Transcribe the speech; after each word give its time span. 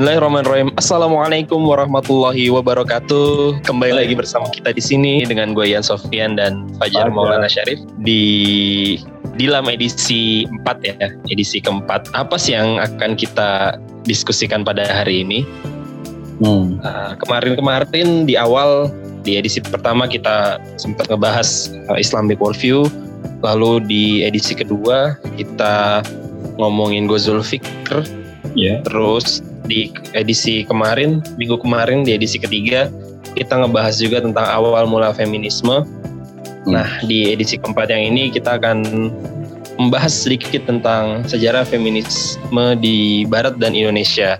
Bismillahirrahmanirrahim. 0.00 0.72
Assalamualaikum 0.80 1.60
warahmatullahi 1.60 2.48
wabarakatuh. 2.48 3.60
Kembali 3.68 4.00
lagi 4.00 4.16
bersama 4.16 4.48
kita 4.48 4.72
di 4.72 4.80
sini 4.80 5.28
dengan 5.28 5.52
gue 5.52 5.68
Yan 5.68 5.84
Sofian 5.84 6.40
dan 6.40 6.72
Fajar. 6.80 7.12
Maulana 7.12 7.44
Syarif 7.44 7.84
di 8.00 8.96
dalam 9.36 9.68
edisi 9.68 10.48
4 10.64 10.88
ya, 10.88 11.12
edisi 11.28 11.60
keempat. 11.60 12.16
Apa 12.16 12.40
sih 12.40 12.56
yang 12.56 12.80
akan 12.80 13.12
kita 13.12 13.76
diskusikan 14.08 14.64
pada 14.64 14.88
hari 14.88 15.20
ini? 15.20 15.44
Hmm. 16.40 16.80
Uh, 16.80 17.12
kemarin-kemarin 17.20 18.24
di 18.24 18.40
awal 18.40 18.88
di 19.20 19.36
edisi 19.36 19.60
pertama 19.60 20.08
kita 20.08 20.64
sempat 20.80 21.12
ngebahas 21.12 21.76
uh, 21.92 22.00
Islamic 22.00 22.40
worldview, 22.40 22.88
lalu 23.44 23.84
di 23.84 24.24
edisi 24.24 24.56
kedua 24.56 25.20
kita 25.36 26.00
ngomongin 26.56 27.04
Gozul 27.04 27.44
Fikr, 27.44 28.00
Ya. 28.56 28.80
terus 28.82 29.44
di 29.70 29.94
edisi 30.18 30.66
kemarin, 30.66 31.22
minggu 31.38 31.62
kemarin 31.62 32.02
di 32.02 32.18
edisi 32.18 32.42
ketiga 32.42 32.90
kita 33.38 33.62
ngebahas 33.62 33.94
juga 34.02 34.18
tentang 34.22 34.46
awal 34.46 34.90
mula 34.90 35.14
feminisme. 35.14 35.86
Nah 36.66 36.88
di 37.06 37.30
edisi 37.30 37.56
keempat 37.56 37.90
yang 37.94 38.14
ini 38.14 38.34
kita 38.34 38.58
akan 38.58 38.84
membahas 39.80 40.12
sedikit 40.12 40.66
tentang 40.68 41.24
sejarah 41.24 41.64
feminisme 41.64 42.64
di 42.82 43.24
Barat 43.24 43.56
dan 43.56 43.72
Indonesia. 43.72 44.36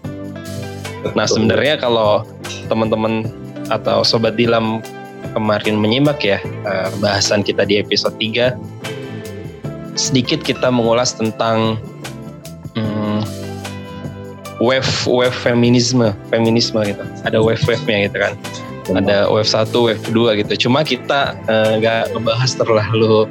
Nah 1.17 1.25
sebenarnya 1.25 1.81
kalau 1.81 2.27
teman-teman 2.69 3.31
atau 3.71 4.03
sobat 4.03 4.35
Dilam 4.35 4.83
kemarin 5.33 5.79
menyimak 5.79 6.21
ya 6.27 6.43
eh, 6.43 6.89
bahasan 6.99 7.47
kita 7.47 7.63
di 7.63 7.79
episode 7.79 8.19
3 8.19 8.51
sedikit 9.95 10.43
kita 10.43 10.73
mengulas 10.73 11.15
tentang 11.15 11.79
wave 14.61 14.93
wave 15.09 15.35
feminisme 15.35 16.13
feminisme 16.29 16.79
gitu 16.85 17.03
ada 17.25 17.39
wave 17.41 17.63
wave 17.65 17.85
nya 17.89 18.07
gitu 18.07 18.19
kan 18.21 18.35
ada 18.91 19.31
wave 19.31 19.47
1 19.47 19.71
wave 19.73 20.05
2 20.13 20.41
gitu 20.45 20.69
cuma 20.69 20.85
kita 20.85 21.35
eh, 21.49 21.81
nggak 21.81 22.13
ngebahas 22.15 22.51
terlalu 22.59 23.27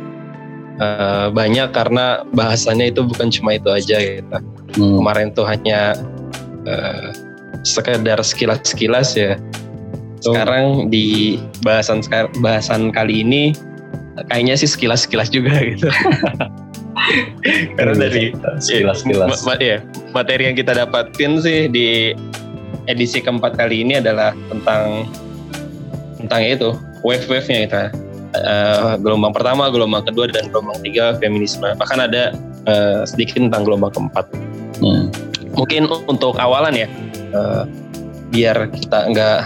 eh, 0.81 1.27
banyak 1.29 1.69
karena 1.71 2.25
bahasannya 2.33 2.91
itu 2.91 3.05
bukan 3.05 3.29
cuma 3.29 3.55
itu 3.55 3.69
aja 3.69 3.97
gitu 3.99 4.39
Hmm. 4.77 5.01
kemarin 5.01 5.33
tuh 5.33 5.49
hanya 5.49 5.97
eh, 6.69 7.09
sekedar 7.65 8.21
sekilas-sekilas 8.21 9.17
ya. 9.17 9.35
Sekarang 10.19 10.91
di 10.91 11.39
bahasan 11.63 12.03
bahasan 12.43 12.91
kali 12.91 13.23
ini 13.23 13.55
kayaknya 14.27 14.59
sih 14.59 14.69
sekilas-sekilas 14.69 15.31
juga 15.31 15.55
gitu. 15.63 15.87
Karena 17.77 17.93
dari 17.95 18.31
sekilas-sekilas. 18.59 19.45
ma- 19.45 19.55
ma- 19.55 19.61
ya, 19.61 19.79
materi 20.11 20.49
yang 20.51 20.57
kita 20.57 20.75
dapatin 20.75 21.39
sih 21.39 21.67
di 21.67 22.13
edisi 22.85 23.21
keempat 23.21 23.55
kali 23.55 23.81
ini 23.81 24.01
adalah 24.01 24.33
tentang 24.49 25.05
tentang 26.17 26.41
itu 26.43 26.69
wave-wave-nya 27.01 27.57
kita. 27.69 27.83
Eh, 28.29 28.93
gelombang 29.01 29.33
pertama, 29.33 29.73
gelombang 29.73 30.05
kedua, 30.05 30.29
dan 30.29 30.53
gelombang 30.53 30.77
tiga 30.85 31.17
feminisme. 31.17 31.65
Bahkan 31.65 31.99
ada 31.99 32.35
eh, 32.67 33.01
sedikit 33.07 33.39
tentang 33.39 33.63
gelombang 33.65 33.95
keempat 33.95 34.25
Hmm. 34.79 35.11
mungkin 35.55 35.91
untuk 36.07 36.39
awalan 36.39 36.71
ya 36.71 36.87
eh, 37.35 37.63
biar 38.31 38.71
kita 38.71 39.11
nggak 39.11 39.39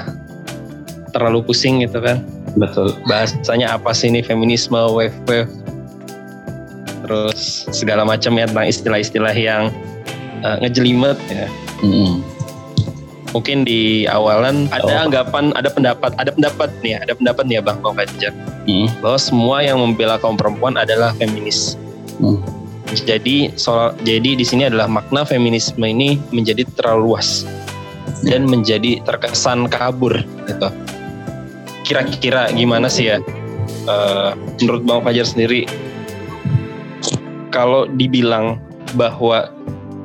terlalu 1.09 1.41
pusing 1.41 1.81
gitu 1.81 1.97
kan 1.97 2.21
Betul. 2.53 2.93
bahasanya 3.09 3.73
apa 3.73 3.93
sih 3.93 4.13
ini 4.13 4.21
feminisme 4.21 4.77
wave 4.77 5.13
wave 5.25 5.49
terus 7.03 7.67
segala 7.69 8.07
macam 8.07 8.31
ya 8.33 8.47
tentang 8.47 8.65
istilah-istilah 8.65 9.35
yang 9.35 9.69
eh, 10.41 10.57
ngejelimet 10.59 11.19
ya 11.27 11.47
Hmm. 11.83 12.23
mungkin 13.31 13.65
di 13.65 14.07
awalan 14.07 14.71
ada 14.71 14.87
Oh. 14.87 15.03
anggapan 15.03 15.51
ada 15.53 15.67
pendapat 15.67 16.15
ada 16.15 16.31
pendapat 16.31 16.69
nih 16.79 16.95
ada 16.95 17.11
pendapat 17.11 17.43
nih 17.43 17.55
ya 17.59 17.61
bang 17.61 17.77
Bang 17.79 17.95
Fajar 17.95 18.31
Hmm. 18.63 18.87
bahwa 19.03 19.19
semua 19.19 19.57
yang 19.59 19.77
membela 19.77 20.15
kaum 20.15 20.35
perempuan 20.35 20.75
adalah 20.75 21.11
feminis 21.13 21.75
Hmm. 22.17 22.39
Jadi 22.93 23.49
soal 23.57 23.97
jadi 24.05 24.37
di 24.37 24.45
sini 24.45 24.69
adalah 24.69 24.85
makna 24.85 25.25
feminisme 25.25 25.81
ini 25.81 26.21
menjadi 26.29 26.61
terlalu 26.77 27.09
luas 27.09 27.41
dan 28.21 28.45
menjadi 28.45 29.01
terkesan 29.01 29.65
kabur 29.65 30.13
gitu. 30.45 30.69
Kira-kira 31.83 32.53
gimana 32.53 32.85
sih 32.87 33.09
ya? 33.09 33.17
eh, 33.83 34.29
menurut 34.61 34.85
Bang 34.85 35.01
Fajar 35.01 35.25
sendiri 35.25 35.65
kalau 37.53 37.85
dibilang 37.85 38.57
bahwa 38.97 39.53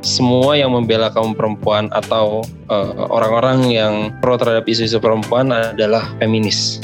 semua 0.05 0.55
yang 0.55 0.77
membela 0.77 1.11
kaum 1.11 1.35
perempuan 1.35 1.91
atau 1.91 2.47
eh, 2.71 2.93
orang-orang 3.11 3.59
yang 3.73 3.95
pro 4.23 4.39
terhadap 4.39 4.69
isu-isu 4.69 5.03
perempuan 5.03 5.51
adalah 5.51 6.13
feminis. 6.23 6.79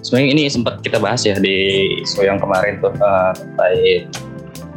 Sebenarnya 0.00 0.28
ini 0.32 0.42
sempat 0.48 0.80
kita 0.80 0.96
bahas 0.96 1.22
ya 1.28 1.36
di 1.36 1.86
isu 2.02 2.24
yang 2.24 2.40
kemarin 2.40 2.80
tuh 2.80 2.88
uh, 3.04 3.36
terkait 3.36 4.08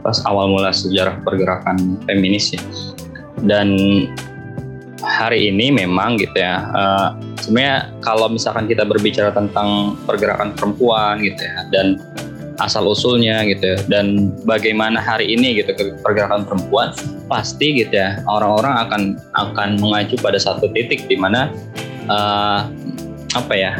pas 0.03 0.19
awal 0.27 0.51
mula 0.51 0.75
sejarah 0.75 1.15
pergerakan 1.23 1.95
feminis 2.03 2.51
ya. 2.51 2.61
Dan 3.39 3.79
hari 4.99 5.47
ini 5.47 5.71
memang 5.71 6.19
gitu 6.19 6.35
ya. 6.35 6.67
uh, 6.75 7.15
sebenarnya 7.39 7.91
kalau 8.03 8.27
misalkan 8.27 8.67
kita 8.67 8.83
berbicara 8.83 9.31
tentang 9.31 9.95
pergerakan 10.03 10.51
perempuan 10.55 11.23
gitu 11.23 11.39
ya 11.39 11.71
dan 11.71 11.99
asal 12.61 12.85
usulnya 12.89 13.41
gitu 13.47 13.73
ya. 13.73 13.77
Dan 13.89 14.35
bagaimana 14.45 15.01
hari 15.01 15.33
ini 15.33 15.61
gitu 15.61 15.73
pergerakan 16.03 16.45
perempuan 16.45 16.93
pasti 17.31 17.81
gitu 17.81 17.97
ya 17.97 18.21
orang-orang 18.29 18.73
akan 18.87 19.01
akan 19.33 19.69
mengacu 19.81 20.19
pada 20.21 20.37
satu 20.37 20.69
titik 20.69 21.07
di 21.09 21.17
mana 21.17 21.49
uh, 22.11 22.69
apa 23.33 23.53
ya 23.57 23.73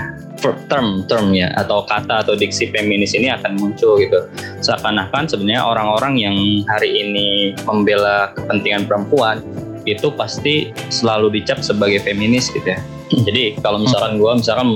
term 0.44 1.08
termnya 1.08 1.56
atau 1.56 1.88
kata 1.88 2.28
atau 2.28 2.36
diksi 2.36 2.68
feminis 2.76 3.16
ini 3.16 3.32
akan 3.32 3.56
muncul 3.56 3.96
gitu. 3.96 4.28
Seakan-akan 4.60 5.32
sebenarnya 5.32 5.64
orang-orang 5.64 6.20
yang 6.20 6.36
hari 6.68 6.92
ini 6.92 7.56
membela 7.64 8.36
kepentingan 8.36 8.84
perempuan 8.84 9.40
itu 9.88 10.12
pasti 10.16 10.72
selalu 10.92 11.40
dicap 11.40 11.64
sebagai 11.64 12.04
feminis 12.04 12.52
gitu 12.52 12.76
ya. 12.76 12.80
Jadi 13.28 13.56
kalau 13.64 13.80
misalkan 13.80 14.20
gue 14.20 14.32
misalkan 14.36 14.76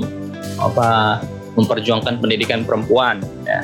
apa 0.56 1.20
memperjuangkan 1.58 2.22
pendidikan 2.22 2.62
perempuan 2.62 3.18
ya 3.42 3.60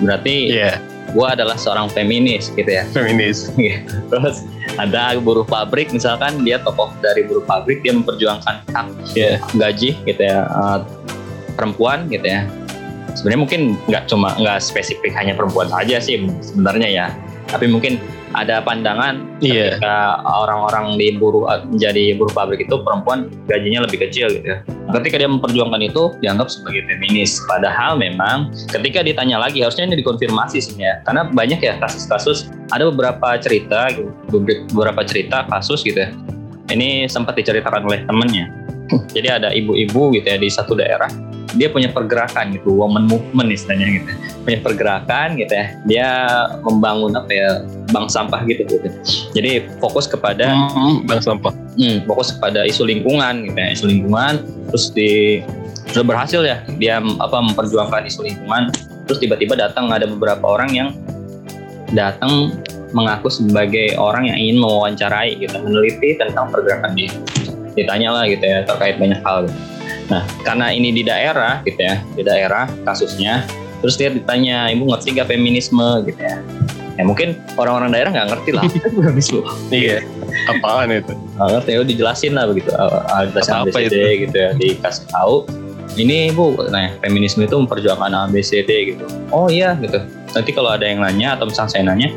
berarti 0.00 0.34
Iya, 0.50 0.78
gue 1.10 1.26
adalah 1.26 1.54
seorang 1.54 1.86
feminis 1.86 2.50
gitu 2.50 2.66
ya. 2.66 2.82
Feminis. 2.90 3.50
terus 4.10 4.42
ada 4.74 5.14
buruh 5.18 5.46
pabrik 5.46 5.90
misalkan 5.90 6.42
dia 6.42 6.58
tokoh 6.58 6.90
dari 6.98 7.22
buruh 7.22 7.44
pabrik 7.44 7.82
dia 7.82 7.94
memperjuangkan 7.94 8.66
hak 8.66 8.86
Iya. 9.14 9.38
gaji 9.54 9.90
gitu 10.02 10.22
ya 10.22 10.42
eh, 10.42 10.78
perempuan 11.54 12.10
gitu 12.10 12.26
ya. 12.26 12.42
Sebenarnya 13.14 13.40
mungkin 13.46 13.60
nggak 13.86 14.10
cuma 14.10 14.34
nggak 14.34 14.58
spesifik 14.58 15.14
hanya 15.14 15.38
perempuan 15.38 15.70
saja 15.70 16.02
sih 16.02 16.18
sebenarnya 16.42 16.88
ya. 16.90 17.06
Tapi 17.46 17.70
mungkin 17.70 18.02
ada 18.34 18.60
pandangan 18.60 19.22
Iya. 19.38 19.78
ketika 19.78 20.20
orang-orang 20.26 20.98
di 20.98 21.14
buruh 21.14 21.46
menjadi 21.70 22.18
buruh 22.18 22.34
pabrik 22.34 22.66
itu 22.66 22.76
perempuan 22.82 23.30
gajinya 23.46 23.86
lebih 23.86 24.02
kecil 24.08 24.30
gitu 24.30 24.46
ya. 24.46 24.58
Ketika 25.00 25.22
dia 25.22 25.30
memperjuangkan 25.30 25.80
itu 25.84 26.12
dianggap 26.20 26.50
sebagai 26.50 26.86
feminis. 26.90 27.38
Padahal 27.46 27.98
memang 27.98 28.50
ketika 28.70 29.00
ditanya 29.06 29.38
lagi 29.38 29.62
harusnya 29.62 29.86
ini 29.86 30.02
dikonfirmasi 30.02 30.58
sebenarnya. 30.60 30.94
Karena 31.06 31.22
banyak 31.30 31.60
ya 31.62 31.74
kasus-kasus 31.78 32.50
ada 32.74 32.90
beberapa 32.90 33.38
cerita 33.38 33.90
beberapa 34.30 35.02
cerita 35.06 35.46
kasus 35.48 35.86
gitu 35.86 36.02
ya. 36.04 36.10
Ini 36.72 37.06
sempat 37.06 37.36
diceritakan 37.36 37.84
oleh 37.84 38.02
temennya. 38.08 38.48
Jadi 39.16 39.28
ada 39.32 39.48
ibu-ibu 39.52 40.12
gitu 40.12 40.26
ya 40.28 40.36
di 40.36 40.48
satu 40.52 40.76
daerah 40.76 41.08
dia 41.54 41.70
punya 41.70 41.90
pergerakan 41.90 42.54
gitu, 42.54 42.74
woman 42.74 43.06
movement 43.06 43.50
istilahnya 43.50 44.02
gitu. 44.02 44.10
Punya 44.42 44.58
pergerakan 44.60 45.38
gitu 45.38 45.52
ya. 45.54 45.66
Dia 45.86 46.08
membangun 46.62 47.14
apa 47.14 47.30
ya 47.30 47.50
bank 47.94 48.10
sampah 48.10 48.42
gitu 48.44 48.66
gitu. 48.66 48.88
Jadi 49.34 49.66
fokus 49.78 50.10
kepada 50.10 50.50
Hmm, 50.54 51.06
bang 51.06 51.22
sampah. 51.22 51.54
hmm, 51.78 52.06
fokus 52.06 52.34
kepada 52.34 52.66
isu 52.66 52.86
lingkungan 52.86 53.46
gitu 53.46 53.58
ya, 53.58 53.68
isu 53.72 53.84
lingkungan 53.90 54.42
terus 54.70 54.90
di 54.90 55.40
sudah 55.94 56.06
berhasil 56.06 56.42
ya 56.42 56.58
dia 56.80 56.98
apa 56.98 57.38
memperjuangkan 57.38 58.10
isu 58.10 58.26
lingkungan 58.26 58.74
terus 59.06 59.22
tiba-tiba 59.22 59.54
datang 59.54 59.92
ada 59.94 60.08
beberapa 60.10 60.42
orang 60.42 60.70
yang 60.74 60.88
datang 61.94 62.56
mengaku 62.94 63.30
sebagai 63.30 63.94
orang 63.98 64.26
yang 64.26 64.38
ingin 64.38 64.58
mewawancarai 64.62 65.38
gitu 65.38 65.54
meneliti 65.62 66.18
tentang 66.18 66.50
pergerakan 66.50 66.94
dia 66.94 67.10
ditanya 67.74 68.14
lah 68.14 68.24
gitu 68.26 68.42
ya 68.42 68.62
terkait 68.62 68.98
banyak 68.98 69.18
hal 69.22 69.46
gitu. 69.46 69.58
Nah 70.10 70.22
karena 70.44 70.68
ini 70.72 70.92
di 70.92 71.02
daerah 71.02 71.64
gitu 71.64 71.80
ya 71.80 72.00
di 72.12 72.22
daerah 72.22 72.68
kasusnya 72.84 73.44
terus 73.84 74.00
dia 74.00 74.08
ditanya 74.08 74.72
ibu 74.72 74.88
ngerti 74.88 75.12
gak 75.12 75.28
feminisme? 75.28 75.84
Gitu 76.08 76.16
ya. 76.16 76.40
Ya 76.96 77.04
mungkin 77.04 77.36
orang-orang 77.60 77.92
daerah 77.92 78.16
nggak 78.16 78.28
ngerti 78.32 78.50
lah. 78.56 78.64
Feminisme 78.96 79.44
Iya. 79.68 80.00
Apaan 80.48 80.88
itu? 80.88 81.12
nggak 81.12 81.50
ngerti 81.60 81.68
ya 81.68 81.78
dijelasin 81.84 82.32
lah 82.32 82.48
begitu 82.48 82.70
uh, 82.72 83.28
dijelasin 83.28 83.52
Apa-apa 83.60 83.78
ABCD 83.84 84.04
gitu 84.24 84.36
ya 84.38 84.50
dikasih 84.54 85.04
tahu 85.10 85.36
ini 85.98 86.30
bu 86.30 86.54
nah 86.70 86.94
feminisme 87.02 87.44
itu 87.44 87.54
memperjuangkan 87.60 88.30
ABCD 88.30 88.96
gitu. 88.96 89.04
Oh 89.28 89.52
iya 89.52 89.76
gitu. 89.76 90.00
Nanti 90.32 90.50
kalau 90.56 90.72
ada 90.72 90.88
yang 90.88 91.04
nanya 91.04 91.36
atau 91.36 91.44
misalnya 91.50 91.70
saya 91.76 91.82
nanya 91.84 92.08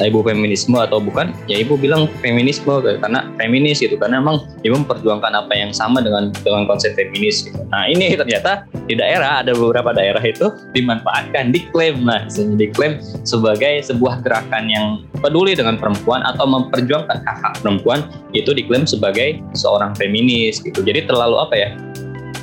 ibu 0.00 0.20
feminisme 0.24 0.76
atau 0.76 1.00
bukan 1.00 1.32
ya 1.48 1.60
ibu 1.60 1.76
bilang 1.76 2.08
feminisme 2.20 2.68
karena 3.00 3.28
feminis 3.36 3.80
gitu. 3.80 3.96
Karena 3.96 4.20
emang 4.20 4.44
ibu 4.66 4.76
memperjuangkan 4.80 5.32
apa 5.32 5.52
yang 5.56 5.72
sama 5.72 6.04
dengan 6.04 6.32
dengan 6.44 6.64
konsep 6.68 6.92
feminis 6.96 7.46
gitu. 7.46 7.60
nah 7.70 7.86
ini 7.86 8.16
ternyata 8.16 8.66
di 8.90 8.98
daerah 8.98 9.44
ada 9.44 9.54
beberapa 9.54 9.94
daerah 9.94 10.20
itu 10.24 10.50
dimanfaatkan 10.74 11.54
diklaim. 11.54 12.02
Nah 12.04 12.26
diklaim 12.56 12.98
sebagai 13.24 13.80
sebuah 13.86 14.24
gerakan 14.24 14.68
yang 14.68 14.86
peduli 15.20 15.54
dengan 15.54 15.76
perempuan 15.76 16.24
atau 16.24 16.44
memperjuangkan 16.48 17.22
hak-hak 17.24 17.54
perempuan 17.60 18.04
itu 18.34 18.50
diklaim 18.52 18.84
sebagai 18.84 19.40
seorang 19.54 19.94
feminis 19.96 20.60
gitu. 20.60 20.82
Jadi 20.82 21.06
terlalu 21.06 21.36
apa 21.38 21.54
ya? 21.56 21.70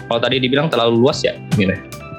Kalau 0.07 0.23
tadi 0.23 0.39
dibilang 0.39 0.71
terlalu 0.71 1.03
luas 1.03 1.19
ya 1.19 1.35
gitu 1.59 1.75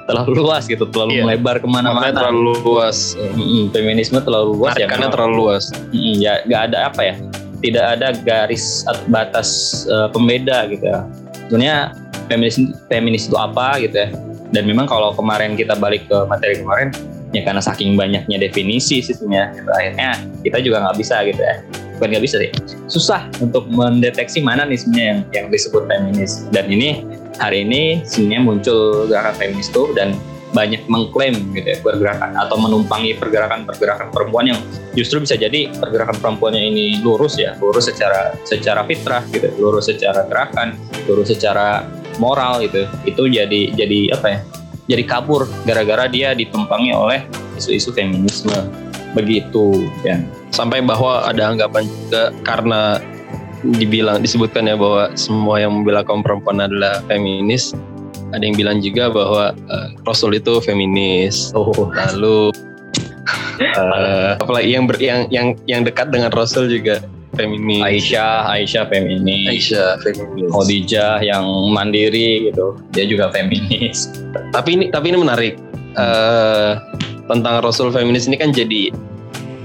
terlalu 0.09 0.31
luas 0.41 0.63
gitu, 0.65 0.83
terlalu 0.89 1.21
iya. 1.21 1.23
melebar 1.23 1.61
ke 1.61 1.67
mana-mana. 1.69 2.09
terlalu 2.09 2.57
luas. 2.65 3.13
Mm-hmm. 3.13 3.63
Feminisme 3.69 4.17
terlalu 4.25 4.57
luas 4.57 4.73
ya. 4.73 4.89
Karena 4.89 5.13
terlalu 5.13 5.33
luas. 5.45 5.69
Mm-hmm. 5.69 6.13
Ya 6.17 6.33
nggak 6.49 6.61
ada 6.73 6.77
apa 6.89 7.01
ya, 7.05 7.15
tidak 7.61 7.85
ada 7.93 8.07
garis 8.25 8.81
atau 8.89 9.03
batas 9.13 9.49
uh, 9.93 10.09
pembeda 10.09 10.65
gitu 10.73 10.81
ya. 10.81 11.05
Sebenarnya 11.47 11.77
feminis 12.25 12.57
feminis 12.89 13.23
itu 13.29 13.37
apa 13.37 13.77
gitu 13.77 13.93
ya. 13.93 14.09
Dan 14.49 14.65
memang 14.65 14.89
kalau 14.89 15.13
kemarin 15.13 15.53
kita 15.53 15.77
balik 15.77 16.09
ke 16.09 16.17
materi 16.25 16.57
kemarin, 16.57 16.89
ya 17.37 17.45
karena 17.45 17.61
saking 17.61 17.93
banyaknya 17.93 18.41
definisi 18.41 18.97
sistemnya, 18.97 19.53
gitu, 19.53 19.69
akhirnya 19.69 20.09
kita 20.41 20.57
juga 20.65 20.89
nggak 20.89 20.97
bisa 20.97 21.21
gitu 21.21 21.37
ya 21.37 21.61
bukan 21.99 22.15
nggak 22.15 22.23
bisa 22.23 22.39
sih 22.39 22.51
susah 22.87 23.27
untuk 23.43 23.67
mendeteksi 23.67 24.39
mana 24.39 24.63
nih 24.63 24.79
sebenarnya 24.79 25.05
yang 25.11 25.19
yang 25.35 25.45
disebut 25.51 25.83
feminis 25.91 26.47
dan 26.55 26.71
ini 26.71 27.03
hari 27.39 27.63
ini 27.63 28.03
sebenarnya 28.03 28.41
muncul 28.43 29.07
gerakan 29.07 29.33
feminis 29.39 29.71
itu 29.71 29.83
dan 29.95 30.13
banyak 30.49 30.81
mengklaim 30.89 31.53
gitu 31.53 31.67
ya 31.69 31.77
pergerakan 31.81 32.33
atau 32.33 32.57
menumpangi 32.57 33.13
pergerakan-pergerakan 33.21 34.09
perempuan 34.09 34.49
yang 34.49 34.59
justru 34.97 35.21
bisa 35.21 35.37
jadi 35.37 35.69
pergerakan 35.77 36.17
perempuannya 36.17 36.73
ini 36.73 36.85
lurus 37.05 37.37
ya 37.37 37.53
lurus 37.61 37.85
secara 37.85 38.33
secara 38.43 38.81
fitrah 38.85 39.21
gitu 39.29 39.45
lurus 39.61 39.93
secara 39.93 40.25
gerakan 40.25 40.73
lurus 41.05 41.29
secara 41.29 41.85
moral 42.17 42.65
gitu. 42.65 42.89
Itu 43.05 43.29
jadi 43.29 43.73
jadi 43.77 43.99
apa 44.17 44.27
ya 44.27 44.39
jadi 44.89 45.03
kabur 45.05 45.45
gara-gara 45.69 46.09
dia 46.09 46.33
ditumpangi 46.33 46.91
oleh 46.91 47.23
isu-isu 47.55 47.93
feminisme. 47.93 48.57
Begitu 49.13 49.89
ya 50.05 50.21
sampai 50.49 50.81
bahwa 50.81 51.25
ada 51.29 51.53
anggapan 51.53 51.85
juga 51.85 52.33
karena 52.41 52.97
dibilang 53.63 54.23
disebutkan 54.23 54.71
ya 54.71 54.75
bahwa 54.79 55.11
semua 55.19 55.59
yang 55.59 55.81
membela 55.81 56.03
kaum 56.03 56.23
perempuan 56.23 56.63
adalah 56.63 57.03
feminis. 57.11 57.75
Ada 58.29 58.45
yang 58.45 58.55
bilang 58.55 58.77
juga 58.79 59.09
bahwa 59.09 59.57
uh, 59.73 59.87
Rasul 60.05 60.37
itu 60.37 60.61
feminis. 60.61 61.51
Oh. 61.57 61.73
lalu 61.91 62.53
uh, 63.75 64.37
apalagi 64.43 64.69
yang 64.69 64.85
ber, 64.85 64.95
yang 65.01 65.25
yang 65.33 65.57
yang 65.65 65.81
dekat 65.83 66.13
dengan 66.13 66.31
Rasul 66.31 66.69
juga 66.69 67.03
feminis. 67.35 67.83
Aisyah 67.83 68.53
Aisyah 68.53 68.83
feminis. 68.87 69.49
Aisyah 69.49 69.89
feminis. 70.05 70.49
Khadijah 70.53 71.13
yang 71.25 71.45
mandiri 71.73 72.53
gitu 72.53 72.77
dia 72.93 73.09
juga 73.09 73.33
feminis. 73.33 74.13
Tapi 74.55 74.69
ini 74.77 74.85
tapi 74.93 75.11
ini 75.11 75.19
menarik. 75.19 75.55
Uh, 75.97 76.77
tentang 77.25 77.61
Rasul 77.61 77.93
feminis 77.93 78.25
ini 78.25 78.37
kan 78.37 78.53
jadi 78.53 78.93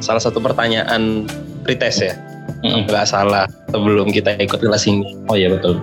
salah 0.00 0.20
satu 0.20 0.40
pertanyaan 0.40 1.28
pretest 1.64 2.00
ya. 2.00 2.16
Nggak 2.64 2.84
mm 2.84 2.88
-hmm. 2.88 3.08
salah 3.08 3.44
sebelum 3.74 4.14
kita 4.14 4.38
ikut 4.38 4.62
kelas 4.62 4.86
ini. 4.86 5.18
Oh 5.26 5.34
iya 5.34 5.50
betul. 5.50 5.82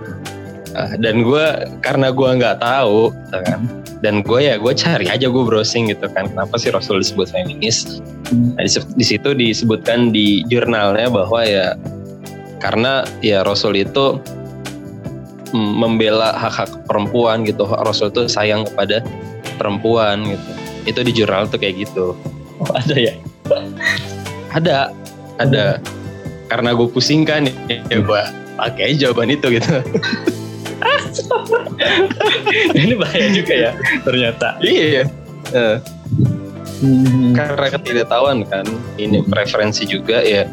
Uh, 0.71 0.95
dan 1.03 1.27
gue 1.27 1.45
karena 1.83 2.15
gue 2.15 2.29
nggak 2.39 2.63
tahu, 2.63 3.11
gitu 3.11 3.39
kan, 3.43 3.59
dan 3.99 4.23
gue 4.23 4.39
ya 4.39 4.55
gue 4.55 4.71
cari 4.71 5.11
aja 5.11 5.27
gue 5.27 5.43
browsing 5.43 5.91
gitu 5.91 6.07
kan, 6.07 6.31
kenapa 6.31 6.55
sih 6.55 6.71
Rasul 6.71 7.03
disebut 7.03 7.27
feminis? 7.27 7.99
Nah, 8.31 8.63
di, 8.63 8.71
di 8.95 9.03
situ 9.03 9.35
disebutkan 9.35 10.15
di 10.15 10.47
jurnalnya 10.47 11.11
bahwa 11.11 11.43
ya 11.43 11.75
karena 12.63 13.03
ya 13.19 13.43
Rasul 13.43 13.83
itu 13.83 14.15
membela 15.51 16.39
hak-hak 16.39 16.87
perempuan 16.87 17.43
gitu, 17.43 17.67
Rasul 17.67 18.07
itu 18.07 18.31
sayang 18.31 18.63
kepada 18.71 19.03
perempuan 19.59 20.23
gitu. 20.23 20.51
Itu 20.87 20.99
di 21.03 21.11
jurnal 21.11 21.51
tuh 21.51 21.59
kayak 21.59 21.83
gitu. 21.83 22.15
Oh, 22.63 22.71
ada 22.71 22.95
ya? 22.95 23.11
ada, 24.55 24.95
ada 25.35 25.83
karena 26.51 26.75
gue 26.75 26.83
pusing 26.91 27.23
kan 27.23 27.47
ya 27.71 27.79
gue 27.95 28.21
pakai 28.59 28.99
jawaban 28.99 29.31
itu 29.31 29.55
gitu. 29.55 29.71
Ini 32.75 32.93
bahaya 32.99 33.27
juga 33.31 33.53
ya 33.55 33.71
ternyata. 34.03 34.59
Iya. 34.59 35.07
Uh, 35.55 35.79
hmm. 36.83 37.33
karena 37.33 37.67
ketidaktahuan 37.71 38.43
kan 38.51 38.67
ini 38.99 39.23
preferensi 39.23 39.87
juga 39.87 40.19
ya. 40.19 40.43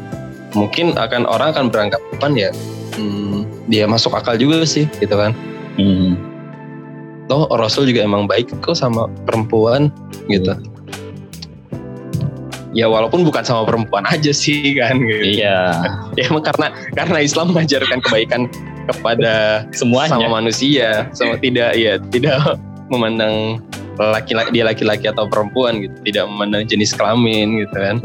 Mungkin 0.55 0.95
akan 0.95 1.27
orang 1.27 1.53
akan 1.53 1.67
beranggapan 1.69 2.33
ya 2.33 2.51
hmm, 2.97 3.69
dia 3.69 3.85
masuk 3.85 4.15
akal 4.15 4.39
juga 4.39 4.63
sih 4.63 4.87
gitu 5.03 5.19
kan. 5.19 5.35
Hmm. 5.79 6.15
toh 7.29 7.45
Rasul 7.53 7.93
juga 7.93 8.09
emang 8.09 8.25
baik 8.25 8.49
kok 8.65 8.79
sama 8.79 9.11
perempuan 9.29 9.93
gitu. 10.31 10.55
hmm 10.55 10.78
ya 12.77 12.87
walaupun 12.89 13.25
bukan 13.25 13.45
sama 13.45 13.65
perempuan 13.65 14.05
aja 14.15 14.33
sih 14.33 14.77
kan 14.77 14.99
gitu. 15.01 15.43
Iya. 15.45 15.59
ya 16.17 16.23
emang 16.29 16.45
karena 16.45 16.73
karena 16.97 17.19
Islam 17.23 17.53
mengajarkan 17.53 17.99
kebaikan 18.05 18.43
kepada 18.89 19.65
semuanya 19.77 20.17
sama 20.17 20.41
manusia, 20.41 20.89
sama 21.13 21.37
tidak 21.37 21.77
ya 21.77 22.01
tidak 22.09 22.57
memandang 22.89 23.61
laki-laki 24.01 24.49
dia 24.55 24.65
laki-laki 24.65 25.05
atau 25.11 25.29
perempuan 25.29 25.85
gitu, 25.85 25.93
tidak 26.09 26.25
memandang 26.31 26.65
jenis 26.65 26.97
kelamin 26.97 27.67
gitu 27.67 27.77
kan. 27.77 27.97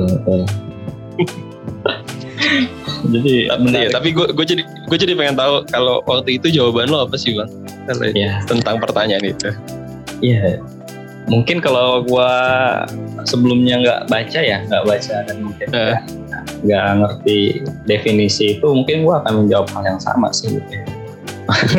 jadi 3.03 3.35
tapi, 3.51 3.67
ya, 3.71 3.89
tapi 3.91 4.09
gue 4.11 4.27
gue 4.31 4.45
jadi 4.47 4.63
gue 4.63 4.97
jadi 4.97 5.13
pengen 5.15 5.35
tahu 5.39 5.63
kalau 5.71 6.03
waktu 6.03 6.39
itu 6.39 6.51
jawaban 6.51 6.91
lo 6.91 7.07
apa 7.07 7.15
sih 7.15 7.31
bang? 7.35 7.47
Ya. 8.15 8.43
Tentang 8.47 8.79
pertanyaan 8.79 9.23
itu. 9.23 9.51
Iya, 10.23 10.63
mungkin 11.27 11.63
kalau 11.63 12.03
gue 12.03 12.31
sebelumnya 13.23 13.79
nggak 13.79 14.01
baca 14.11 14.39
ya 14.43 14.59
nggak 14.67 14.83
baca 14.83 15.15
dan 15.23 15.37
mungkin 15.39 15.67
uh. 15.71 15.95
nggak 16.63 16.85
ngerti 16.99 17.63
definisi 17.87 18.59
itu 18.59 18.67
mungkin 18.67 19.07
gue 19.07 19.15
akan 19.15 19.45
menjawab 19.45 19.67
hal 19.71 19.83
yang 19.95 20.01
sama 20.01 20.31
sih 20.35 20.59
gitu 20.59 20.71
ya. 20.75 20.83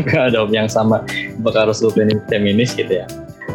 nggak 0.00 0.25
ada 0.32 0.41
yang 0.52 0.69
sama 0.69 1.05
bakal 1.45 1.69
Rasul 1.69 1.92
feminis 2.28 2.73
gitu 2.73 3.04
ya 3.04 3.07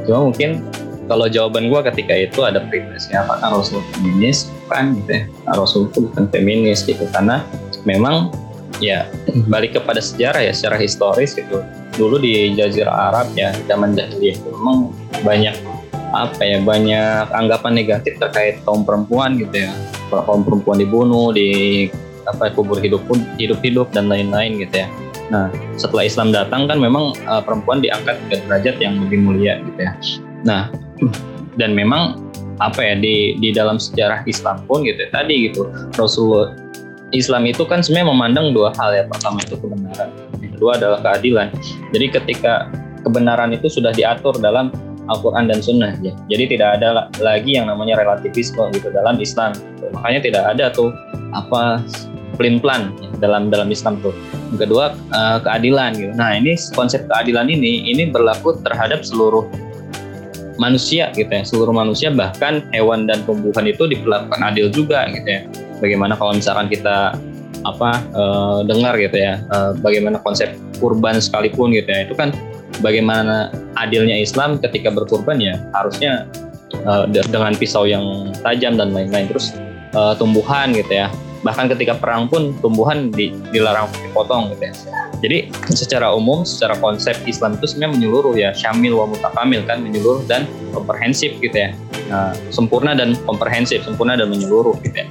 cuma 0.06 0.30
mungkin 0.30 0.62
kalau 1.10 1.26
jawaban 1.26 1.74
gue 1.74 1.82
ketika 1.90 2.14
itu 2.14 2.40
ada 2.46 2.62
prinsipnya 2.70 3.26
apakah 3.26 3.62
Rasul 3.62 3.82
feminis 3.98 4.46
bukan 4.66 5.02
gitu 5.02 5.12
ya 5.18 5.24
Rasul 5.58 5.82
itu 5.90 6.00
bukan 6.06 6.26
feminis 6.30 6.86
gitu 6.86 7.02
karena 7.10 7.42
memang 7.90 8.30
ya 8.78 9.10
balik 9.50 9.76
kepada 9.76 10.00
sejarah 10.00 10.46
ya 10.46 10.54
secara 10.54 10.78
historis 10.78 11.34
gitu 11.34 11.66
dulu 11.98 12.22
di 12.22 12.56
Jazirah 12.56 13.12
Arab 13.12 13.28
ya 13.36 13.52
zaman 13.68 13.98
jahiliyah 13.98 14.38
itu 14.40 14.50
memang 14.56 14.94
banyak 15.26 15.58
apa 16.10 16.42
ya 16.42 16.58
banyak 16.62 17.30
anggapan 17.32 17.74
negatif 17.78 18.18
terkait 18.18 18.62
kaum 18.66 18.82
perempuan 18.82 19.38
gitu 19.38 19.70
ya. 19.70 19.74
Kaum 20.10 20.42
perempuan 20.42 20.82
dibunuh 20.82 21.30
di 21.30 21.86
apa 22.26 22.54
kubur 22.54 22.78
hidup 22.78 23.02
pun 23.10 23.22
hidup 23.42 23.62
hidup 23.62 23.90
dan 23.94 24.10
lain-lain 24.10 24.58
gitu 24.62 24.86
ya. 24.86 24.88
Nah 25.30 25.54
setelah 25.78 26.06
Islam 26.06 26.34
datang 26.34 26.66
kan 26.66 26.82
memang 26.82 27.14
uh, 27.30 27.42
perempuan 27.42 27.82
diangkat 27.82 28.18
ke 28.30 28.42
derajat 28.50 28.82
yang 28.82 28.98
lebih 29.06 29.22
mulia 29.22 29.62
gitu 29.62 29.82
ya. 29.82 29.94
Nah 30.46 30.74
dan 31.58 31.78
memang 31.78 32.22
apa 32.60 32.82
ya 32.82 32.98
di 32.98 33.38
di 33.40 33.54
dalam 33.54 33.80
sejarah 33.80 34.26
Islam 34.28 34.66
pun 34.68 34.84
gitu 34.84 35.00
ya, 35.00 35.10
tadi 35.14 35.48
gitu 35.48 35.70
Rasulullah 35.96 36.58
Islam 37.16 37.48
itu 37.50 37.66
kan 37.66 37.82
sebenarnya 37.82 38.10
memandang 38.14 38.46
dua 38.54 38.74
hal 38.78 38.94
ya. 38.94 39.06
Pertama 39.06 39.42
itu 39.42 39.58
kebenaran 39.58 40.10
yang 40.42 40.52
kedua 40.58 40.72
adalah 40.78 41.00
keadilan. 41.02 41.48
Jadi 41.94 42.06
ketika 42.14 42.68
kebenaran 43.06 43.54
itu 43.56 43.70
sudah 43.72 43.94
diatur 43.96 44.38
dalam 44.38 44.74
Al-Quran 45.10 45.50
dan 45.50 45.60
Sunnah 45.60 45.94
ya. 46.00 46.14
Jadi 46.30 46.58
tidak 46.58 46.80
ada 46.80 47.10
lagi 47.20 47.58
yang 47.58 47.68
namanya 47.68 47.98
relativisme 47.98 48.70
gitu 48.72 48.94
dalam 48.94 49.18
Islam. 49.18 49.58
Makanya 49.92 50.20
tidak 50.22 50.44
ada 50.46 50.66
tuh 50.70 50.94
apa 51.34 51.82
plan-plan 52.38 52.94
ya, 53.02 53.10
dalam 53.20 53.50
dalam 53.52 53.68
Islam 53.74 54.00
tuh. 54.00 54.14
Kedua 54.56 54.94
uh, 55.12 55.38
keadilan 55.42 55.98
gitu. 55.98 56.14
Nah 56.16 56.38
ini 56.38 56.56
konsep 56.78 57.10
keadilan 57.10 57.50
ini 57.50 57.90
ini 57.90 58.08
berlaku 58.08 58.62
terhadap 58.62 59.02
seluruh 59.02 59.50
manusia 60.62 61.12
gitu 61.18 61.30
ya. 61.30 61.44
Seluruh 61.44 61.74
manusia 61.74 62.14
bahkan 62.14 62.64
hewan 62.72 63.10
dan 63.10 63.26
tumbuhan 63.26 63.66
itu 63.66 63.90
diperlakukan 63.90 64.40
adil 64.46 64.70
juga 64.70 65.10
gitu 65.12 65.28
ya. 65.28 65.42
Bagaimana 65.80 66.16
kalau 66.16 66.36
misalkan 66.36 66.68
kita 66.68 67.18
apa 67.68 68.00
uh, 68.16 68.64
dengar 68.64 68.96
gitu 68.96 69.20
ya 69.20 69.44
uh, 69.52 69.76
bagaimana 69.84 70.16
konsep 70.24 70.56
kurban 70.80 71.20
sekalipun 71.20 71.76
gitu 71.76 71.92
ya 71.92 72.08
itu 72.08 72.16
kan 72.16 72.32
bagaimana 72.80 73.50
adilnya 73.78 74.18
Islam 74.18 74.62
ketika 74.62 74.94
berkurban 74.94 75.42
ya 75.42 75.58
harusnya 75.74 76.30
uh, 76.86 77.10
dengan 77.10 77.54
pisau 77.58 77.90
yang 77.90 78.30
tajam 78.46 78.78
dan 78.78 78.94
lain-lain 78.94 79.28
terus 79.30 79.58
uh, 79.98 80.14
tumbuhan 80.16 80.72
gitu 80.74 81.06
ya. 81.06 81.10
Bahkan 81.40 81.72
ketika 81.72 81.96
perang 81.96 82.28
pun 82.28 82.52
tumbuhan 82.60 83.16
di, 83.16 83.32
dilarang 83.56 83.88
dipotong 84.04 84.52
gitu 84.56 84.68
ya. 84.68 84.74
Jadi 85.20 85.52
secara 85.72 86.12
umum 86.12 86.44
secara 86.44 86.76
konsep 86.80 87.16
Islam 87.28 87.56
itu 87.56 87.68
sebenarnya 87.68 87.96
menyeluruh 87.96 88.36
ya. 88.36 88.52
Syamil 88.52 89.00
wa 89.00 89.08
mutakamil 89.08 89.64
kan 89.64 89.80
menyeluruh 89.80 90.24
dan 90.28 90.44
komprehensif 90.76 91.36
gitu 91.40 91.56
ya. 91.56 91.72
Nah, 92.12 92.36
sempurna 92.52 92.92
dan 92.92 93.16
komprehensif 93.24 93.88
sempurna 93.88 94.20
dan 94.20 94.32
menyeluruh 94.32 94.76
gitu 94.84 95.04
ya. 95.04 95.08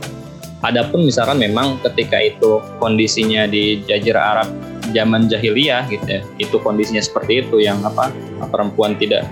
Adapun 0.65 1.07
misalkan 1.07 1.38
memang 1.38 1.79
ketika 1.87 2.19
itu 2.19 2.59
kondisinya 2.83 3.47
di 3.47 3.81
Jazirah 3.87 4.25
Arab 4.37 4.49
zaman 4.95 5.28
jahiliyah 5.28 5.87
gitu 5.88 6.07
ya, 6.07 6.21
itu 6.40 6.57
kondisinya 6.61 7.02
seperti 7.02 7.45
itu 7.47 7.62
yang 7.62 7.80
apa 7.85 8.12
perempuan 8.50 8.97
tidak 8.97 9.26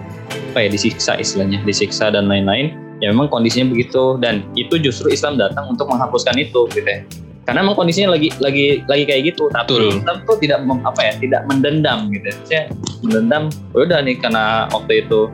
apa 0.53 0.67
ya 0.67 0.69
disiksa 0.73 1.17
istilahnya, 1.21 1.61
disiksa 1.65 2.09
dan 2.09 2.29
lain-lain, 2.31 2.73
ya 3.05 3.13
memang 3.13 3.29
kondisinya 3.29 3.73
begitu 3.73 4.17
dan 4.21 4.45
itu 4.57 4.81
justru 4.81 5.13
Islam 5.13 5.37
datang 5.37 5.69
untuk 5.73 5.89
menghapuskan 5.93 6.37
itu 6.41 6.69
gitu 6.73 6.87
ya. 6.87 7.05
Karena 7.47 7.63
memang 7.63 7.79
kondisinya 7.79 8.19
lagi 8.19 8.35
lagi 8.43 8.83
lagi 8.91 9.05
kayak 9.07 9.23
gitu, 9.35 9.47
tapi 9.55 9.79
Betul. 9.79 10.03
Islam 10.03 10.17
tuh 10.27 10.37
tidak 10.43 10.59
mem, 10.67 10.83
apa 10.83 11.01
ya, 11.05 11.13
tidak 11.23 11.43
mendendam 11.47 12.11
gitu 12.11 12.27
ya. 12.27 12.37
Saya 12.43 12.63
mendendam, 13.07 13.55
ya 13.71 13.79
udah 13.87 13.99
nih 14.03 14.17
karena 14.19 14.67
waktu 14.75 15.07
itu 15.07 15.31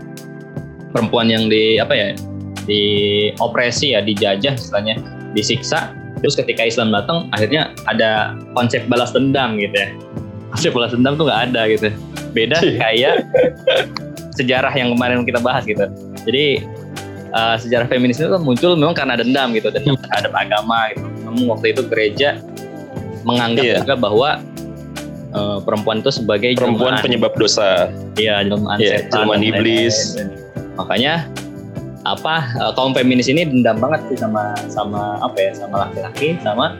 perempuan 0.92 1.32
yang 1.32 1.48
di 1.48 1.80
apa 1.80 1.96
ya, 1.96 2.08
di 2.68 2.82
opresi 3.40 3.96
ya, 3.96 4.04
dijajah 4.04 4.60
istilahnya 4.60 5.00
disiksa 5.32 5.96
terus 6.22 6.38
ketika 6.38 6.62
Islam 6.62 6.94
datang 6.94 7.26
akhirnya 7.34 7.74
ada 7.90 8.38
konsep 8.54 8.86
balas 8.86 9.10
dendam 9.10 9.58
gitu 9.58 9.74
ya 9.74 9.90
konsep 10.52 10.71
balas 10.76 10.92
dendam 10.92 11.16
tuh 11.16 11.25
nggak 11.26 11.40
ada 11.50 11.62
gitu. 11.73 11.88
Beda 12.37 12.61
kayak 12.61 13.26
sejarah 14.37 14.73
yang 14.76 14.92
kemarin 14.92 15.25
kita 15.25 15.40
bahas 15.40 15.64
gitu. 15.64 15.88
Jadi 16.28 16.64
uh, 17.32 17.56
sejarah 17.56 17.88
feminis 17.88 18.21
itu 18.21 18.28
muncul 18.40 18.76
memang 18.76 18.97
karena 18.97 19.16
dendam 19.18 19.52
gitu 19.56 19.73
dan 19.73 19.82
terhadap 19.85 20.32
agama 20.37 20.92
gitu. 20.92 21.06
Memang 21.28 21.42
waktu 21.56 21.76
itu 21.76 21.82
gereja 21.88 22.38
menganggap 23.23 23.64
iya. 23.64 23.76
juga 23.80 23.94
bahwa 23.97 24.30
uh, 25.32 25.59
perempuan 25.64 26.04
itu 26.04 26.11
sebagai 26.12 26.54
perempuan 26.56 27.00
jelmaan. 27.00 27.04
penyebab 27.04 27.32
dosa. 27.40 27.88
Iya 28.21 28.44
jelmaan 28.44 28.78
yeah, 28.78 29.09
setan 29.09 29.26
jelmaan 29.26 29.42
iblis. 29.42 30.21
makanya 30.73 31.28
apa 32.02 32.49
uh, 32.59 32.73
kaum 32.75 32.90
feminis 32.97 33.30
ini 33.30 33.47
dendam 33.47 33.78
banget 33.78 34.02
sih 34.11 34.18
sama 34.18 34.56
sama 34.66 35.21
apa 35.23 35.38
ya 35.38 35.52
sama 35.54 35.87
laki-laki 35.87 36.35
sama 36.42 36.75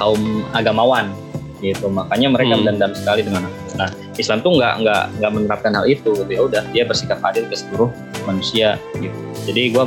kaum 0.00 0.46
agamawan 0.56 1.12
gitu. 1.60 1.86
Makanya 1.92 2.28
mereka 2.32 2.58
hmm. 2.58 2.64
dendam 2.66 2.92
sekali 2.96 3.20
dengan 3.24 3.46
nah 3.78 3.88
Islam 4.16 4.42
tuh 4.42 4.58
nggak 4.58 4.74
nggak 4.84 5.02
nggak 5.20 5.30
menerapkan 5.32 5.72
hal 5.76 5.84
itu 5.86 6.12
gitu. 6.12 6.30
Ya 6.30 6.40
udah 6.42 6.62
dia 6.74 6.84
bersikap 6.88 7.20
adil 7.22 7.46
ke 7.46 7.56
seluruh 7.56 7.92
manusia 8.24 8.80
gitu. 8.98 9.16
Jadi 9.46 9.76
gue 9.76 9.84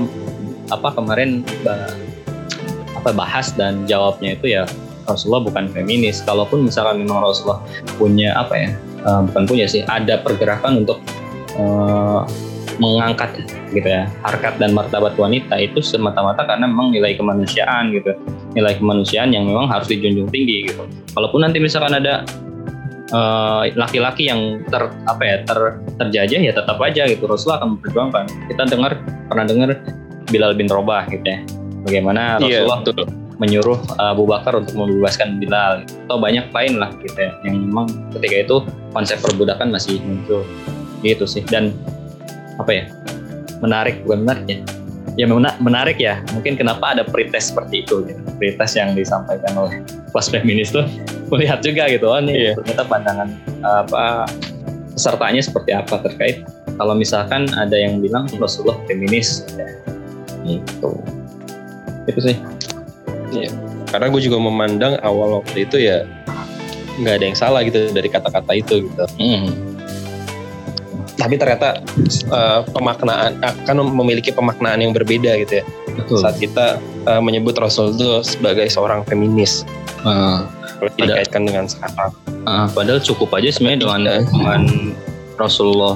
apa 0.72 0.90
kemarin 0.96 1.44
apa 2.94 3.10
bahas 3.12 3.52
dan 3.54 3.84
jawabnya 3.84 4.40
itu 4.40 4.56
ya 4.56 4.64
Rasulullah 5.04 5.44
bukan 5.44 5.68
feminis. 5.74 6.24
Kalaupun 6.24 6.66
misalkan 6.66 7.04
memang 7.04 7.20
Rasulullah 7.20 7.60
punya 8.00 8.32
apa 8.38 8.56
ya 8.56 8.70
uh, 9.04 9.22
bukan 9.28 9.44
punya 9.46 9.66
sih 9.68 9.84
ada 9.84 10.20
pergerakan 10.24 10.88
untuk 10.88 11.04
uh, 11.60 12.24
mengangkat 12.82 13.46
gitu 13.74 13.86
ya 13.86 14.10
harkat 14.26 14.58
dan 14.58 14.74
martabat 14.74 15.14
wanita 15.18 15.58
itu 15.62 15.82
semata-mata 15.82 16.46
karena 16.46 16.66
memang 16.66 16.94
nilai 16.94 17.14
kemanusiaan 17.18 17.94
gitu 17.94 18.18
nilai 18.54 18.78
kemanusiaan 18.78 19.34
yang 19.34 19.50
memang 19.50 19.70
harus 19.70 19.90
dijunjung 19.90 20.30
tinggi 20.30 20.70
gitu. 20.70 20.86
Walaupun 21.18 21.46
nanti 21.46 21.58
misalkan 21.58 21.98
ada 21.98 22.26
eh, 23.10 23.64
laki-laki 23.74 24.30
uh, 24.30 24.30
yang 24.34 24.42
ter 24.70 24.84
apa 25.10 25.22
ya 25.22 25.36
ter 25.46 25.60
terjajah 26.02 26.42
ya 26.42 26.54
tetap 26.54 26.78
aja 26.82 27.10
gitu. 27.10 27.26
Rasulullah 27.26 27.62
akan 27.62 27.70
memperjuangkan. 27.78 28.26
Kita 28.54 28.64
dengar 28.70 28.92
pernah 29.30 29.46
dengar 29.46 29.70
Bilal 30.30 30.54
bin 30.58 30.70
Robah 30.70 31.06
gitu 31.10 31.26
ya. 31.26 31.40
Bagaimana 31.84 32.40
iya, 32.40 32.64
Rasulullah 32.64 32.82
yeah, 32.88 33.08
menyuruh 33.42 33.80
uh, 34.00 34.14
Abu 34.16 34.24
Bakar 34.30 34.56
untuk 34.56 34.78
membebaskan 34.78 35.42
Bilal 35.42 35.84
atau 36.08 36.18
banyak 36.22 36.48
lain 36.54 36.80
lah 36.80 36.94
gitu 37.02 37.18
ya 37.18 37.34
yang 37.44 37.68
memang 37.68 37.90
ketika 38.16 38.36
itu 38.48 38.58
konsep 38.94 39.18
perbudakan 39.20 39.74
masih 39.74 40.00
muncul. 40.06 40.46
Gitu 41.04 41.26
sih. 41.28 41.44
Dan 41.44 41.76
apa 42.62 42.70
ya 42.70 42.86
menarik 43.60 44.06
bukan 44.06 44.24
menarik 44.24 44.46
ya 44.46 44.60
ya 45.20 45.26
menarik 45.62 45.98
ya. 46.02 46.22
Mungkin 46.34 46.58
kenapa 46.58 46.98
ada 46.98 47.04
pretest 47.06 47.54
seperti 47.54 47.86
itu 47.86 48.06
gitu. 48.08 48.20
pretest 48.38 48.74
yang 48.78 48.98
disampaikan 48.98 49.54
oleh 49.58 49.82
kelas 50.12 50.28
feminis 50.30 50.74
tuh 50.74 50.86
melihat 51.34 51.62
juga 51.66 51.90
gitu 51.90 52.06
oh 52.10 52.22
nih 52.22 52.54
yeah. 52.54 52.56
ternyata 52.62 52.84
pandangan 52.86 53.30
apa 53.66 54.30
pesertanya 54.94 55.42
seperti 55.42 55.72
apa 55.74 56.02
terkait. 56.02 56.46
Kalau 56.74 56.98
misalkan 56.98 57.50
ada 57.54 57.78
yang 57.78 58.02
bilang 58.02 58.26
Rasulullah 58.38 58.78
feminis 58.90 59.46
ya, 59.54 59.70
itu 60.46 60.92
itu 62.10 62.20
sih. 62.22 62.38
Yeah. 63.34 63.50
karena 63.90 64.14
gue 64.14 64.22
juga 64.26 64.38
memandang 64.42 65.02
awal 65.02 65.42
waktu 65.42 65.66
itu 65.66 65.78
ya 65.82 66.06
nggak 67.02 67.18
ada 67.18 67.26
yang 67.26 67.38
salah 67.38 67.62
gitu 67.66 67.90
dari 67.90 68.10
kata-kata 68.10 68.54
itu 68.54 68.86
gitu. 68.90 69.06
Mm 69.18 69.73
tapi 71.14 71.38
ternyata 71.38 71.82
uh, 72.34 72.66
pemaknaan 72.74 73.38
akan 73.42 73.76
memiliki 73.94 74.34
pemaknaan 74.34 74.82
yang 74.82 74.92
berbeda 74.92 75.38
gitu 75.46 75.62
ya. 75.62 75.66
Betul. 75.94 76.26
saat 76.26 76.42
kita 76.42 76.82
uh, 77.06 77.22
menyebut 77.22 77.54
Rasul 77.62 77.94
itu 77.94 78.26
sebagai 78.26 78.66
seorang 78.66 79.06
feminis. 79.06 79.62
Uh, 80.02 80.44
dikaitkan 81.00 81.48
dengan 81.48 81.70
sekarang. 81.70 82.12
Uh, 82.44 82.68
padahal 82.76 83.00
cukup 83.00 83.32
aja 83.40 83.56
sebenarnya 83.56 83.88
dengan 83.88 84.02
uh, 84.04 84.22
dengan 84.28 84.62
Rasulullah 85.40 85.96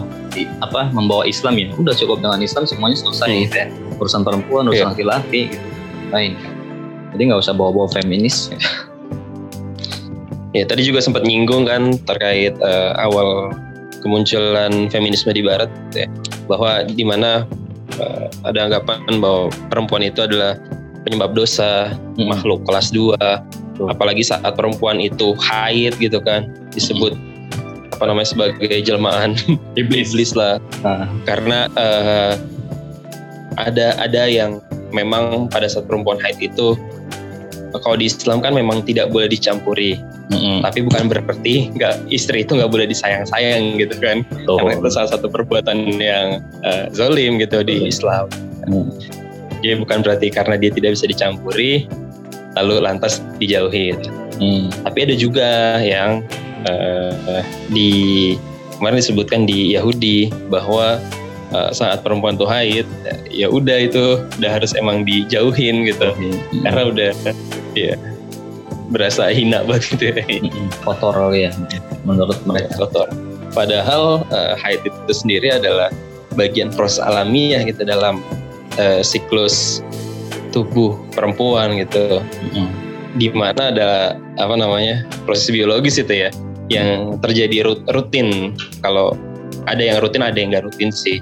apa 0.64 0.94
membawa 0.94 1.26
Islam 1.26 1.58
ya. 1.60 1.74
Udah 1.76 1.98
cukup 1.98 2.22
dengan 2.24 2.40
Islam 2.40 2.70
semuanya 2.70 2.98
selesai 3.02 3.28
hmm. 3.28 3.42
gitu 3.50 3.56
ya. 3.58 3.68
Urusan 3.98 4.22
perempuan 4.22 4.70
urusan 4.70 4.86
iya. 4.86 4.92
laki-laki 4.94 5.42
yeah. 5.50 5.52
gitu. 5.52 5.68
Lain. 6.14 6.32
Jadi 7.18 7.22
nggak 7.34 7.42
usah 7.42 7.54
bawa-bawa 7.58 7.90
feminis. 7.90 8.54
Ya 10.56 10.64
tadi 10.64 10.88
juga 10.88 11.04
sempat 11.04 11.28
nyinggung 11.28 11.68
kan 11.68 12.00
terkait 12.08 12.56
uh, 12.64 12.96
awal 12.98 13.52
kemunculan 14.01 14.92
feminisme 14.92 15.32
di 15.34 15.44
barat 15.44 15.70
ya, 15.94 16.08
bahwa 16.46 16.86
di 16.88 17.04
mana 17.04 17.46
uh, 18.00 18.25
ada 18.46 18.70
anggapan 18.70 19.20
bahwa 19.20 19.50
perempuan 19.70 20.04
itu 20.06 20.24
adalah 20.24 20.56
penyebab 21.08 21.32
dosa, 21.34 21.96
hmm. 22.20 22.27
makhluk 22.27 22.63
kelas 22.68 22.92
2. 22.92 23.16
Hmm. 23.18 23.94
Apalagi 23.94 24.25
saat 24.25 24.58
perempuan 24.58 24.98
itu 25.00 25.38
haid 25.38 25.96
gitu 26.01 26.20
kan, 26.20 26.50
disebut 26.74 27.13
hmm. 27.16 27.96
apa 27.98 28.04
namanya 28.10 28.27
sebagai 28.27 28.80
jelmaan 28.84 29.39
iblis, 29.80 30.12
iblis 30.12 30.32
lah. 30.36 30.60
Hmm. 30.84 31.24
Karena 31.24 31.72
uh, 31.77 32.34
ada 33.58 33.98
ada 33.98 34.24
yang 34.30 34.62
memang 34.94 35.50
pada 35.50 35.66
saat 35.68 35.89
perempuan 35.89 36.22
haid 36.22 36.38
itu 36.39 36.77
kalau 37.84 37.98
di 38.00 38.08
Islam 38.08 38.39
kan 38.39 38.56
memang 38.56 38.86
tidak 38.88 39.12
boleh 39.12 39.27
dicampuri 39.27 40.00
Mm-hmm. 40.27 40.60
Tapi 40.60 40.79
bukan 40.84 41.03
berarti 41.07 41.72
nggak 41.72 42.12
istri 42.12 42.43
itu 42.43 42.60
nggak 42.60 42.67
boleh 42.67 42.84
disayang-sayang 42.91 43.79
gitu 43.79 43.96
kan, 43.96 44.27
oh. 44.51 44.60
karena 44.60 44.75
itu 44.75 44.91
salah 44.91 45.15
satu 45.15 45.31
perbuatan 45.31 45.88
yang 46.03 46.43
uh, 46.67 46.91
zolim 46.91 47.39
gitu 47.39 47.63
di 47.63 47.88
Islam. 47.88 48.27
Mm. 48.67 48.91
Jadi 49.63 49.74
bukan 49.79 50.03
berarti 50.03 50.27
karena 50.27 50.60
dia 50.60 50.67
tidak 50.67 51.00
bisa 51.00 51.07
dicampuri, 51.07 51.88
lalu 52.60 52.84
lantas 52.84 53.24
dijauhi. 53.39 53.96
Mm. 54.43 54.67
Tapi 54.84 54.98
ada 55.07 55.15
juga 55.15 55.79
yang 55.79 56.19
uh, 56.67 57.39
di 57.72 58.36
kemarin 58.75 59.00
disebutkan 59.00 59.48
di 59.48 59.79
Yahudi 59.79 60.27
bahwa 60.51 61.00
uh, 61.55 61.72
saat 61.72 62.03
perempuan 62.03 62.36
tuh 62.36 62.51
haid, 62.51 62.84
ya 63.31 63.48
udah 63.48 63.79
itu 63.79 64.19
udah 64.43 64.51
harus 64.60 64.75
emang 64.75 65.07
dijauhin 65.07 65.88
gitu, 65.88 66.12
mm. 66.12 66.67
karena 66.67 66.81
udah 66.91 67.12
ya 67.79 67.96
berasa 68.91 69.29
hina 69.32 69.63
banget 69.67 69.84
gitu 69.96 70.03
ya. 70.15 70.24
Kotor 70.84 71.15
ya, 71.36 71.51
menurut 72.08 72.39
mereka. 72.48 72.75
Kotor. 72.79 73.08
Padahal 73.51 74.24
uh, 74.29 74.53
haid 74.60 74.86
itu 74.86 75.13
sendiri 75.13 75.50
adalah 75.50 75.89
bagian 76.38 76.70
proses 76.70 77.01
alamiah 77.01 77.65
gitu 77.65 77.82
dalam 77.84 78.22
uh, 78.77 79.01
siklus 79.01 79.82
tubuh 80.53 80.96
perempuan 81.17 81.75
gitu. 81.82 82.22
Mm-hmm. 82.22 82.67
Di 83.17 83.27
mana 83.34 83.74
ada 83.74 83.91
apa 84.38 84.53
namanya 84.53 85.01
proses 85.25 85.50
biologis 85.50 85.98
itu 85.98 86.27
ya 86.27 86.29
yang 86.70 87.17
terjadi 87.24 87.65
rutin. 87.89 88.53
Kalau 88.86 89.17
ada 89.65 89.82
yang 89.82 89.98
rutin, 90.00 90.22
ada 90.22 90.38
yang 90.38 90.53
nggak 90.53 90.70
rutin 90.70 90.94
sih. 90.94 91.20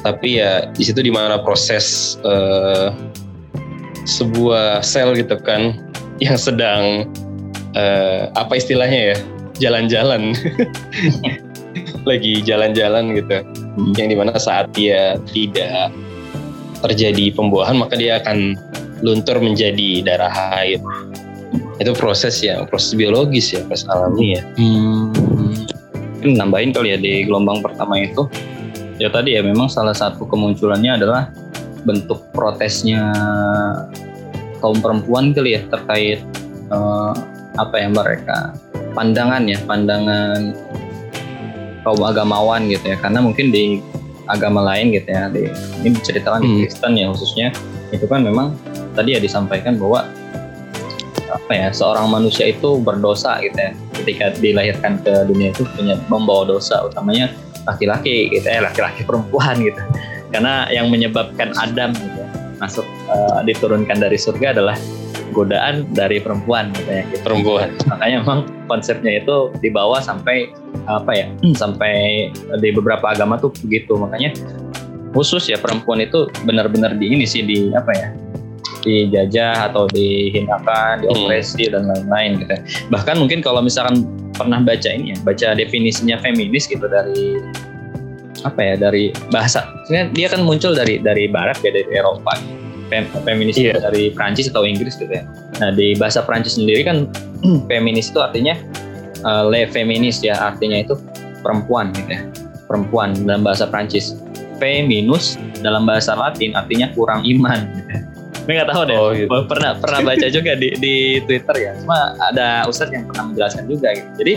Tapi 0.00 0.40
ya 0.40 0.72
di 0.72 0.80
situ 0.80 1.04
di 1.04 1.12
mana 1.12 1.44
proses 1.44 2.16
uh, 2.24 2.88
sebuah 4.08 4.80
sel 4.80 5.12
gitu 5.12 5.36
kan 5.44 5.76
yang 6.20 6.36
sedang 6.36 7.08
uh, 7.74 8.28
apa 8.36 8.56
istilahnya 8.56 9.14
ya 9.14 9.16
jalan-jalan. 9.60 10.36
Lagi 12.08 12.40
jalan-jalan 12.42 13.14
gitu. 13.16 13.44
Hmm. 13.76 13.94
yang 13.94 14.08
di 14.10 14.16
mana 14.18 14.34
saat 14.34 14.66
dia 14.74 15.14
tidak 15.30 15.94
terjadi 16.82 17.30
pembuahan 17.36 17.78
maka 17.78 17.94
dia 17.94 18.18
akan 18.18 18.58
luntur 19.04 19.38
menjadi 19.38 20.02
darah 20.02 20.32
haid 20.32 20.80
itu 21.80 21.92
proses 21.96 22.40
ya 22.44 22.64
proses 22.68 22.92
biologis 22.92 23.56
ya 23.56 23.64
proses 23.64 23.88
alami 23.88 24.36
ya. 24.36 24.42
Hmm. 24.58 25.14
nambahin 26.20 26.76
kali 26.76 26.92
ya 26.92 26.98
di 27.00 27.24
gelombang 27.24 27.64
pertama 27.64 27.96
itu. 27.96 28.28
Ya 29.00 29.08
tadi 29.08 29.32
ya 29.32 29.40
memang 29.40 29.72
salah 29.72 29.96
satu 29.96 30.28
kemunculannya 30.28 31.00
adalah 31.00 31.32
bentuk 31.88 32.20
protesnya 32.36 33.08
kaum 34.60 34.78
perempuan 34.78 35.32
kali 35.32 35.56
ya 35.56 35.64
terkait 35.72 36.20
uh, 36.70 37.16
apa 37.58 37.76
yang 37.80 37.96
mereka 37.96 38.54
pandangan 38.94 39.48
ya 39.48 39.58
pandangan 39.66 40.54
kaum 41.82 42.00
agamawan 42.04 42.68
gitu 42.68 42.92
ya. 42.92 42.96
Karena 43.00 43.24
mungkin 43.24 43.50
di 43.50 43.80
agama 44.30 44.62
lain 44.62 44.94
gitu 44.94 45.10
ya 45.10 45.26
di, 45.26 45.50
ini 45.82 45.96
diceritakan 45.96 46.40
di 46.44 46.48
Hmm. 46.48 46.58
Kristen 46.62 46.92
ya 46.94 47.06
khususnya 47.10 47.48
itu 47.90 48.06
kan 48.06 48.22
memang 48.22 48.54
tadi 48.94 49.16
ya 49.16 49.20
disampaikan 49.20 49.74
bahwa 49.74 50.06
apa 51.30 51.52
ya 51.54 51.68
seorang 51.74 52.06
manusia 52.10 52.46
itu 52.50 52.78
berdosa 52.78 53.42
gitu 53.42 53.58
ya. 53.58 53.72
Ketika 54.00 54.32
dilahirkan 54.38 55.02
ke 55.02 55.26
dunia 55.28 55.52
itu 55.52 55.66
punya 55.76 55.98
membawa 56.08 56.46
dosa 56.46 56.84
utamanya 56.86 57.34
laki-laki 57.68 58.32
gitu 58.32 58.46
ya 58.48 58.64
laki-laki 58.64 59.04
perempuan 59.04 59.60
gitu. 59.60 59.82
Karena 60.30 60.70
yang 60.70 60.88
menyebabkan 60.94 61.50
Adam 61.58 61.90
gitu 61.90 62.18
ya, 62.22 62.28
masuk 62.62 62.86
eh, 63.20 63.40
diturunkan 63.44 64.00
dari 64.00 64.16
surga 64.16 64.56
adalah 64.56 64.76
godaan 65.30 65.86
dari 65.94 66.18
perempuan 66.18 66.74
gitu 66.74 66.90
ya 66.90 67.02
gitu. 67.06 67.22
perempuan 67.22 67.70
makanya 67.86 68.16
memang 68.26 68.40
konsepnya 68.66 69.22
itu 69.22 69.54
dibawa 69.62 70.02
sampai 70.02 70.50
apa 70.90 71.12
ya 71.14 71.26
sampai 71.62 72.28
di 72.34 72.68
beberapa 72.74 73.14
agama 73.14 73.38
tuh 73.38 73.54
begitu 73.62 73.94
makanya 73.94 74.34
khusus 75.14 75.46
ya 75.50 75.58
perempuan 75.58 76.02
itu 76.02 76.26
benar-benar 76.46 76.98
di 76.98 77.14
ini 77.14 77.26
sih 77.26 77.46
di 77.46 77.70
apa 77.74 77.92
ya 77.94 78.08
dijajah 78.80 79.70
atau 79.72 79.84
dihinakan, 79.92 81.04
diopresi 81.04 81.68
dan 81.68 81.84
lain-lain 81.88 82.40
gitu. 82.40 82.56
Bahkan 82.88 83.20
mungkin 83.20 83.44
kalau 83.44 83.60
misalkan 83.60 84.08
pernah 84.32 84.60
baca 84.64 84.88
ini 84.88 85.12
ya, 85.12 85.16
baca 85.20 85.48
definisinya 85.52 86.16
feminis 86.24 86.64
gitu 86.64 86.84
dari 86.88 87.36
apa 88.40 88.60
ya 88.60 88.74
dari 88.80 89.12
bahasa. 89.28 89.68
Sebenarnya 89.84 90.08
dia 90.16 90.26
kan 90.32 90.40
muncul 90.44 90.72
dari 90.72 90.96
dari 90.96 91.28
barat 91.28 91.60
ya 91.60 91.70
dari 91.76 91.88
Eropa. 91.92 92.34
Fem, 92.90 93.06
feminis 93.22 93.54
Iya. 93.56 93.78
dari 93.78 94.10
Prancis 94.10 94.50
atau 94.50 94.66
Inggris 94.66 94.98
gitu 94.98 95.08
ya. 95.08 95.22
Nah 95.62 95.70
di 95.70 95.94
bahasa 95.94 96.26
Prancis 96.26 96.58
sendiri 96.58 96.82
kan 96.82 97.06
feminis 97.70 98.10
itu 98.10 98.18
artinya 98.18 98.58
uh, 99.22 99.46
le 99.46 99.70
feminis 99.70 100.20
ya 100.20 100.34
artinya 100.36 100.82
itu 100.82 100.98
perempuan 101.40 101.94
gitu 101.94 102.10
ya. 102.18 102.22
Perempuan 102.66 103.14
dalam 103.24 103.46
bahasa 103.46 103.70
Prancis. 103.70 104.18
Feminus 104.60 105.40
dalam 105.64 105.88
bahasa 105.88 106.12
Latin 106.12 106.52
artinya 106.52 106.92
kurang 106.92 107.24
iman 107.24 107.64
gitu 107.72 107.88
ya. 107.88 108.00
Gue 108.44 108.52
nggak 108.58 108.68
tahu 108.72 108.82
deh. 108.88 108.96
Oh, 108.98 109.10
gitu. 109.16 109.28
Pernah 109.48 109.72
pernah 109.80 110.00
baca 110.04 110.26
juga 110.28 110.52
di, 110.58 110.68
di 110.76 110.94
Twitter 111.24 111.56
ya. 111.56 111.72
Cuma 111.80 112.12
ada 112.20 112.68
ustadz 112.68 112.92
yang 112.92 113.08
pernah 113.08 113.32
menjelaskan 113.32 113.64
juga 113.70 113.94
gitu. 113.96 114.10
Jadi 114.20 114.32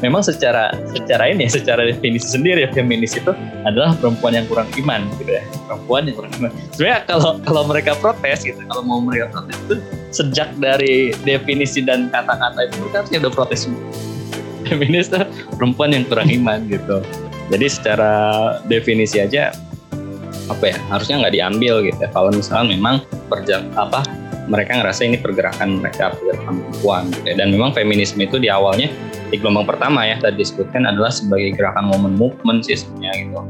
memang 0.00 0.22
secara 0.22 0.70
secara 0.94 1.30
ini 1.30 1.46
secara 1.50 1.86
definisi 1.86 2.30
sendiri 2.30 2.66
feminis 2.70 3.18
itu 3.18 3.32
adalah 3.66 3.94
perempuan 3.98 4.38
yang 4.38 4.46
kurang 4.46 4.68
iman 4.78 5.06
gitu 5.18 5.38
ya. 5.38 5.42
Perempuan 5.66 6.06
yang 6.06 6.16
kurang 6.16 6.32
iman. 6.38 6.50
Sebenarnya 6.74 7.00
kalau 7.06 7.30
kalau 7.42 7.62
mereka 7.66 7.92
protes 7.98 8.46
gitu, 8.46 8.60
kalau 8.70 8.82
mau 8.86 9.00
mereka 9.02 9.30
protes 9.32 9.56
itu 9.66 9.74
sejak 10.14 10.48
dari 10.58 11.12
definisi 11.26 11.82
dan 11.82 12.08
kata-kata 12.10 12.70
itu 12.70 12.86
kan 12.94 13.04
udah 13.06 13.32
protes. 13.32 13.66
Feminis 14.68 15.08
itu 15.08 15.20
perempuan 15.56 15.96
yang 15.96 16.04
kurang 16.06 16.28
iman 16.28 16.68
gitu. 16.68 17.00
Jadi 17.48 17.66
secara 17.72 18.12
definisi 18.68 19.16
aja 19.24 19.48
apa 20.48 20.72
ya 20.72 20.76
harusnya 20.92 21.24
nggak 21.24 21.34
diambil 21.34 21.74
gitu 21.84 21.98
ya. 22.00 22.08
Kalau 22.12 22.30
misalnya 22.32 22.76
memang 22.76 23.00
perja 23.32 23.64
apa 23.76 24.04
mereka 24.48 24.80
ngerasa 24.80 25.04
ini 25.04 25.16
pergerakan 25.16 25.78
mereka 25.78 26.16
pergerakan 26.16 26.64
perempuan 26.64 27.02
gitu 27.12 27.26
ya. 27.26 27.34
dan 27.36 27.48
memang 27.52 27.70
feminisme 27.70 28.18
itu 28.18 28.36
di 28.36 28.48
awalnya 28.48 28.88
di 29.28 29.36
gelombang 29.36 29.68
pertama 29.68 30.02
ya 30.02 30.16
tadi 30.16 30.40
disebutkan 30.40 30.88
adalah 30.88 31.12
sebagai 31.12 31.52
gerakan 31.54 31.92
woman 31.92 32.16
movement 32.16 32.64
sih 32.64 32.80
sebenarnya 32.80 33.28
gitu. 33.28 33.40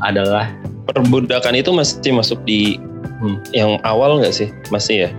Adalah 0.00 0.48
perbudakan 0.88 1.54
itu 1.54 1.70
masih 1.70 2.12
masuk 2.12 2.40
di 2.42 2.80
Hmm. 3.20 3.36
yang 3.52 3.76
awal 3.84 4.16
nggak 4.16 4.32
sih? 4.32 4.48
Masih 4.72 5.04
ya? 5.04 5.10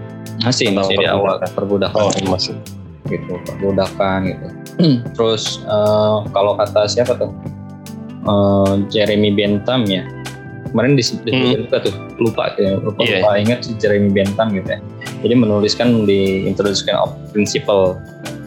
Masih 0.41 0.73
Tentang 0.73 0.89
masih 0.89 0.95
di 0.97 1.05
awal. 1.05 1.37
perbudakan? 1.53 2.01
Oh 2.01 2.09
masih. 2.27 2.57
Gitu 3.05 3.33
perbudakan 3.45 4.19
gitu. 4.25 4.47
Terus 5.15 5.61
eh, 5.61 6.17
kalau 6.33 6.57
kata 6.57 6.89
siapa 6.89 7.13
tuh? 7.13 7.29
Eh, 8.21 8.73
Jeremy 8.89 9.29
Bentham 9.29 9.85
ya. 9.85 10.01
Kemarin 10.73 10.97
disebut 10.97 11.29
Hmm. 11.29 11.53
juga 11.62 11.77
tuh 11.77 11.93
lupa 12.17 12.49
ya 12.55 12.73
lupa, 12.79 13.05
Iya. 13.05 13.21
lupa 13.21 13.31
ingat 13.38 13.60
si 13.65 13.77
Jeremy 13.77 14.10
Bentham 14.10 14.49
gitu 14.49 14.65
ya 14.65 14.79
jadi 15.21 15.34
menuliskan 15.38 16.05
di 16.05 16.45
Introduction 16.45 16.97
of 16.97 17.13
Principle 17.31 17.97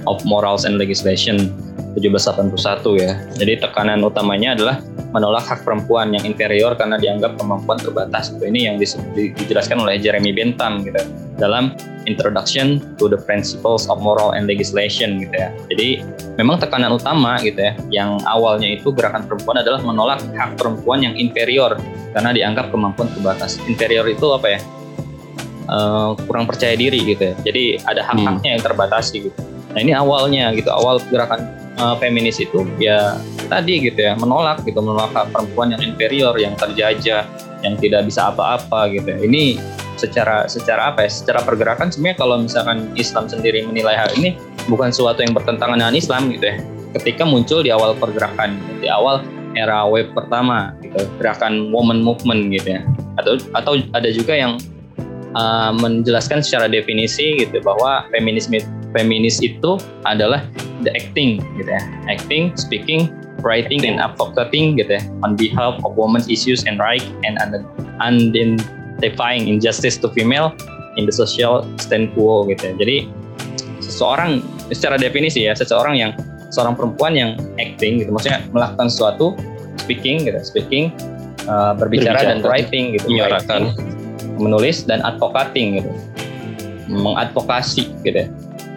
of 0.04 0.20
Morals 0.28 0.68
and 0.68 0.76
Legislation 0.76 1.50
1781 1.98 2.54
ya 2.98 3.18
jadi 3.38 3.62
tekanan 3.62 4.02
utamanya 4.02 4.58
adalah 4.58 4.76
menolak 5.14 5.46
hak 5.46 5.62
perempuan 5.62 6.10
yang 6.10 6.26
inferior 6.26 6.74
karena 6.74 6.98
dianggap 6.98 7.38
kemampuan 7.38 7.78
terbatas 7.78 8.34
ini 8.42 8.66
yang 8.66 8.82
dijelaskan 9.14 9.78
oleh 9.78 10.02
Jeremy 10.02 10.34
Bentham 10.34 10.82
gitu 10.82 10.98
dalam 11.38 11.74
Introduction 12.04 12.84
to 13.00 13.08
the 13.08 13.16
Principles 13.16 13.88
of 13.88 14.00
Moral 14.00 14.36
and 14.36 14.44
Legislation 14.44 15.24
gitu 15.24 15.32
ya. 15.32 15.48
Jadi 15.72 16.04
memang 16.36 16.60
tekanan 16.60 16.92
utama 16.92 17.40
gitu 17.40 17.56
ya, 17.56 17.72
yang 17.88 18.20
awalnya 18.28 18.76
itu 18.76 18.92
gerakan 18.92 19.24
perempuan 19.24 19.64
adalah 19.64 19.80
menolak 19.80 20.20
hak 20.36 20.60
perempuan 20.60 21.00
yang 21.00 21.16
inferior 21.16 21.80
karena 22.12 22.30
dianggap 22.36 22.68
kemampuan 22.68 23.08
terbatas. 23.16 23.56
Inferior 23.64 24.04
itu 24.04 24.26
apa 24.36 24.56
ya? 24.56 24.60
Eh, 25.64 26.10
kurang 26.28 26.44
percaya 26.44 26.76
diri 26.76 27.00
gitu 27.00 27.32
ya. 27.32 27.34
Jadi 27.40 27.80
ada 27.88 28.04
hak-haknya 28.04 28.60
yang 28.60 28.62
terbatasi 28.62 29.32
gitu. 29.32 29.40
Nah 29.72 29.80
ini 29.80 29.96
awalnya 29.96 30.52
gitu, 30.52 30.68
awal 30.68 31.00
gerakan 31.08 31.48
eh, 31.80 31.94
feminis 31.98 32.36
itu 32.36 32.68
ya 32.76 33.16
tadi 33.48 33.80
gitu 33.80 33.96
ya, 33.96 34.12
menolak 34.20 34.60
gitu, 34.68 34.76
menolak 34.84 35.16
perempuan 35.32 35.72
yang 35.72 35.80
inferior, 35.80 36.36
yang 36.36 36.52
terjajah, 36.60 37.24
yang 37.64 37.74
tidak 37.80 38.04
bisa 38.04 38.28
apa-apa 38.28 38.92
gitu 38.92 39.08
ya. 39.08 39.18
Ini 39.24 39.44
secara 39.96 40.44
secara 40.50 40.92
apa 40.92 41.06
ya 41.06 41.10
secara 41.10 41.40
pergerakan 41.40 41.88
sebenarnya 41.88 42.18
kalau 42.18 42.36
misalkan 42.44 42.92
Islam 42.98 43.30
sendiri 43.30 43.64
menilai 43.64 43.94
hal 43.94 44.10
ini 44.20 44.36
bukan 44.68 44.90
sesuatu 44.90 45.22
yang 45.22 45.32
bertentangan 45.32 45.78
dengan 45.80 45.94
Islam 45.94 46.34
gitu 46.34 46.50
ya 46.50 46.58
ketika 46.98 47.22
muncul 47.22 47.62
di 47.62 47.70
awal 47.70 47.94
pergerakan 47.94 48.58
di 48.82 48.90
awal 48.90 49.22
era 49.54 49.86
web 49.86 50.10
pertama 50.10 50.74
gitu 50.82 51.06
gerakan 51.22 51.70
woman 51.70 52.02
movement 52.02 52.50
gitu 52.50 52.74
ya 52.74 52.82
atau 53.22 53.38
atau 53.54 53.78
ada 53.94 54.10
juga 54.10 54.34
yang 54.34 54.58
uh, 55.36 55.70
menjelaskan 55.74 56.40
secara 56.40 56.66
definisi 56.70 57.38
gitu 57.42 57.60
bahwa 57.62 58.06
feminisme 58.10 58.58
feminis 58.94 59.42
itu 59.42 59.78
adalah 60.06 60.42
the 60.86 60.90
acting 60.94 61.42
gitu 61.58 61.70
ya 61.70 61.82
acting 62.06 62.54
speaking 62.54 63.10
writing 63.44 63.84
and 63.84 64.00
advocating 64.00 64.78
gitu 64.78 64.96
ya 64.96 65.02
on 65.26 65.36
behalf 65.36 65.76
of 65.84 65.92
women's 65.98 66.26
issues 66.30 66.64
and 66.64 66.80
right 66.80 67.04
and 67.26 67.36
identifying 68.00 69.46
injustice 69.46 70.00
to 70.00 70.08
female 70.14 70.54
in 70.96 71.06
the 71.06 71.14
social 71.14 71.66
stand 71.76 72.14
quo 72.14 72.46
gitu 72.48 72.70
ya. 72.70 72.74
Jadi 72.78 72.96
seseorang 73.82 74.40
secara 74.72 74.96
definisi 74.96 75.44
ya 75.44 75.52
seseorang 75.52 75.98
yang 75.98 76.12
seorang 76.48 76.78
perempuan 76.78 77.12
yang 77.18 77.30
acting 77.60 78.00
gitu 78.00 78.14
maksudnya 78.14 78.40
melakukan 78.54 78.88
sesuatu 78.88 79.34
speaking 79.76 80.24
gitu 80.24 80.38
speaking 80.40 80.94
uh, 81.50 81.74
berbicara, 81.76 82.22
Berbicara, 82.22 82.30
dan 82.30 82.38
writing 82.46 82.84
gitu 82.96 83.10
menyuarakan. 83.10 83.74
writing, 83.74 83.93
menulis 84.36 84.84
dan 84.86 85.00
advocating 85.02 85.82
gitu. 85.82 85.90
Mengadvokasi 86.90 87.90
gitu. 88.04 88.28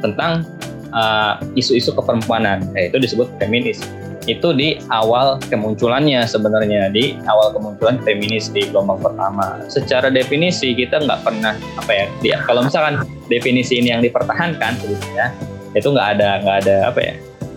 Tentang 0.04 0.46
uh, 0.94 1.42
isu-isu 1.58 1.92
keperempuanan. 1.94 2.64
Ya, 2.78 2.92
itu 2.92 2.98
disebut 3.02 3.28
feminis. 3.42 3.82
Itu 4.28 4.52
di 4.52 4.76
awal 4.92 5.40
kemunculannya 5.48 6.28
sebenarnya. 6.28 6.92
Di 6.92 7.16
awal 7.32 7.56
kemunculan 7.56 8.04
feminis 8.04 8.52
di 8.52 8.68
gelombang 8.68 9.00
pertama. 9.00 9.64
Secara 9.72 10.12
definisi 10.12 10.76
kita 10.76 11.00
nggak 11.00 11.24
pernah 11.24 11.56
apa 11.80 11.92
ya, 11.96 12.06
dia 12.20 12.38
kalau 12.44 12.68
misalkan 12.68 13.08
definisi 13.32 13.80
ini 13.80 13.96
yang 13.96 14.04
dipertahankan 14.04 14.76
sebetulnya 14.84 15.32
itu 15.76 15.88
nggak 15.88 16.20
ada 16.20 16.30
nggak 16.44 16.58
ada 16.68 16.76
apa 16.92 17.00
ya, 17.00 17.14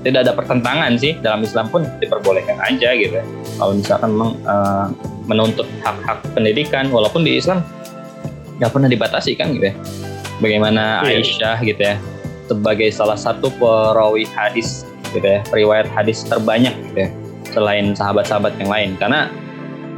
tidak 0.07 0.21
ada 0.31 0.33
pertentangan 0.39 0.95
sih. 0.95 1.19
Dalam 1.19 1.43
Islam 1.43 1.67
pun 1.75 1.83
diperbolehkan 1.99 2.63
aja 2.63 2.95
gitu. 2.95 3.19
Kalau 3.59 3.73
misalkan 3.75 4.15
memang 4.15 4.33
eh, 4.47 4.87
menuntut 5.27 5.67
hak-hak 5.83 6.23
pendidikan, 6.39 6.87
walaupun 6.95 7.27
di 7.27 7.39
Islam 7.43 7.67
nggak 8.61 8.71
pernah 8.71 8.89
dibatasi 8.93 9.35
kan 9.41 9.57
gitu 9.57 9.73
ya. 9.73 9.75
Bagaimana 10.41 11.05
Iya. 11.05 11.21
Aisyah 11.21 11.59
gitu 11.65 11.81
ya 11.81 11.97
sebagai 12.51 12.91
salah 12.91 13.15
satu 13.15 13.49
perawi 13.57 14.27
hadis 14.35 14.83
gitu 15.15 15.23
ya, 15.23 15.41
riwayat 15.55 15.87
hadis 15.91 16.23
terbanyak 16.27 16.75
gitu 16.91 17.07
ya, 17.07 17.09
selain 17.55 17.95
sahabat-sahabat 17.95 18.59
yang 18.59 18.71
lain. 18.71 18.91
Karena 18.99 19.31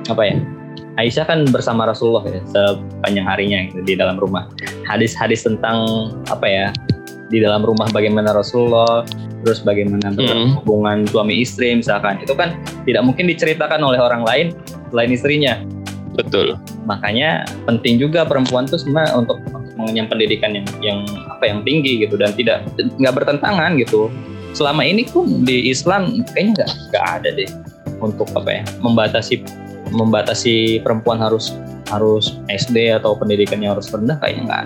apa 0.09 0.22
ya? 0.25 0.37
Aisyah 1.01 1.25
kan 1.25 1.48
bersama 1.48 1.88
Rasulullah 1.88 2.20
ya 2.29 2.40
sepanjang 2.53 3.25
harinya 3.25 3.59
gitu, 3.72 3.81
di 3.81 3.94
dalam 3.96 4.20
rumah. 4.20 4.44
Hadis-hadis 4.85 5.48
tentang 5.48 6.12
apa 6.29 6.44
ya? 6.44 6.66
Di 7.33 7.40
dalam 7.40 7.64
rumah 7.64 7.88
bagaimana 7.88 8.37
Rasulullah, 8.37 9.09
terus 9.40 9.64
bagaimana 9.64 10.12
Hmm. 10.12 10.53
hubungan 10.61 11.09
suami 11.09 11.40
istri 11.40 11.72
misalkan. 11.72 12.20
Itu 12.20 12.37
kan 12.37 12.53
tidak 12.85 13.09
mungkin 13.09 13.25
diceritakan 13.33 13.81
oleh 13.81 13.96
orang 13.96 14.20
lain 14.29 14.46
selain 14.92 15.09
istrinya 15.09 15.57
betul. 16.16 16.59
Makanya 16.85 17.46
penting 17.64 17.98
juga 18.01 18.25
perempuan 18.27 18.68
tuh 18.68 18.81
sebenarnya 18.81 19.18
untuk, 19.18 19.38
mengenyam 19.72 20.05
pendidikan 20.05 20.53
yang 20.53 20.68
yang 20.85 21.01
apa 21.33 21.48
yang 21.48 21.64
tinggi 21.64 22.05
gitu 22.05 22.20
dan 22.20 22.37
tidak 22.37 22.61
nggak 23.01 23.14
bertentangan 23.16 23.72
gitu. 23.81 24.12
Selama 24.53 24.85
ini 24.85 25.09
pun 25.09 25.48
di 25.48 25.72
Islam 25.72 26.22
kayaknya 26.37 26.53
nggak 26.61 26.70
nggak 26.92 27.05
ada 27.09 27.29
deh 27.33 27.51
untuk 28.05 28.29
apa 28.37 28.61
ya 28.61 28.62
membatasi 28.85 29.40
membatasi 29.96 30.85
perempuan 30.85 31.25
harus 31.25 31.57
harus 31.88 32.37
SD 32.53 32.92
atau 33.01 33.16
pendidikannya 33.16 33.72
harus 33.72 33.88
rendah 33.88 34.20
kayaknya 34.20 34.44
nggak 34.44 34.64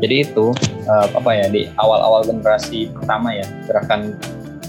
jadi 0.00 0.16
itu 0.24 0.54
eh, 0.88 1.06
apa 1.12 1.30
ya 1.34 1.46
di 1.50 1.66
awal-awal 1.76 2.22
generasi 2.24 2.88
pertama 2.94 3.34
ya 3.34 3.46
gerakan 3.66 4.14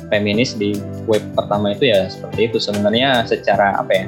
feminis 0.10 0.58
di 0.58 0.76
web 1.06 1.22
pertama 1.38 1.78
itu 1.78 1.89
ya 1.89 2.10
seperti 2.10 2.50
itu. 2.50 2.58
Sebenarnya 2.58 3.24
secara 3.30 3.78
apa 3.78 3.92
ya 3.94 4.06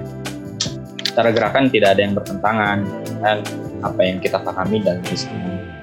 cara 1.12 1.30
gerakan 1.30 1.68
tidak 1.68 1.96
ada 1.98 2.02
yang 2.02 2.14
bertentangan 2.16 2.78
dengan 3.04 3.38
apa 3.82 4.00
yang 4.00 4.18
kita 4.20 4.38
pahami 4.40 4.80
dan 4.80 5.04
Islam 5.08 5.40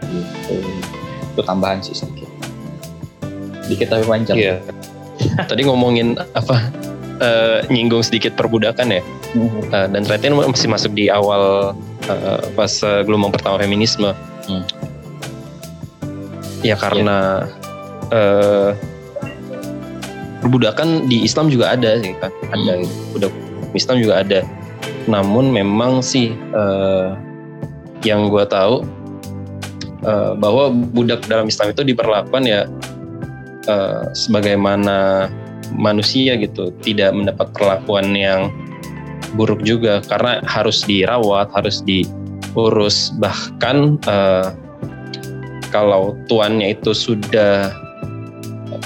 gitu 0.09 0.57
itu 1.35 1.41
tambahan 1.45 1.79
sih 1.85 1.93
sedikit 1.93 2.31
sedikit 3.67 3.87
tapi 3.93 4.05
panjang 4.05 4.37
Iya. 4.37 4.57
Tadi 5.51 5.67
ngomongin 5.67 6.15
apa 6.33 6.71
eh, 7.19 7.59
nyinggung 7.69 8.01
sedikit 8.01 8.33
perbudakan 8.33 8.95
ya. 8.95 9.03
Eh, 9.69 9.87
dan 9.91 10.01
ternyata 10.07 10.25
ini 10.25 10.35
masih 10.47 10.71
masuk 10.71 10.95
di 10.95 11.11
awal 11.11 11.75
eh, 12.07 12.43
pas 12.55 12.71
eh, 12.81 13.03
gelombang 13.03 13.35
pertama 13.35 13.59
feminisme. 13.59 14.15
Hmm. 14.47 14.63
Ya 16.63 16.79
karena 16.79 17.45
eh, 18.09 18.71
perbudakan 20.41 21.11
di 21.11 21.27
Islam 21.27 21.51
juga 21.51 21.75
ada 21.75 21.99
sih 21.99 22.15
kan, 22.17 22.31
ada 22.55 22.73
Hmm. 22.79 22.83
gitu. 22.87 22.95
budak 23.13 23.33
Islam 23.75 23.97
juga 24.01 24.15
ada. 24.23 24.41
Namun 25.09 25.51
memang 25.51 26.05
sih 26.05 26.37
eh, 26.37 27.09
yang 28.05 28.29
gua 28.29 28.45
tahu 28.45 28.85
eh, 30.05 30.33
bahwa 30.37 30.71
budak 30.71 31.25
dalam 31.27 31.49
Islam 31.49 31.73
itu 31.73 31.83
diperlakukan 31.83 32.45
ya 32.45 32.69
eh, 33.67 34.03
sebagaimana 34.13 35.27
manusia 35.73 36.37
gitu, 36.37 36.73
tidak 36.85 37.13
mendapat 37.17 37.49
perlakuan 37.57 38.13
yang 38.13 38.53
buruk 39.37 39.61
juga 39.65 40.01
karena 40.09 40.41
harus 40.45 40.85
dirawat, 40.85 41.53
harus 41.53 41.81
diurus 41.85 43.13
bahkan 43.17 43.97
eh, 44.09 44.49
kalau 45.69 46.17
tuannya 46.33 46.73
itu 46.73 46.97
sudah 46.97 47.73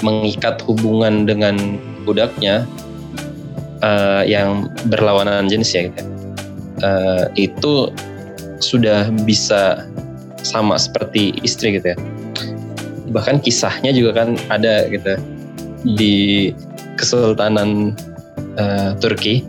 mengikat 0.03 0.59
hubungan 0.67 1.23
dengan 1.23 1.79
budaknya 2.03 2.67
eh, 3.79 4.23
yang 4.27 4.67
berlawanan 4.91 5.47
jenis 5.47 5.71
ya 5.71 5.87
gitu. 5.87 6.12
Eh, 6.83 7.49
itu 7.49 7.89
sudah 8.59 9.07
bisa 9.23 9.87
sama 10.43 10.75
seperti 10.75 11.39
istri 11.41 11.79
gitu 11.79 11.95
ya. 11.95 11.97
Bahkan 13.15 13.39
kisahnya 13.39 13.95
juga 13.95 14.23
kan 14.23 14.35
ada 14.51 14.87
gitu. 14.91 15.15
Di 15.83 16.51
Kesultanan 16.99 17.95
eh, 18.59 18.91
Turki 18.99 19.47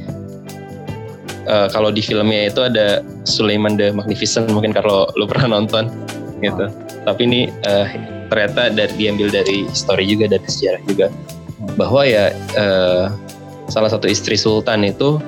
Eh, 1.45 1.69
kalau 1.69 1.93
di 1.93 2.01
filmnya 2.01 2.49
itu 2.49 2.65
ada 2.65 3.05
Sulaiman 3.29 3.77
the 3.77 3.93
Magnificent 3.93 4.49
mungkin 4.49 4.73
kalau 4.73 5.05
lu 5.21 5.29
pernah 5.31 5.61
nonton 5.61 5.93
gitu. 6.41 6.73
Tapi 7.05 7.21
ini 7.29 7.41
eh, 7.69 7.87
ternyata 8.33 8.73
dari 8.73 8.93
diambil 8.97 9.29
dari 9.29 9.69
story 9.77 10.09
juga 10.09 10.33
dari 10.33 10.47
sejarah 10.49 10.83
juga. 10.89 11.07
Bahwa 11.77 12.09
ya 12.09 12.33
eh, 12.57 13.07
salah 13.69 13.93
satu 13.93 14.09
istri 14.09 14.41
sultan 14.41 14.89
itu 14.89 15.21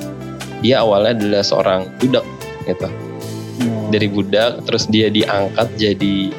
dia 0.61 0.85
awalnya 0.85 1.17
adalah 1.19 1.43
seorang 1.45 1.81
budak 2.01 2.25
gitu. 2.69 2.89
Dari 3.91 4.09
budak 4.11 4.67
terus 4.67 4.85
dia 4.91 5.09
diangkat 5.09 5.69
jadi 5.79 6.31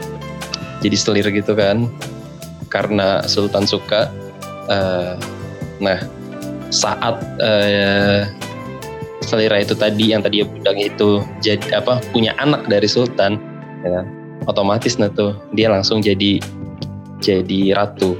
jadi 0.82 0.98
selir 0.98 1.28
gitu 1.32 1.58
kan. 1.58 1.90
Karena 2.68 3.24
sultan 3.24 3.64
suka 3.64 4.12
Eh, 4.68 5.14
nah 5.80 6.00
saat 6.68 7.16
eh, 7.40 8.28
selera 9.24 9.64
itu 9.64 9.76
tadi 9.76 10.12
yang 10.12 10.20
tadi 10.20 10.44
budak 10.44 10.76
itu 10.76 11.24
jadi 11.40 11.80
apa 11.80 12.04
punya 12.12 12.36
anak 12.40 12.68
dari 12.68 12.88
sultan 12.88 13.40
ya 13.84 14.00
kan? 14.00 14.06
otomatis 14.48 15.00
nah 15.00 15.12
tuh 15.12 15.36
dia 15.56 15.72
langsung 15.72 16.04
jadi 16.04 16.44
jadi 17.24 17.76
ratu. 17.76 18.20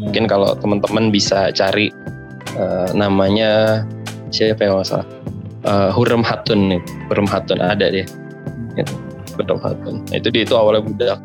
Mungkin 0.00 0.24
kalau 0.26 0.56
teman-teman 0.56 1.12
bisa 1.12 1.52
cari 1.52 1.92
eh, 2.56 2.88
namanya 2.96 3.84
siapa 4.32 4.64
yang 4.64 4.80
nggak 4.80 4.88
salah? 4.88 5.08
Eh, 5.62 5.90
Hurrem 5.94 6.24
Hatun 6.26 6.74
nih. 6.74 6.80
Hurrem 7.06 7.28
Hatun 7.28 7.62
ada 7.62 7.86
deh 7.92 8.08
gitu. 8.74 8.94
Hurrem 9.38 9.60
Hatun. 9.60 10.02
Nah, 10.08 10.16
itu 10.18 10.28
dia 10.32 10.42
itu 10.42 10.54
awalnya 10.56 10.82
budak. 10.82 11.20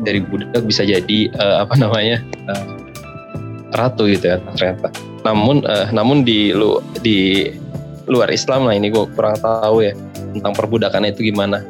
Dari 0.00 0.24
budak 0.24 0.64
bisa 0.64 0.82
jadi 0.82 1.18
eh, 1.28 1.56
apa 1.60 1.76
namanya 1.76 2.18
eh, 2.24 2.64
ratu 3.76 4.08
gitu 4.08 4.34
ya 4.34 4.42
ternyata. 4.56 4.90
Namun 5.22 5.62
eh, 5.68 5.86
namun 5.92 6.24
di 6.24 6.50
lu 6.50 6.80
di 7.04 7.52
luar 8.10 8.32
Islam 8.32 8.66
lah 8.66 8.74
ini 8.74 8.90
gue 8.90 9.06
kurang 9.14 9.38
tahu 9.38 9.86
ya 9.86 9.94
tentang 10.34 10.56
perbudakan 10.56 11.06
itu 11.06 11.30
gimana. 11.30 11.62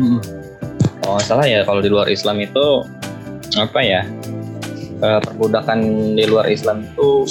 Hmm. 0.00 0.18
Oh 1.06 1.20
salah 1.22 1.46
ya 1.46 1.62
kalau 1.62 1.78
di 1.78 1.88
luar 1.88 2.10
Islam 2.10 2.42
itu 2.42 2.82
apa 3.56 3.80
ya 3.80 4.02
perbudakan 4.98 5.78
di 6.18 6.24
luar 6.26 6.50
Islam 6.50 6.82
itu 6.82 7.24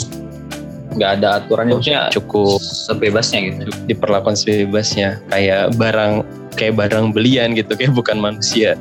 nggak 0.98 1.12
ada 1.22 1.42
aturannya 1.42 1.78
maksudnya 1.78 2.10
cukup 2.10 2.58
sebebasnya 2.60 3.40
gitu. 3.54 3.70
diperlakukan 3.86 4.34
sebebasnya 4.34 5.22
kayak 5.30 5.78
barang 5.78 6.26
kayak 6.58 6.74
barang 6.76 7.14
belian 7.14 7.54
gitu 7.54 7.78
kayak 7.78 7.94
bukan 7.94 8.18
manusia 8.18 8.74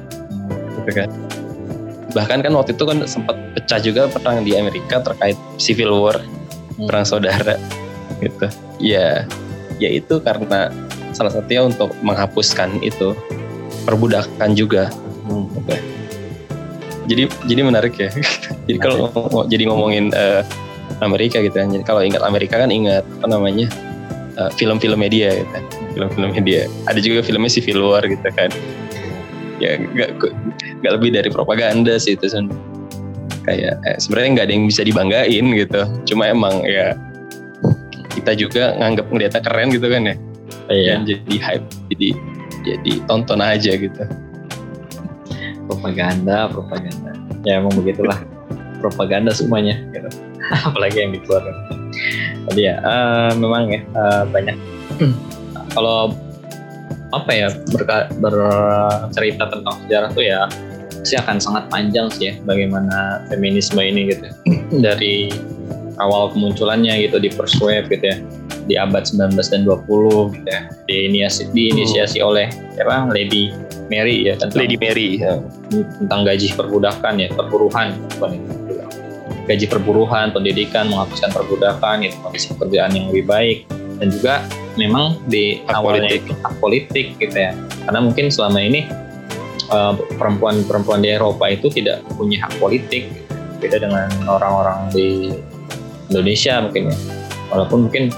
gitu 0.81 0.91
kan 1.05 1.09
bahkan 2.17 2.41
kan 2.41 2.53
waktu 2.57 2.73
itu 2.73 2.85
kan 2.89 3.05
sempat 3.05 3.37
pecah 3.53 3.81
juga 3.85 4.09
perang 4.09 4.41
di 4.43 4.57
Amerika 4.57 5.05
terkait 5.05 5.37
civil 5.61 5.93
war 6.01 6.17
Hmm. 6.77 6.93
perang 6.93 7.09
saudara 7.09 7.57
gitu 8.21 8.53
ya 8.77 9.25
ya 9.81 9.89
itu 9.89 10.21
karena 10.21 10.69
salah 11.17 11.33
satunya 11.33 11.65
untuk 11.65 11.97
menghapuskan 12.05 12.85
itu 12.85 13.17
perbudakan 13.89 14.53
juga 14.53 14.93
Hmm. 15.27 15.51
Oke. 15.59 15.75
Jadi 17.07 17.27
jadi 17.51 17.61
menarik 17.67 17.99
ya. 17.99 18.11
jadi 18.71 18.79
kalau 18.79 19.11
jadi 19.51 19.67
ngomongin 19.67 20.15
eh, 20.15 20.47
Amerika 21.05 21.43
gitu 21.43 21.57
kan. 21.57 21.69
Jadi 21.73 21.85
kalau 21.85 22.01
ingat 22.01 22.23
Amerika 22.25 22.61
kan 22.61 22.73
ingat 22.73 23.05
apa 23.21 23.27
namanya 23.29 23.69
eh, 24.37 24.51
film-film 24.57 24.99
media 25.01 25.33
gitu 25.37 25.51
kan. 25.53 25.65
Film-film 25.93 26.31
media. 26.33 26.71
Ada 26.89 27.01
juga 27.01 27.21
filmnya 27.25 27.51
Civil 27.53 27.81
War 27.85 28.05
gitu 28.05 28.29
kan. 28.33 28.51
Ya 29.61 29.81
nggak 29.81 30.21
nggak 30.85 30.93
lebih 31.01 31.11
dari 31.17 31.29
propaganda 31.33 31.97
sih 31.97 32.17
itu 32.17 32.29
Sun. 32.29 32.53
Kayak 33.45 33.79
eh, 33.85 33.97
sebenarnya 34.01 34.31
nggak 34.41 34.47
ada 34.49 34.55
yang 34.55 34.67
bisa 34.69 34.83
dibanggain 34.85 35.47
gitu. 35.57 35.81
Cuma 36.09 36.33
emang 36.33 36.65
ya 36.65 36.97
kita 38.17 38.33
juga 38.33 38.73
nganggap 38.81 39.07
ngeliatnya 39.13 39.43
keren 39.45 39.69
gitu 39.73 39.87
kan 39.89 40.03
ya. 40.09 40.17
Iya. 40.67 40.93
Dan 40.97 41.01
jadi 41.05 41.35
hype. 41.41 41.67
Jadi 41.93 42.09
jadi 42.67 42.93
tonton 43.07 43.41
aja 43.41 43.73
gitu. 43.77 44.05
propaganda 45.67 46.47
propaganda 46.47 47.11
ya 47.43 47.59
emang 47.59 47.75
begitulah 47.75 48.23
propaganda 48.79 49.35
semuanya 49.35 49.83
gitu. 49.91 50.09
apalagi 50.69 50.97
yang 51.03 51.13
dikeluarkan. 51.15 51.55
Tadi 52.51 52.61
ya 52.63 52.75
eh, 52.81 53.31
memang 53.39 53.71
ya 53.71 53.81
eh, 53.83 54.23
banyak. 54.31 54.57
Kalau 55.77 56.15
apa 57.15 57.31
ya 57.31 57.49
berka- 57.71 58.11
bercerita 58.19 59.47
tentang 59.49 59.75
sejarah 59.87 60.11
tuh 60.11 60.25
ya 60.27 60.51
pasti 61.07 61.23
akan 61.23 61.39
sangat 61.39 61.65
panjang 61.71 62.11
sih 62.11 62.35
ya 62.35 62.35
bagaimana 62.43 63.23
feminisme 63.31 63.79
ini 63.79 64.11
gitu 64.11 64.27
dari 64.83 65.31
awal 66.03 66.35
kemunculannya 66.35 67.07
gitu 67.07 67.23
di 67.23 67.31
first 67.31 67.63
wave 67.63 67.87
gitu 67.87 68.11
ya 68.11 68.19
di 68.67 68.75
abad 68.75 69.07
19 69.07 69.39
dan 69.39 69.63
20 69.63 70.35
gitu 70.35 70.49
ya 70.51 70.61
diinisiasi, 70.91 71.55
diinisiasi 71.55 72.19
oleh 72.19 72.51
apa 72.83 73.07
Lady 73.15 73.55
Mary 73.87 74.27
ya 74.27 74.35
tentang 74.35 74.67
Lady 74.67 74.75
Mary. 74.75 75.23
ya. 75.23 75.39
tentang 76.03 76.27
gaji 76.27 76.51
perbudakan 76.59 77.15
ya 77.23 77.31
perburuhan. 77.31 77.95
bukan 78.19 78.31
itu 78.35 78.66
gaji 79.47 79.67
perburuhan 79.71 80.35
pendidikan 80.35 80.91
menghapuskan 80.91 81.31
perbudakan 81.31 82.03
itu 82.03 82.19
kondisi 82.21 82.51
pekerjaan 82.53 82.93
yang 82.93 83.07
lebih 83.11 83.25
baik. 83.31 83.59
Dan 83.97 84.13
juga 84.13 84.45
memang 84.77 85.17
di 85.25 85.65
Hak 85.65 85.81
awalnya 85.81 86.13
politik. 86.13 86.21
itu 86.29 86.33
hak 86.45 86.55
politik 86.61 87.07
gitu 87.17 87.37
ya. 87.39 87.53
Karena 87.89 88.01
mungkin 88.05 88.27
selama 88.29 88.59
ini 88.61 88.85
eh, 89.73 89.93
perempuan-perempuan 90.21 91.01
di 91.01 91.09
Eropa 91.15 91.49
itu 91.49 91.73
tidak 91.73 92.05
punya 92.19 92.45
hak 92.45 92.59
politik. 92.61 93.09
Beda 93.57 93.81
dengan 93.81 94.13
orang-orang 94.29 94.93
di 94.93 95.33
Indonesia 96.13 96.61
mungkin 96.61 96.93
ya. 96.93 96.97
Walaupun 97.49 97.89
mungkin 97.89 98.13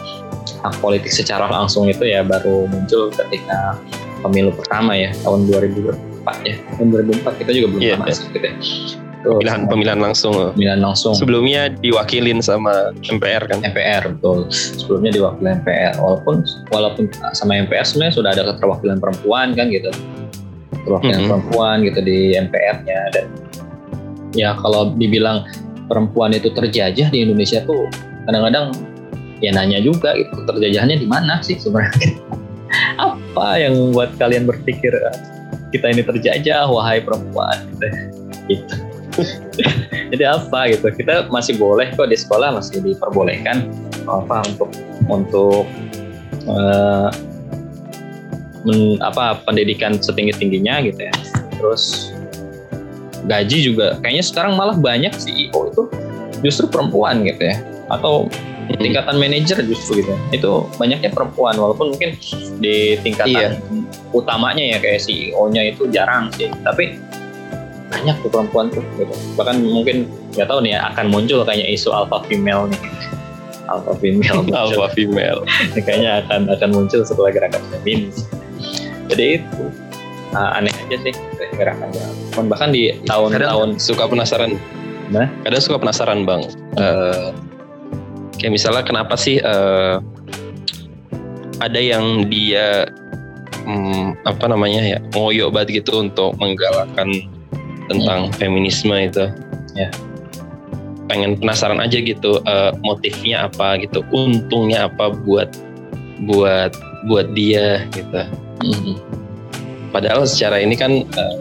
hak 0.65 0.75
politik 0.83 1.15
secara 1.15 1.47
langsung 1.47 1.87
itu 1.87 2.03
ya 2.03 2.27
baru 2.27 2.67
muncul 2.67 3.15
ketika 3.15 3.79
pemilu 4.27 4.51
pertama 4.51 4.99
ya 4.99 5.15
tahun 5.23 5.47
2004 5.47 6.49
ya. 6.49 6.57
Tahun 6.75 6.89
2004 6.91 7.41
kita 7.45 7.51
juga 7.55 7.67
belum 7.71 7.81
pernah 7.87 8.09
iya. 8.09 8.11
masuk 8.11 8.27
gitu 8.35 8.47
ya 8.51 9.07
Tuh, 9.19 9.35
Pemilihan 9.37 9.67
pemilihan 9.67 9.99
langsung. 9.99 10.55
pemilihan 10.55 10.79
langsung 10.79 11.11
Sebelumnya 11.13 11.75
diwakilin 11.75 12.39
sama 12.39 12.95
MPR 13.05 13.47
kan. 13.47 13.59
MPR 13.63 14.15
betul 14.15 14.47
sebelumnya 14.51 15.11
diwakili 15.11 15.59
MPR 15.59 15.99
walaupun 15.99 16.35
walaupun 16.69 17.05
sama 17.33 17.59
MPR 17.59 17.83
sebenarnya 17.83 18.15
sudah 18.15 18.31
ada 18.31 18.47
keterwakilan 18.49 18.97
perempuan 18.97 19.53
kan 19.53 19.67
gitu 19.69 19.91
keterwakilan 20.73 21.19
Mhm. 21.19 21.29
perempuan 21.29 21.77
gitu 21.83 22.01
di 22.01 22.19
MPR-nya 22.33 22.99
dan 23.11 23.27
ya 24.33 24.55
kalau 24.55 24.95
dibilang 24.95 25.43
perempuan 25.85 26.31
itu 26.31 26.49
terjajah 26.49 27.09
di 27.09 27.19
Indonesia 27.21 27.59
tuh 27.61 27.91
kadang-kadang 28.23 28.71
ya 29.41 29.51
nanya 29.51 29.81
juga 29.81 30.15
gitu 30.15 30.47
terjajahnya 30.47 30.95
di 30.95 31.07
mana 31.07 31.41
sih 31.41 31.57
sebenarnya 31.57 32.15
apa 33.03 33.49
yang 33.57 33.75
membuat 33.75 34.15
kalian 34.15 34.45
berpikir 34.45 34.95
"Ah, 34.95 35.17
kita 35.69 35.91
ini 35.91 36.03
terjajah 36.03 36.69
wahai 36.69 37.01
perempuan 37.01 37.67
gitu, 37.73 37.87
gitu. 38.49 38.75
jadi 40.15 40.25
apa 40.35 40.71
gitu? 40.73 40.89
Kita 40.95 41.29
masih 41.29 41.59
boleh 41.59 41.91
kok 41.95 42.09
di 42.09 42.17
sekolah 42.17 42.55
masih 42.55 42.81
diperbolehkan. 42.83 43.69
Apa 44.09 44.45
untuk 44.49 44.71
untuk 45.09 45.65
uh, 46.49 47.13
men, 48.65 48.97
apa 49.05 49.41
pendidikan 49.45 49.99
setinggi 49.99 50.35
tingginya 50.39 50.81
gitu 50.85 51.01
ya. 51.09 51.15
Terus 51.59 52.15
gaji 53.29 53.59
juga 53.75 53.99
kayaknya 54.01 54.25
sekarang 54.25 54.53
malah 54.57 54.77
banyak 54.79 55.13
CEO 55.19 55.69
itu 55.69 55.83
justru 56.41 56.71
perempuan 56.71 57.27
gitu 57.27 57.51
ya. 57.51 57.57
Atau 57.93 58.29
tingkatan 58.77 59.17
manajer 59.17 59.65
justru 59.65 60.05
gitu 60.05 60.13
ya. 60.13 60.21
itu 60.37 60.53
banyaknya 60.77 61.09
perempuan 61.09 61.57
walaupun 61.57 61.97
mungkin 61.97 62.21
di 62.61 63.01
tingkatan 63.01 63.57
iya. 63.57 63.81
utamanya 64.13 64.77
ya 64.77 64.79
kayak 64.79 65.01
CEO-nya 65.01 65.73
itu 65.73 65.89
jarang 65.89 66.29
sih. 66.37 66.53
Tapi 66.61 67.08
banyak 67.89 68.17
tuh 68.21 68.31
perempuan 68.31 68.69
tuh 68.69 68.85
gitu. 69.01 69.15
bahkan 69.35 69.65
mungkin 69.65 70.09
nggak 70.37 70.49
tahu 70.49 70.61
nih 70.61 70.77
ya 70.77 70.93
akan 70.93 71.09
muncul 71.09 71.41
kayaknya 71.43 71.67
isu 71.73 71.89
alpha 71.91 72.21
female 72.29 72.69
nih. 72.69 72.81
Alpha 73.69 73.93
female 74.01 74.41
alpha 74.65 74.89
female. 74.97 75.41
Kayaknya 75.85 76.25
akan 76.25 76.49
akan 76.49 76.69
muncul 76.73 77.05
setelah 77.05 77.29
gerakan 77.29 77.61
feminis. 77.69 78.25
Jadi 79.13 79.41
itu 79.41 79.65
uh, 80.33 80.57
aneh 80.57 80.73
aja 80.73 80.97
sih 81.05 81.15
gerakan 81.53 81.93
gerakan 81.93 82.45
bahkan 82.49 82.71
di 82.73 82.97
tahun-tahun 83.05 83.77
suka 83.77 84.09
penasaran. 84.09 84.57
Nah 85.13 85.29
kadang 85.45 85.61
suka 85.61 85.77
penasaran 85.81 86.25
bang. 86.25 86.43
Uh, 86.81 87.33
kayak 88.41 88.57
misalnya 88.57 88.85
kenapa 88.85 89.17
sih 89.21 89.37
uh, 89.41 90.01
ada 91.61 91.81
yang 91.81 92.29
dia 92.31 92.89
hmm, 93.69 94.17
apa 94.25 94.45
namanya 94.49 94.97
ya 94.97 94.99
ngoyo 95.13 95.53
banget 95.53 95.83
gitu 95.85 96.01
untuk 96.01 96.33
menggalakkan 96.39 97.29
tentang 97.89 98.29
hmm. 98.29 98.35
feminisme 98.37 98.95
itu. 98.95 99.27
Ya 99.75 99.89
pengen 101.09 101.41
penasaran 101.41 101.81
aja 101.81 101.99
gitu 101.99 102.39
uh, 102.45 102.71
motifnya 102.85 103.49
apa 103.49 103.81
gitu 103.81 104.05
untungnya 104.13 104.87
apa 104.93 105.11
buat 105.25 105.49
buat 106.29 106.77
buat 107.09 107.33
dia 107.33 107.89
gitu. 107.97 108.23
Hmm. 108.59 108.99
padahal 109.95 110.27
secara 110.27 110.59
ini 110.59 110.75
kan 110.77 111.07
uh, 111.17 111.37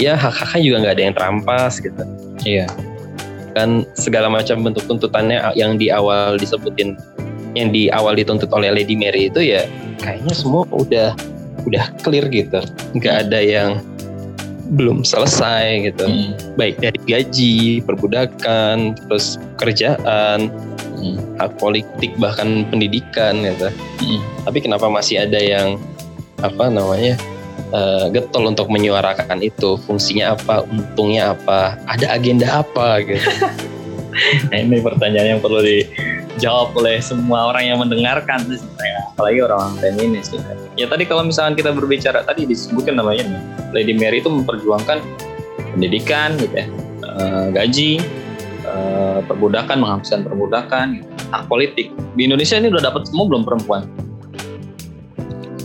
ya 0.00 0.18
hak 0.18 0.34
haknya 0.34 0.60
juga 0.66 0.76
nggak 0.82 0.94
ada 0.98 1.04
yang 1.06 1.14
terampas 1.14 1.72
gitu. 1.78 2.02
Iya. 2.42 2.66
Kan 3.54 3.86
segala 3.94 4.26
macam 4.26 4.66
bentuk 4.66 4.82
tuntutannya 4.90 5.38
yang 5.54 5.78
di 5.78 5.94
awal 5.94 6.34
disebutin 6.34 6.98
yang 7.54 7.70
di 7.70 7.86
awal 7.94 8.18
dituntut 8.18 8.50
oleh 8.50 8.74
Lady 8.74 8.98
Mary 8.98 9.30
itu 9.30 9.38
ya 9.38 9.70
kayaknya 10.02 10.34
semua 10.34 10.66
udah 10.74 11.14
udah 11.68 11.84
clear 12.02 12.26
gitu. 12.34 12.58
Nggak 12.98 13.30
ada 13.30 13.38
yang 13.38 13.78
belum 14.74 15.06
selesai 15.06 15.90
gitu 15.90 16.04
hmm. 16.06 16.58
baik 16.58 16.82
dari 16.82 16.98
gaji 17.06 17.58
perbudakan 17.86 18.98
terus 19.06 19.38
kerjaan 19.58 20.50
hmm. 20.98 21.38
hak 21.38 21.54
politik 21.62 22.12
bahkan 22.18 22.66
pendidikan 22.68 23.40
gitu 23.42 23.70
hmm. 23.70 24.20
tapi 24.44 24.58
kenapa 24.60 24.90
masih 24.90 25.22
ada 25.22 25.38
yang 25.38 25.78
apa 26.42 26.68
namanya 26.68 27.14
uh, 27.70 28.10
getol 28.10 28.50
untuk 28.50 28.66
menyuarakan 28.68 29.40
itu 29.40 29.78
fungsinya 29.86 30.34
apa 30.34 30.66
untungnya 30.66 31.32
apa 31.38 31.78
ada 31.86 32.10
agenda 32.10 32.62
apa 32.66 33.00
gitu 33.06 33.30
nah, 34.50 34.58
ini 34.58 34.82
pertanyaan 34.82 35.38
yang 35.38 35.40
perlu 35.40 35.62
dijawab 36.34 36.74
oleh 36.74 36.98
semua 36.98 37.54
orang 37.54 37.64
yang 37.70 37.78
mendengarkan 37.78 38.42
sih 38.46 38.58
apalagi 39.14 39.38
orang-orang 39.46 39.78
feminis 39.78 40.34
gitu. 40.34 40.42
ya 40.74 40.90
tadi 40.90 41.06
kalau 41.06 41.22
misalkan 41.22 41.54
kita 41.54 41.70
berbicara 41.70 42.26
tadi 42.26 42.50
disebutkan 42.50 42.98
namanya 42.98 43.22
nih 43.30 43.42
Lady 43.70 43.94
Mary 43.94 44.18
itu 44.18 44.26
memperjuangkan 44.26 44.98
pendidikan 45.74 46.34
gitu 46.42 46.54
ya 46.54 46.66
uh, 47.06 47.46
gaji 47.54 48.02
uh, 48.66 49.22
perbudakan 49.30 49.78
menghapuskan 49.78 50.26
perbudakan 50.26 51.06
hak 51.30 51.42
politik. 51.50 51.90
Di 52.14 52.30
Indonesia 52.30 52.58
ini 52.58 52.70
udah 52.70 52.82
dapat 52.90 53.06
semua 53.10 53.24
belum 53.26 53.42
perempuan? 53.42 53.82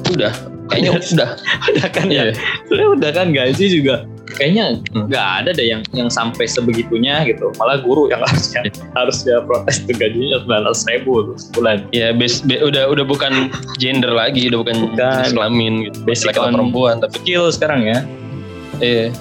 Udah. 0.09 0.33
Kayaknya 0.69 0.91
udah. 1.01 1.29
Udah 1.73 1.87
kan 1.89 2.07
ya? 2.13 2.29
Sudah 2.69 2.85
udah 2.93 3.09
kan 3.09 3.33
gaji 3.33 3.65
juga 3.81 4.05
kayaknya 4.39 4.79
hmm. 4.95 5.11
nggak 5.11 5.27
hmm. 5.27 5.39
ada 5.43 5.49
deh 5.51 5.67
yang 5.67 5.81
yang 5.91 6.07
sampai 6.07 6.47
sebegitunya 6.47 7.27
gitu. 7.27 7.51
Malah 7.59 7.83
guru 7.83 8.07
yang 8.07 8.23
harusnya 8.27 8.71
harusnya 8.95 9.43
protes 9.43 9.83
tuh 9.83 9.95
gajinya 9.99 10.39
sembilan 10.39 10.61
ratus 10.71 10.83
ribu 10.87 11.11
sebulan. 11.35 11.77
Ya 11.91 12.15
base, 12.15 12.39
be, 12.47 12.63
udah 12.63 12.87
udah 12.87 13.03
bukan 13.03 13.51
gender 13.75 14.15
lagi 14.15 14.47
udah 14.47 14.59
bukan, 14.63 14.77
bukan. 14.95 15.29
kelamin 15.35 15.73
gitu. 15.91 15.97
Basic 16.07 16.31
perempuan 16.31 17.03
tapi 17.03 17.19
skill 17.19 17.51
sekarang 17.51 17.83
ya. 17.83 17.99
Iya. 18.79 19.11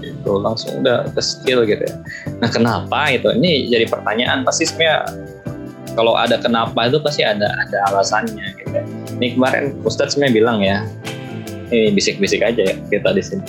Itu 0.00 0.40
langsung 0.40 0.80
udah 0.80 1.12
ke 1.12 1.20
skill 1.20 1.68
gitu 1.68 1.84
ya. 1.84 1.94
Nah 2.40 2.48
kenapa 2.48 3.12
itu 3.12 3.28
ini 3.36 3.68
jadi 3.68 3.84
pertanyaan 3.84 4.42
pasti 4.42 4.64
sebenarnya 4.64 5.12
kalau 5.92 6.16
ada 6.16 6.40
kenapa 6.40 6.88
itu 6.88 6.98
pasti 7.04 7.20
ada 7.20 7.52
ada 7.68 7.78
alasannya 7.92 8.56
gitu 8.56 8.72
ya. 8.72 8.84
ini 9.20 9.36
kemarin 9.36 9.76
Ustadz 9.84 10.16
sebenarnya 10.16 10.34
bilang 10.34 10.58
ya 10.64 10.78
ini 11.72 11.88
bisik-bisik 11.96 12.44
aja 12.44 12.60
ya 12.60 12.74
kita 12.92 13.16
di 13.16 13.22
sini. 13.24 13.44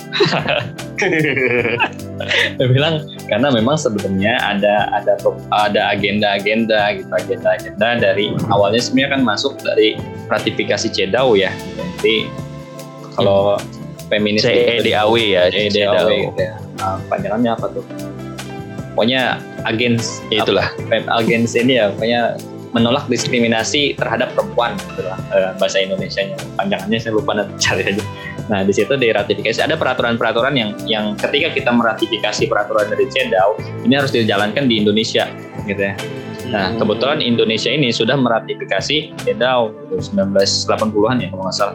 Dia 2.56 2.66
bilang 2.72 3.04
karena 3.28 3.52
memang 3.52 3.76
sebelumnya 3.76 4.40
ada 4.40 4.88
ada 4.96 5.20
ada 5.52 5.80
agenda-agenda 5.92 6.96
gitu 6.96 7.12
agenda-agenda 7.12 7.88
dari 8.00 8.32
awalnya 8.48 8.80
sebenarnya 8.80 9.20
kan 9.20 9.22
masuk 9.22 9.60
dari 9.60 10.00
ratifikasi 10.32 10.88
CEDAW 10.88 11.36
ya. 11.36 11.52
Jadi 12.00 12.32
kalau 13.12 13.60
feminis 14.08 14.48
CEDAW 14.48 15.12
ya, 15.20 15.52
CEDAW 15.52 16.08
gitu 16.32 16.40
ya. 16.40 16.56
Nah, 16.80 16.96
panjangannya 17.12 17.50
apa 17.52 17.66
tuh? 17.76 17.84
Pokoknya 18.96 19.36
agens 19.68 20.22
ya, 20.30 20.46
itulah 20.46 20.66
agens 20.90 21.58
ini 21.58 21.82
ya 21.82 21.90
pokoknya 21.90 22.38
menolak 22.74 23.06
diskriminasi 23.06 23.94
terhadap 23.94 24.34
perempuan 24.34 24.74
itulah 24.92 25.16
uh, 25.30 25.54
bahasa 25.56 25.78
Indonesia-nya 25.80 26.34
panjangannya 26.58 26.98
saya 26.98 27.14
lupa 27.14 27.38
nanti 27.38 27.54
cari 27.62 27.82
aja 27.94 28.04
nah 28.50 28.60
di 28.60 28.74
situ 28.74 28.92
diratifikasi 28.92 29.56
ada 29.62 29.78
peraturan-peraturan 29.78 30.52
yang 30.58 30.70
yang 30.84 31.04
ketika 31.16 31.54
kita 31.54 31.70
meratifikasi 31.72 32.44
peraturan 32.50 32.90
dari 32.90 33.08
CEDAW 33.08 33.56
ini 33.88 33.94
harus 33.94 34.12
dijalankan 34.12 34.68
di 34.68 34.82
Indonesia 34.82 35.30
gitu 35.64 35.80
ya 35.80 35.96
Nah, 36.44 36.70
hmm. 36.70 36.78
kebetulan 36.78 37.18
Indonesia 37.24 37.72
ini 37.72 37.88
sudah 37.88 38.20
meratifikasi 38.20 39.16
CEDAW 39.26 39.60
1980-an 39.96 41.16
ya 41.24 41.28
kalau 41.32 41.42
nggak 41.48 41.56
salah. 41.56 41.74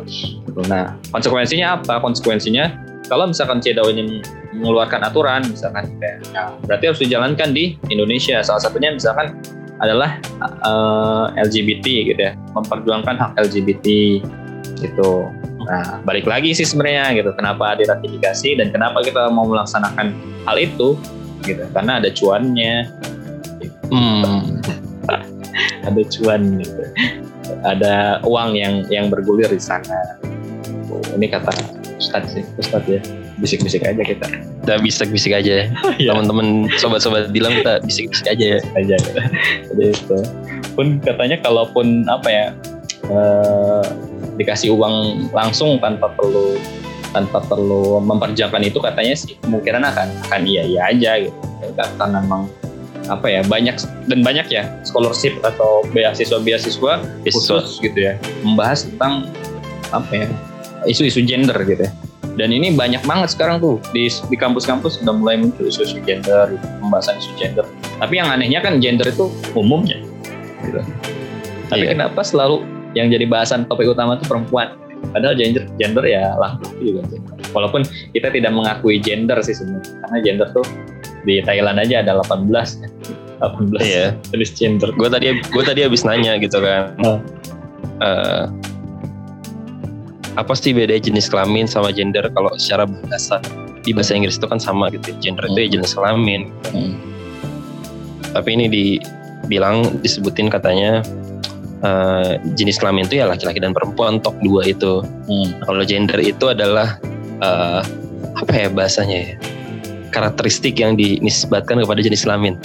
Nah, 0.70 0.86
konsekuensinya 1.10 1.82
apa? 1.82 1.98
Konsekuensinya 1.98 2.70
kalau 3.10 3.28
misalkan 3.28 3.60
CEDAW 3.60 3.90
ini 3.90 4.22
mengeluarkan 4.54 5.02
aturan, 5.02 5.42
misalkan, 5.50 5.90
ya, 5.98 6.54
berarti 6.70 6.84
harus 6.86 7.02
dijalankan 7.02 7.50
di 7.52 7.76
Indonesia. 7.90 8.46
Salah 8.46 8.62
satunya 8.62 8.94
misalkan 8.94 9.34
adalah 9.80 10.20
uh, 10.64 11.32
eh, 11.36 11.48
LGBT 11.48 11.86
gitu 12.14 12.22
ya, 12.22 12.34
memperjuangkan 12.56 13.16
hak 13.16 13.32
LGBT 13.40 13.88
gitu. 14.80 15.28
Nah, 15.70 16.02
balik 16.04 16.26
lagi 16.26 16.56
sih 16.56 16.66
sebenarnya 16.66 17.14
gitu, 17.20 17.32
kenapa 17.36 17.76
diratifikasi 17.78 18.60
dan 18.60 18.72
kenapa 18.72 19.04
kita 19.04 19.28
mau 19.32 19.48
melaksanakan 19.48 20.16
hal 20.48 20.58
itu 20.60 20.96
gitu, 21.48 21.64
karena 21.72 22.00
ada 22.04 22.10
cuannya. 22.12 22.88
Hmm. 23.90 24.62
ada 25.90 26.02
cuan 26.14 26.62
gitu. 26.62 26.84
Ada 27.66 28.22
uang 28.22 28.54
yang 28.54 28.86
yang 28.94 29.10
bergulir 29.10 29.50
di 29.50 29.58
sana. 29.58 30.22
Oh, 30.94 31.02
ini 31.18 31.26
kata 31.26 31.50
Ustadz 31.98 32.38
sih, 32.38 32.44
Ustadz 32.62 32.86
ya 32.88 33.02
bisik-bisik 33.42 33.84
aja 33.88 34.04
kita. 34.04 34.28
Kita 34.70 34.86
bisik-bisik 34.86 35.34
aja. 35.34 35.66
ya. 35.98 36.14
Teman-teman 36.14 36.70
sobat-sobat 36.78 37.34
bilang 37.34 37.58
kita 37.58 37.82
bisik-bisik 37.82 38.30
aja 38.30 38.46
ya. 38.54 38.60
Aja. 38.78 38.96
Jadi 39.66 39.84
itu. 39.90 40.18
Pun 40.78 41.02
katanya 41.02 41.42
kalaupun 41.42 42.06
apa 42.06 42.30
ya 42.30 42.46
eh, 43.10 43.84
dikasih 44.38 44.70
uang 44.78 45.28
langsung 45.34 45.82
tanpa 45.82 46.14
perlu 46.14 46.62
tanpa 47.10 47.42
perlu 47.42 47.98
memperjuangkan 47.98 48.62
itu 48.62 48.78
katanya 48.78 49.18
sih 49.18 49.34
kemungkinan 49.42 49.82
akan 49.82 50.14
akan 50.30 50.42
iya 50.46 50.62
iya 50.70 50.82
aja 50.94 51.12
gitu. 51.26 51.34
Karena 51.74 52.22
memang 52.22 52.46
apa 53.10 53.26
ya 53.26 53.42
banyak 53.42 53.74
dan 54.06 54.22
banyak 54.22 54.54
ya 54.54 54.70
scholarship 54.86 55.34
atau 55.42 55.82
beasiswa 55.90 56.38
beasiswa 56.38 57.02
khusus 57.26 57.82
gitu 57.82 57.98
ya 57.98 58.22
membahas 58.46 58.86
tentang 58.86 59.34
apa 59.90 60.14
ya 60.14 60.28
isu-isu 60.86 61.26
gender 61.26 61.58
gitu 61.66 61.90
ya 61.90 61.92
dan 62.40 62.56
ini 62.56 62.72
banyak 62.72 63.04
banget 63.04 63.36
sekarang 63.36 63.60
tuh 63.60 63.84
di 63.92 64.08
di 64.08 64.38
kampus-kampus 64.40 65.04
sudah 65.04 65.12
mulai 65.12 65.36
muncul 65.36 65.68
isu-isu 65.68 66.00
gender 66.08 66.56
pembahasan 66.80 67.20
isu 67.20 67.36
gender 67.36 67.68
tapi 68.00 68.16
yang 68.16 68.32
anehnya 68.32 68.64
kan 68.64 68.80
gender 68.80 69.04
itu 69.12 69.28
umumnya 69.60 70.00
gitu. 70.64 70.80
tapi 71.68 71.84
iya. 71.84 71.92
kenapa 71.92 72.24
selalu 72.24 72.64
yang 72.96 73.12
jadi 73.12 73.28
bahasan 73.28 73.68
topik 73.68 73.92
utama 73.92 74.16
itu 74.16 74.26
perempuan 74.26 74.80
padahal 75.12 75.36
gender 75.36 75.68
gender 75.76 76.04
ya 76.08 76.40
lah 76.40 76.56
juga 76.80 77.04
walaupun 77.52 77.84
kita 78.16 78.32
tidak 78.32 78.56
mengakui 78.56 79.04
gender 79.04 79.36
sih 79.44 79.54
sebenarnya 79.54 79.92
karena 80.08 80.18
gender 80.24 80.48
tuh 80.56 80.66
di 81.28 81.44
Thailand 81.44 81.84
aja 81.84 82.00
ada 82.00 82.24
18 82.24 82.48
18 83.44 83.84
iya. 83.84 84.16
jenis 84.32 84.52
gender 84.56 84.90
gue 84.96 85.10
tadi 85.12 85.44
gue 85.44 85.64
tadi 85.64 85.84
habis 85.84 86.08
nanya 86.08 86.40
gitu 86.40 86.64
kan 86.64 86.96
uh. 87.04 87.20
Uh, 88.00 88.48
apa 90.38 90.54
sih 90.54 90.76
beda 90.76 90.98
jenis 91.00 91.32
kelamin 91.32 91.66
sama 91.66 91.90
gender 91.90 92.26
kalau 92.34 92.54
secara 92.60 92.86
bahasa 92.86 93.42
di 93.82 93.96
bahasa 93.96 94.14
Inggris 94.14 94.38
itu 94.38 94.46
kan 94.46 94.60
sama 94.62 94.92
gitu 94.94 95.16
gender 95.24 95.48
hmm. 95.48 95.52
itu 95.56 95.60
ya 95.60 95.66
hmm. 95.66 95.76
jenis 95.80 95.92
kelamin 95.98 96.42
hmm. 96.76 96.94
tapi 98.38 98.50
ini 98.54 98.66
dibilang 98.70 100.04
disebutin 100.04 100.52
katanya 100.52 101.02
uh, 101.84 102.36
jenis 102.56 102.80
kelamin 102.80 103.08
itu 103.08 103.22
ya 103.24 103.26
laki-laki 103.28 103.60
dan 103.60 103.72
perempuan 103.76 104.20
tok 104.20 104.36
dua 104.44 104.68
itu. 104.68 105.04
Hmm. 105.04 105.50
Kalau 105.64 105.84
gender 105.88 106.20
itu 106.20 106.46
adalah 106.52 107.00
uh, 107.44 107.82
apa 108.40 108.54
ya 108.56 108.68
bahasanya 108.72 109.18
ya? 109.18 109.36
Karakteristik 110.10 110.82
yang 110.82 110.98
dinisbatkan 110.98 111.80
kepada 111.86 112.02
jenis 112.02 112.26
kelamin. 112.26 112.58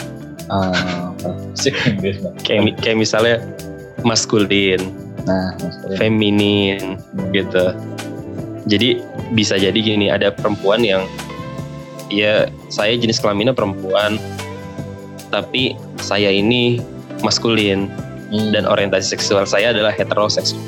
Uh, 0.49 1.13
kayak, 2.45 2.77
kayak 2.81 2.97
misalnya 2.97 3.41
maskulin, 4.05 4.81
nah, 5.25 5.57
feminin, 5.97 7.01
gitu. 7.33 7.75
Jadi 8.65 9.01
bisa 9.37 9.61
jadi 9.61 9.77
gini, 9.77 10.09
ada 10.09 10.33
perempuan 10.33 10.81
yang 10.81 11.05
ya 12.09 12.49
saya 12.73 12.97
jenis 12.97 13.21
kelaminnya 13.21 13.53
perempuan, 13.53 14.17
tapi 15.29 15.77
saya 16.01 16.33
ini 16.33 16.81
maskulin 17.25 17.89
hmm. 18.31 18.53
dan 18.53 18.65
orientasi 18.69 19.17
seksual 19.17 19.45
saya 19.45 19.73
adalah 19.73 19.93
heteroseksual. 19.93 20.61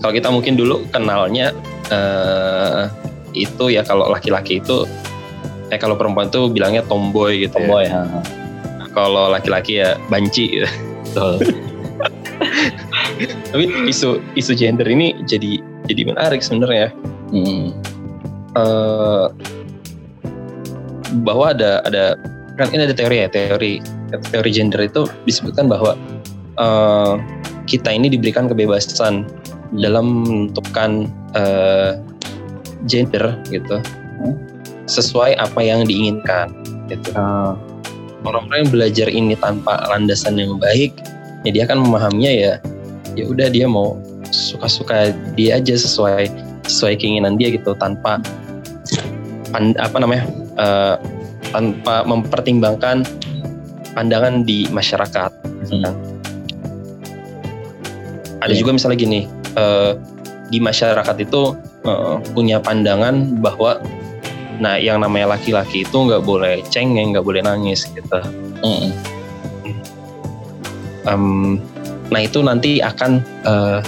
Kalau 0.00 0.12
kita 0.16 0.28
mungkin 0.32 0.56
dulu 0.56 0.88
kenalnya 0.88 1.52
uh, 1.92 2.88
itu 3.36 3.70
ya 3.70 3.84
kalau 3.84 4.08
laki-laki 4.10 4.58
itu 4.58 4.88
eh 5.70 5.78
kalau 5.78 5.94
perempuan 5.94 6.32
tuh 6.32 6.50
bilangnya 6.50 6.82
tomboy 6.88 7.46
gitu 7.46 7.60
tomboy, 7.60 7.86
ya. 7.86 8.02
Tomboy. 8.08 8.24
Kalau 8.90 9.30
laki-laki 9.30 9.78
ya 9.78 9.94
banci 10.10 10.58
gitu. 10.58 11.28
Tapi 13.50 13.64
isu 13.90 14.22
isu 14.38 14.52
gender 14.54 14.86
ini 14.86 15.18
jadi 15.26 15.58
jadi 15.90 16.02
menarik 16.06 16.40
sebenarnya. 16.40 16.94
Hmm. 17.34 17.74
Uh, 18.54 19.30
bahwa 21.22 21.54
ada 21.54 21.82
ada 21.86 22.18
kan 22.58 22.70
ini 22.74 22.86
ada 22.86 22.94
teori 22.94 23.26
ya 23.26 23.28
teori 23.30 23.78
teori 24.30 24.50
gender 24.50 24.86
itu 24.86 25.06
disebutkan 25.26 25.70
bahwa 25.70 25.94
uh, 26.58 27.18
kita 27.66 27.90
ini 27.90 28.10
diberikan 28.10 28.50
kebebasan 28.50 29.26
hmm. 29.26 29.78
dalam 29.82 30.26
menentukan 30.26 31.10
uh, 31.34 31.98
gender 32.86 33.34
gitu 33.50 33.78
hmm. 34.22 34.34
sesuai 34.86 35.38
apa 35.38 35.60
yang 35.62 35.86
diinginkan 35.86 36.50
gitu. 36.86 37.10
Uh. 37.14 37.54
Orang-orang 38.20 38.68
yang 38.68 38.72
belajar 38.76 39.08
ini 39.08 39.32
tanpa 39.32 39.80
landasan 39.88 40.36
yang 40.36 40.60
baik, 40.60 40.92
ya 41.40 41.56
dia 41.56 41.64
akan 41.64 41.88
memahaminya 41.88 42.28
ya, 42.28 42.52
ya 43.20 43.24
udah 43.28 43.48
dia 43.52 43.68
mau 43.68 44.00
suka-suka 44.32 45.12
dia 45.36 45.60
aja 45.60 45.76
sesuai 45.76 46.32
sesuai 46.64 46.94
keinginan 46.96 47.36
dia 47.36 47.52
gitu 47.52 47.76
tanpa 47.76 48.22
pan, 49.50 49.74
apa 49.76 49.96
namanya 50.00 50.24
uh, 50.56 50.96
tanpa 51.50 52.06
mempertimbangkan 52.06 53.02
pandangan 53.92 54.46
di 54.46 54.70
masyarakat. 54.70 55.30
Hmm. 55.70 55.94
Ada 58.40 58.54
yeah. 58.54 58.58
juga 58.62 58.70
misalnya 58.72 58.96
gini, 58.96 59.20
uh, 59.58 59.98
di 60.48 60.62
masyarakat 60.62 61.16
itu 61.20 61.58
uh, 61.84 62.22
punya 62.32 62.62
pandangan 62.62 63.36
bahwa, 63.42 63.82
nah 64.62 64.78
yang 64.78 65.02
namanya 65.02 65.36
laki-laki 65.36 65.84
itu 65.84 65.96
nggak 65.98 66.22
boleh 66.24 66.62
cengeng, 66.70 67.12
nggak 67.12 67.26
boleh 67.26 67.42
nangis 67.44 67.84
gitu. 67.90 68.18
Mm. 68.64 68.90
Um, 71.04 71.60
nah 72.10 72.20
itu 72.22 72.42
nanti 72.42 72.82
akan 72.82 73.22
uh, 73.46 73.80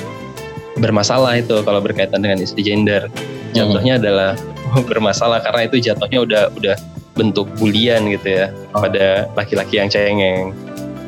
bermasalah 0.78 1.42
itu 1.42 1.60
kalau 1.66 1.82
berkaitan 1.84 2.24
dengan 2.24 2.40
isu 2.40 2.56
gender. 2.62 3.10
Contohnya 3.52 3.98
mm. 3.98 4.00
adalah 4.00 4.30
bermasalah 4.90 5.44
karena 5.44 5.68
itu 5.68 5.76
jatuhnya 5.92 6.24
udah 6.24 6.42
udah 6.56 6.76
bentuk 7.12 7.44
bulian 7.60 8.08
gitu 8.08 8.40
ya 8.40 8.46
oh. 8.72 8.80
pada 8.80 9.28
laki-laki 9.36 9.76
yang 9.76 9.92
cengeng 9.92 10.56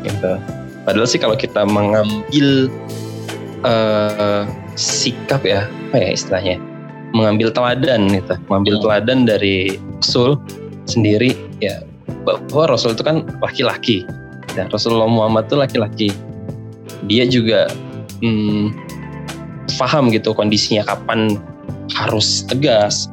gitu. 0.05 0.37
Padahal 0.85 1.09
sih 1.09 1.17
kalau 1.17 1.33
kita 1.33 1.65
mengambil 1.65 2.69
uh, 3.65 4.45
sikap 4.77 5.41
ya 5.49 5.65
apa 5.89 5.97
ya 5.97 6.09
istilahnya 6.13 6.57
mengambil 7.15 7.49
teladan 7.55 8.11
gitu, 8.11 8.35
mengambil 8.51 8.75
hmm. 8.77 8.83
teladan 8.85 9.19
dari 9.25 9.79
Rasul 10.03 10.37
sendiri 10.85 11.33
ya 11.63 11.81
bahwa 12.27 12.75
Rasul 12.75 12.93
itu 12.93 13.07
kan 13.07 13.25
laki-laki 13.41 14.05
dan 14.59 14.69
Rasulullah 14.69 15.09
Muhammad 15.09 15.49
itu 15.49 15.57
laki-laki. 15.57 16.09
Dia 17.09 17.29
juga 17.29 17.69
hmm, 18.25 18.73
paham 19.77 20.13
gitu 20.13 20.33
kondisinya 20.33 20.85
kapan 20.87 21.37
harus 21.93 22.45
tegas, 22.49 23.09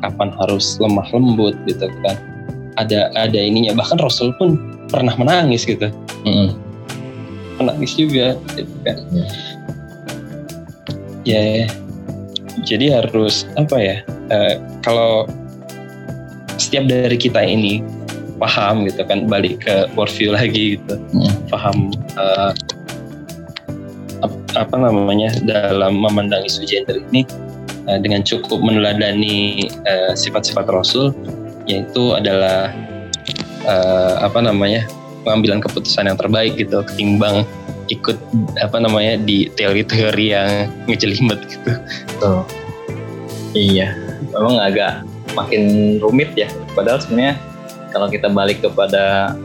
kapan 0.00 0.32
harus 0.40 0.76
lemah 0.80 1.06
lembut 1.12 1.56
gitu 1.68 1.88
kan. 2.04 2.16
Ada 2.80 3.14
ada 3.14 3.38
ininya 3.38 3.76
bahkan 3.78 4.00
Rasul 4.02 4.34
pun 4.36 4.58
pernah 4.90 5.14
menangis 5.16 5.64
gitu. 5.64 5.90
Mm. 6.24 6.56
menangis 7.54 7.94
juga 7.94 8.34
gitu 8.58 8.74
kan. 8.82 8.98
Ya. 11.22 11.70
Jadi 12.64 12.90
harus 12.90 13.46
apa 13.54 13.76
ya 13.78 13.96
uh, 14.32 14.58
kalau 14.82 15.28
setiap 16.58 16.90
dari 16.90 17.14
kita 17.14 17.38
ini 17.44 17.84
paham 18.42 18.88
gitu 18.90 19.06
kan 19.06 19.30
balik 19.30 19.62
ke 19.62 19.86
worldview 19.94 20.34
lagi 20.34 20.80
gitu. 20.80 20.98
Mm. 21.14 21.34
paham 21.52 21.94
uh, 22.18 22.50
apa 24.54 24.76
namanya 24.78 25.34
dalam 25.42 25.98
memandang 25.98 26.42
isu 26.46 26.66
gender 26.66 27.02
ini 27.10 27.26
uh, 27.90 27.98
dengan 28.00 28.22
cukup 28.22 28.62
meneladani 28.62 29.66
sifat-sifat 30.14 30.66
uh, 30.70 30.72
Rasul 30.80 31.06
yaitu 31.64 32.12
adalah 32.14 32.70
uh, 33.64 34.20
apa 34.20 34.38
namanya 34.44 34.84
pengambilan 35.24 35.64
keputusan 35.64 36.06
yang 36.12 36.18
terbaik 36.20 36.54
gitu 36.60 36.84
ketimbang 36.84 37.48
ikut 37.88 38.16
apa 38.60 38.76
namanya 38.80 39.20
di 39.20 39.48
teori-teori 39.52 40.26
yang 40.32 40.72
ngejelimet 40.88 41.40
gitu. 41.48 41.72
Tuh. 42.20 42.44
Iya, 43.52 43.92
memang 44.32 44.56
agak 44.60 45.04
makin 45.36 45.96
rumit 46.00 46.32
ya. 46.34 46.48
Padahal 46.72 47.00
sebenarnya 47.00 47.36
kalau 47.92 48.08
kita 48.08 48.26
balik 48.32 48.64
kepada 48.64 49.36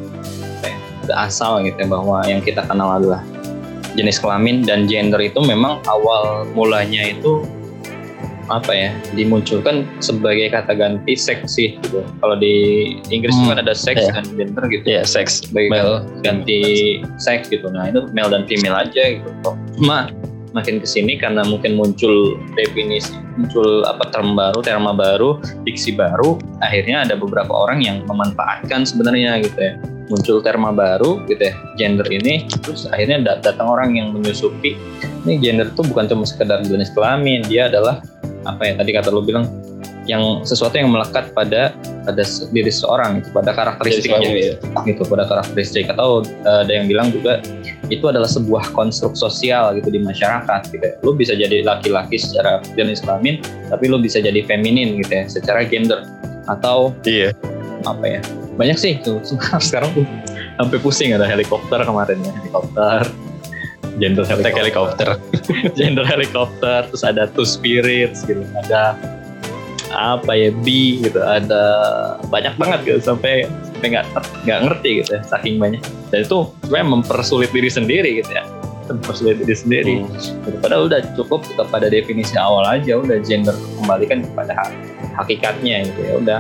eh, 0.64 0.76
ke 1.06 1.14
asal 1.14 1.62
gitu 1.68 1.78
ya 1.78 1.88
bahwa 1.88 2.24
yang 2.26 2.42
kita 2.42 2.64
kenal 2.66 2.96
adalah 2.98 3.22
jenis 3.98 4.22
kelamin 4.22 4.66
dan 4.66 4.86
gender 4.86 5.22
itu 5.22 5.40
memang 5.42 5.82
awal 5.90 6.46
mulanya 6.54 7.14
itu 7.16 7.46
apa 8.50 8.74
ya 8.74 8.90
dimunculkan 9.14 9.86
sebagai 10.02 10.50
kata 10.50 10.74
ganti 10.74 11.14
seks 11.14 11.54
sih 11.54 11.78
gitu. 11.86 12.02
Kalau 12.02 12.36
di 12.36 12.98
Inggris 13.14 13.38
hmm. 13.38 13.54
kan 13.54 13.58
ada 13.62 13.78
seks 13.78 14.02
yeah. 14.02 14.14
dan 14.18 14.26
gender 14.34 14.64
gitu. 14.74 14.86
Ya 14.90 14.94
yeah, 15.02 15.06
seks. 15.06 15.46
Sebagai 15.46 15.70
male. 15.70 16.02
ganti 16.26 16.62
seks 17.22 17.54
gitu. 17.54 17.70
Nah 17.70 17.94
itu 17.94 18.10
male 18.10 18.34
dan 18.34 18.44
female 18.50 18.90
aja 18.90 19.22
gitu. 19.22 19.30
Cuma 19.78 20.10
makin 20.54 20.82
ke 20.82 20.88
sini 20.90 21.14
karena 21.22 21.46
mungkin 21.46 21.78
muncul 21.78 22.34
definisi 22.58 23.14
muncul 23.38 23.86
apa 23.86 24.10
term 24.10 24.34
baru 24.34 24.66
terma 24.66 24.98
baru 24.98 25.38
diksi 25.62 25.94
baru 25.94 26.42
akhirnya 26.66 27.06
ada 27.06 27.14
beberapa 27.14 27.54
orang 27.54 27.86
yang 27.86 28.02
memanfaatkan 28.10 28.82
sebenarnya 28.82 29.46
gitu 29.46 29.60
ya 29.62 29.74
muncul 30.10 30.42
terma 30.42 30.74
baru 30.74 31.22
gitu 31.30 31.50
ya 31.50 31.54
gender 31.78 32.06
ini 32.10 32.50
terus 32.66 32.90
akhirnya 32.90 33.40
datang 33.40 33.70
orang 33.70 33.96
yang 33.96 34.12
menyusupi 34.12 34.76
ini 35.26 35.38
gender 35.38 35.70
itu 35.70 35.82
bukan 35.86 36.10
cuma 36.10 36.26
sekedar 36.26 36.66
jenis 36.66 36.90
kelamin 36.92 37.46
dia 37.46 37.70
adalah 37.70 38.02
apa 38.44 38.62
ya 38.66 38.74
tadi 38.82 38.92
kata 38.92 39.14
lu 39.14 39.22
bilang 39.22 39.46
yang 40.10 40.42
sesuatu 40.42 40.74
yang 40.74 40.90
melekat 40.90 41.30
pada 41.38 41.70
pada 42.02 42.24
diri 42.50 42.74
seorang 42.74 43.22
itu 43.22 43.30
pada 43.30 43.54
karakteristiknya 43.54 44.30
ya. 44.34 44.54
gitu 44.90 45.06
pada 45.06 45.30
karakteristik 45.30 45.86
atau 45.86 46.26
uh, 46.50 46.66
ada 46.66 46.74
yang 46.74 46.90
bilang 46.90 47.14
juga 47.14 47.38
itu 47.94 48.02
adalah 48.10 48.26
sebuah 48.26 48.74
konstruk 48.74 49.14
sosial 49.14 49.78
gitu 49.78 49.94
di 49.94 50.02
masyarakat 50.02 50.62
gitu 50.74 50.82
ya. 50.82 50.98
lu 51.06 51.14
bisa 51.14 51.38
jadi 51.38 51.62
laki-laki 51.62 52.18
secara 52.18 52.58
jenis 52.74 53.06
kelamin 53.06 53.38
tapi 53.70 53.86
lu 53.86 54.02
bisa 54.02 54.18
jadi 54.18 54.42
feminin 54.50 54.98
gitu 54.98 55.14
ya 55.14 55.24
secara 55.30 55.62
gender 55.62 56.02
atau 56.50 56.90
iya 57.06 57.30
apa 57.86 58.18
ya 58.18 58.22
banyak 58.60 58.76
sih 58.76 59.00
tuh 59.00 59.24
sekarang 59.64 59.96
tuh 59.96 60.06
sampai 60.60 60.78
pusing 60.84 61.16
ada 61.16 61.24
helikopter 61.24 61.80
kemarin 61.80 62.20
ya. 62.20 62.32
Helikopter. 62.44 63.08
Gender 64.00 64.24
helikopter, 64.28 64.60
helikopter. 64.60 65.10
gender 65.80 66.04
helikopter 66.04 66.80
terus 66.92 67.04
ada 67.08 67.32
two 67.32 67.48
spirits 67.48 68.28
gitu. 68.28 68.44
Ada 68.68 69.00
apa 69.96 70.32
ya 70.36 70.52
B 70.52 71.00
gitu. 71.00 71.24
Ada 71.24 71.64
banyak 72.28 72.60
banget 72.60 72.80
gitu 72.84 73.00
sampai 73.00 73.48
sampai 73.48 73.88
nggak 73.96 74.06
nggak 74.44 74.60
ngerti 74.68 74.90
gitu 75.04 75.10
ya 75.16 75.22
saking 75.24 75.56
banyak. 75.56 75.80
Dan 76.12 76.28
itu 76.28 76.52
sebenarnya 76.68 76.88
mempersulit 77.00 77.52
diri 77.56 77.72
sendiri 77.72 78.12
gitu 78.20 78.32
ya. 78.36 78.44
Mempersulit 78.92 79.40
diri 79.40 79.56
sendiri. 79.56 79.94
Hmm. 80.04 80.60
padahal 80.60 80.92
udah 80.92 81.00
cukup 81.16 81.48
kepada 81.56 81.88
definisi 81.88 82.36
awal 82.36 82.68
aja 82.68 83.00
udah 83.00 83.20
gender 83.24 83.56
kembalikan 83.80 84.24
kepada 84.28 84.52
hakikatnya 85.16 85.88
gitu 85.92 86.00
ya. 86.04 86.14
Udah 86.20 86.40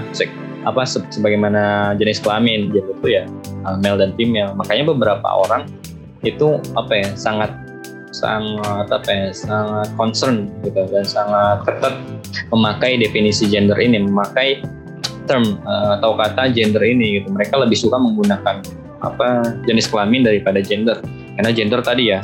apa 0.67 0.83
sebagaimana 0.87 1.95
jenis 1.95 2.19
kelamin 2.19 2.71
gitu 2.75 2.91
ya 3.07 3.23
male 3.79 3.99
dan 3.99 4.11
female. 4.15 4.51
Makanya 4.55 4.91
beberapa 4.91 5.27
orang 5.27 5.67
itu 6.23 6.59
apa 6.75 6.93
ya 6.99 7.09
sangat 7.15 7.51
sangat 8.11 8.89
apa 8.89 9.09
ya 9.09 9.27
sangat 9.31 9.87
concern 9.95 10.49
gitu 10.65 10.83
dan 10.89 11.05
sangat 11.05 11.63
ketat 11.63 11.95
memakai 12.51 12.99
definisi 12.99 13.47
gender 13.47 13.77
ini 13.79 14.01
memakai 14.01 14.59
term 15.29 15.61
uh, 15.63 16.01
atau 16.01 16.17
kata 16.17 16.51
gender 16.51 16.81
ini 16.81 17.21
gitu. 17.21 17.31
Mereka 17.31 17.55
lebih 17.55 17.77
suka 17.77 18.01
menggunakan 18.01 18.65
apa 18.99 19.27
jenis 19.63 19.87
kelamin 19.87 20.27
daripada 20.27 20.59
gender. 20.59 20.99
Karena 21.39 21.55
gender 21.55 21.79
tadi 21.79 22.11
ya 22.11 22.19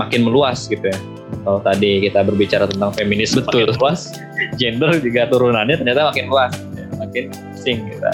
makin 0.00 0.24
meluas 0.24 0.70
gitu 0.70 0.88
ya. 0.88 0.98
Kalau 1.44 1.60
tadi 1.60 2.08
kita 2.08 2.24
berbicara 2.24 2.64
tentang 2.64 2.96
feminis 2.96 3.36
Betul. 3.36 3.68
makin 3.68 3.76
luas 3.76 4.16
gender 4.56 4.96
juga 5.02 5.28
turunannya 5.28 5.76
ternyata 5.76 6.08
makin 6.08 6.26
luas 6.32 6.52
ya, 6.72 6.86
makin 6.96 7.24
sing 7.68 7.84
kita 7.84 8.10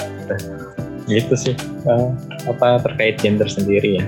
gitu 1.07 1.35
sih. 1.39 1.55
Eh, 1.87 2.09
apa 2.51 2.83
terkait 2.83 3.23
gender 3.23 3.47
sendiri 3.47 4.03
ya. 4.03 4.05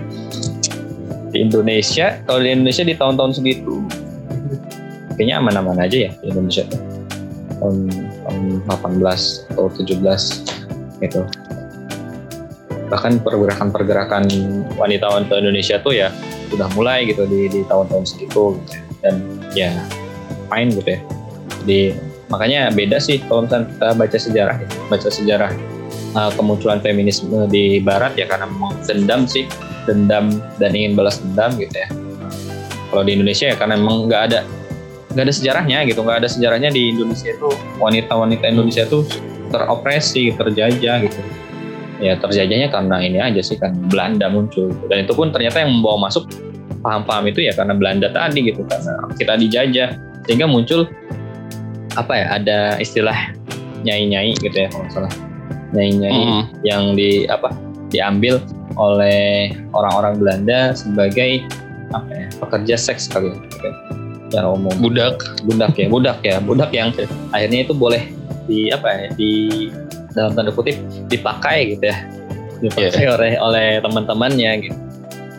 Di 1.30 1.38
Indonesia 1.38 2.18
kalau 2.26 2.42
di 2.42 2.50
Indonesia 2.50 2.82
di 2.82 2.94
tahun-tahun 2.98 3.38
segitu 3.38 3.86
kayaknya 5.14 5.38
aman-aman 5.38 5.78
aja 5.86 6.08
ya 6.08 6.10
di 6.18 6.26
Indonesia 6.34 6.66
tahun, 7.62 7.88
tahun 8.26 8.42
18 8.66 9.54
atau 9.54 9.70
17 9.70 11.04
gitu. 11.04 11.22
Bahkan 12.86 13.22
pergerakan-pergerakan 13.22 14.30
wanita-wanita 14.78 15.32
Indonesia 15.38 15.78
tuh 15.82 15.94
ya 15.94 16.08
sudah 16.50 16.70
mulai 16.78 17.06
gitu 17.06 17.26
di 17.26 17.50
di 17.50 17.60
tahun-tahun 17.66 18.04
segitu 18.06 18.58
gitu. 18.58 18.78
dan 19.02 19.14
ya 19.54 19.70
fine 20.50 20.70
gitu 20.74 20.88
ya. 20.96 21.00
Di 21.66 21.80
makanya 22.26 22.72
beda 22.74 22.98
sih 22.98 23.22
kalau 23.26 23.46
misalnya 23.46 23.70
kita 23.70 23.88
baca 23.94 24.18
sejarah 24.18 24.56
ya. 24.58 24.68
baca 24.90 25.08
sejarah 25.08 25.52
uh, 26.16 26.32
kemunculan 26.34 26.80
feminisme 26.80 27.44
di 27.52 27.78
barat 27.84 28.16
ya 28.16 28.24
karena 28.26 28.48
memang 28.48 28.72
dendam 28.88 29.28
sih. 29.28 29.44
Dendam 29.86 30.42
dan 30.58 30.74
ingin 30.74 30.98
balas 30.98 31.22
dendam 31.22 31.54
gitu 31.60 31.76
ya. 31.76 31.88
Kalau 32.90 33.02
di 33.06 33.14
Indonesia 33.14 33.52
ya 33.52 33.54
karena 33.54 33.78
memang 33.78 34.10
nggak 34.10 34.22
ada 34.32 34.40
nggak 35.14 35.24
ada 35.30 35.34
sejarahnya 35.34 35.78
gitu. 35.86 36.02
Nggak 36.02 36.18
ada 36.24 36.28
sejarahnya 36.32 36.70
di 36.74 36.90
Indonesia 36.90 37.30
itu. 37.30 37.48
Wanita-wanita 37.78 38.44
Indonesia 38.50 38.82
itu 38.88 39.06
teropresi 39.54 40.34
terjajah 40.34 40.96
gitu. 41.06 41.20
Ya 42.02 42.18
terjajahnya 42.18 42.68
karena 42.74 42.96
ini 42.98 43.18
aja 43.22 43.40
sih 43.40 43.56
kan 43.56 43.72
Belanda 43.88 44.26
muncul 44.28 44.74
dan 44.90 45.06
itu 45.06 45.16
pun 45.16 45.32
ternyata 45.32 45.62
yang 45.64 45.80
membawa 45.80 46.10
masuk 46.10 46.28
paham-paham 46.84 47.30
itu 47.30 47.46
ya 47.46 47.54
karena 47.54 47.78
Belanda 47.78 48.10
tadi 48.10 48.50
gitu. 48.50 48.66
Karena 48.66 49.06
kita 49.14 49.38
dijajah 49.38 49.88
sehingga 50.26 50.50
muncul 50.50 50.90
apa 51.96 52.12
ya 52.12 52.26
ada 52.36 52.58
istilah 52.78 53.16
nyai-nyai 53.82 54.36
gitu 54.38 54.54
ya 54.54 54.68
kalau 54.70 54.86
salah. 54.92 55.12
Nyai-nyai 55.74 56.14
Mm. 56.14 56.42
yang 56.62 56.82
di 56.94 57.26
apa 57.26 57.50
diambil 57.90 58.38
oleh 58.76 59.54
orang-orang 59.72 60.20
Belanda 60.20 60.76
sebagai 60.76 61.42
apa 61.94 62.10
ya 62.12 62.26
pekerja 62.42 62.74
seks 62.76 63.08
kali 63.10 63.32
ya 63.32 63.36
gitu. 63.40 63.68
secara 64.26 64.46
umum. 64.52 64.74
Budak. 64.82 65.22
Budak 65.46 65.78
ya 65.78 65.86
budak 65.86 66.18
ya 66.26 66.36
budak 66.42 66.70
yang 66.74 66.90
akhirnya 67.30 67.62
itu 67.62 67.72
boleh 67.72 68.02
di 68.50 68.74
apa 68.74 68.86
ya 68.90 69.06
di 69.14 69.32
dalam 70.14 70.34
tanda 70.34 70.50
kutip 70.50 70.74
dipakai 71.06 71.76
gitu 71.78 71.90
ya. 71.90 71.98
Dipakai 72.58 73.06
oleh 73.06 73.32
oleh 73.38 73.68
teman-temannya 73.84 74.50
gitu. 74.66 74.78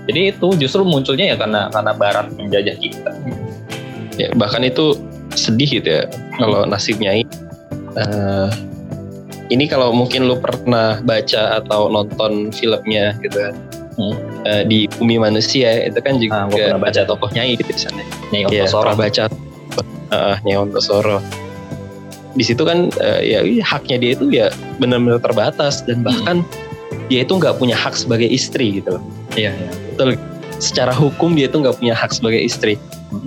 Jadi 0.07 0.21
itu 0.31 0.47
justru 0.55 0.87
munculnya 0.87 1.33
ya 1.33 1.35
karena 1.35 1.67
karena 1.67 1.91
Barat 1.91 2.31
menjajah 2.39 2.75
kita. 2.79 3.11
Ya 4.15 4.31
bahkan 4.39 4.63
itu 4.63 4.95
sedih 5.37 5.69
gitu 5.79 5.89
ya. 6.01 6.03
Kalau 6.35 6.65
nasibnya 6.65 7.13
ini 7.13 7.29
Eh, 7.97 8.49
ini 9.49 9.65
kalau 9.65 9.89
mungkin 9.89 10.29
lu 10.29 10.37
pernah 10.37 11.01
baca 11.01 11.57
atau 11.57 11.89
nonton 11.89 12.51
filmnya 12.51 13.17
gitu 13.21 13.37
kan 13.49 13.55
Hmm. 13.97 14.13
Eh, 14.45 14.61
di 14.69 14.85
Bumi 14.85 15.17
Manusia 15.17 15.81
itu 15.81 15.97
kan 16.05 16.21
juga 16.21 16.45
Ah, 16.45 16.45
gua 16.45 16.77
pernah 16.77 16.81
baca. 16.85 17.01
tokoh 17.01 17.33
Nyai 17.33 17.57
gitu 17.57 17.73
di 17.73 17.81
sana. 17.81 18.05
Nyai 18.29 18.45
Iya, 18.45 18.69
Ontosoro. 18.69 18.81
pernah 18.85 18.97
baca. 19.01 19.23
Uh, 20.13 20.35
Nyai 20.45 20.57
Ontosoro. 20.61 21.17
Di 22.37 22.43
situ 22.45 22.61
kan 22.61 22.93
eh, 23.01 23.21
ya 23.25 23.39
iya, 23.41 23.65
haknya 23.65 23.97
dia 23.97 24.11
itu 24.13 24.29
ya 24.29 24.53
benar-benar 24.77 25.17
terbatas 25.17 25.81
dan 25.81 26.05
bahkan 26.05 26.45
dia 27.09 27.25
itu 27.25 27.33
nggak 27.41 27.57
punya 27.57 27.73
hak 27.73 27.97
sebagai 27.97 28.29
istri 28.29 28.77
gitu 28.77 29.01
loh. 29.01 29.03
Iya 29.33 29.49
iya. 29.57 29.69
Secara 30.61 30.93
hukum 30.93 31.33
dia 31.33 31.49
itu 31.49 31.57
nggak 31.57 31.81
punya 31.81 31.97
hak 31.97 32.13
sebagai 32.13 32.37
istri 32.37 32.77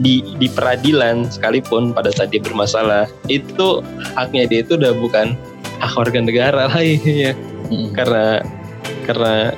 di 0.01 0.21
di 0.37 0.47
peradilan 0.53 1.29
sekalipun 1.33 1.97
pada 1.97 2.13
saat 2.13 2.31
dia 2.31 2.43
bermasalah 2.43 3.09
itu 3.33 3.81
haknya 4.17 4.45
dia 4.45 4.61
itu 4.61 4.77
udah 4.77 4.93
bukan 4.93 5.33
hak 5.81 5.93
warga 5.97 6.21
negara 6.21 6.67
lah 6.71 6.83
ya 6.85 7.33
Mm. 7.71 7.95
karena 7.95 8.43
karena 9.07 9.55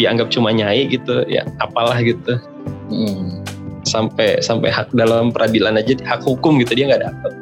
dianggap 0.00 0.32
cuma 0.32 0.48
nyai 0.56 0.88
gitu 0.88 1.20
ya 1.28 1.44
apalah 1.60 2.00
gitu. 2.00 2.40
Mm. 2.88 3.44
sampai 3.84 4.40
sampai 4.40 4.72
hak 4.72 4.88
dalam 4.96 5.28
peradilan 5.34 5.76
aja 5.76 5.92
hak 6.00 6.24
hukum 6.24 6.56
gitu 6.64 6.72
dia 6.72 6.88
nggak 6.88 7.02
dapat 7.02 7.32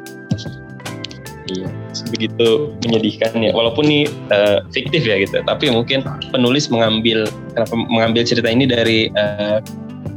iya. 1.47 1.69
Begitu 2.11 2.75
menyedihkan 2.83 3.39
ya. 3.39 3.51
Walaupun 3.55 3.87
ini 3.87 4.09
eh, 4.31 4.59
fiktif 4.73 5.05
ya 5.05 5.21
gitu 5.21 5.39
tapi 5.47 5.71
mungkin 5.71 6.03
penulis 6.33 6.67
mengambil 6.67 7.29
kenapa 7.55 7.73
mengambil 7.87 8.25
cerita 8.27 8.49
ini 8.51 8.67
dari 8.67 9.07
eh, 9.13 9.63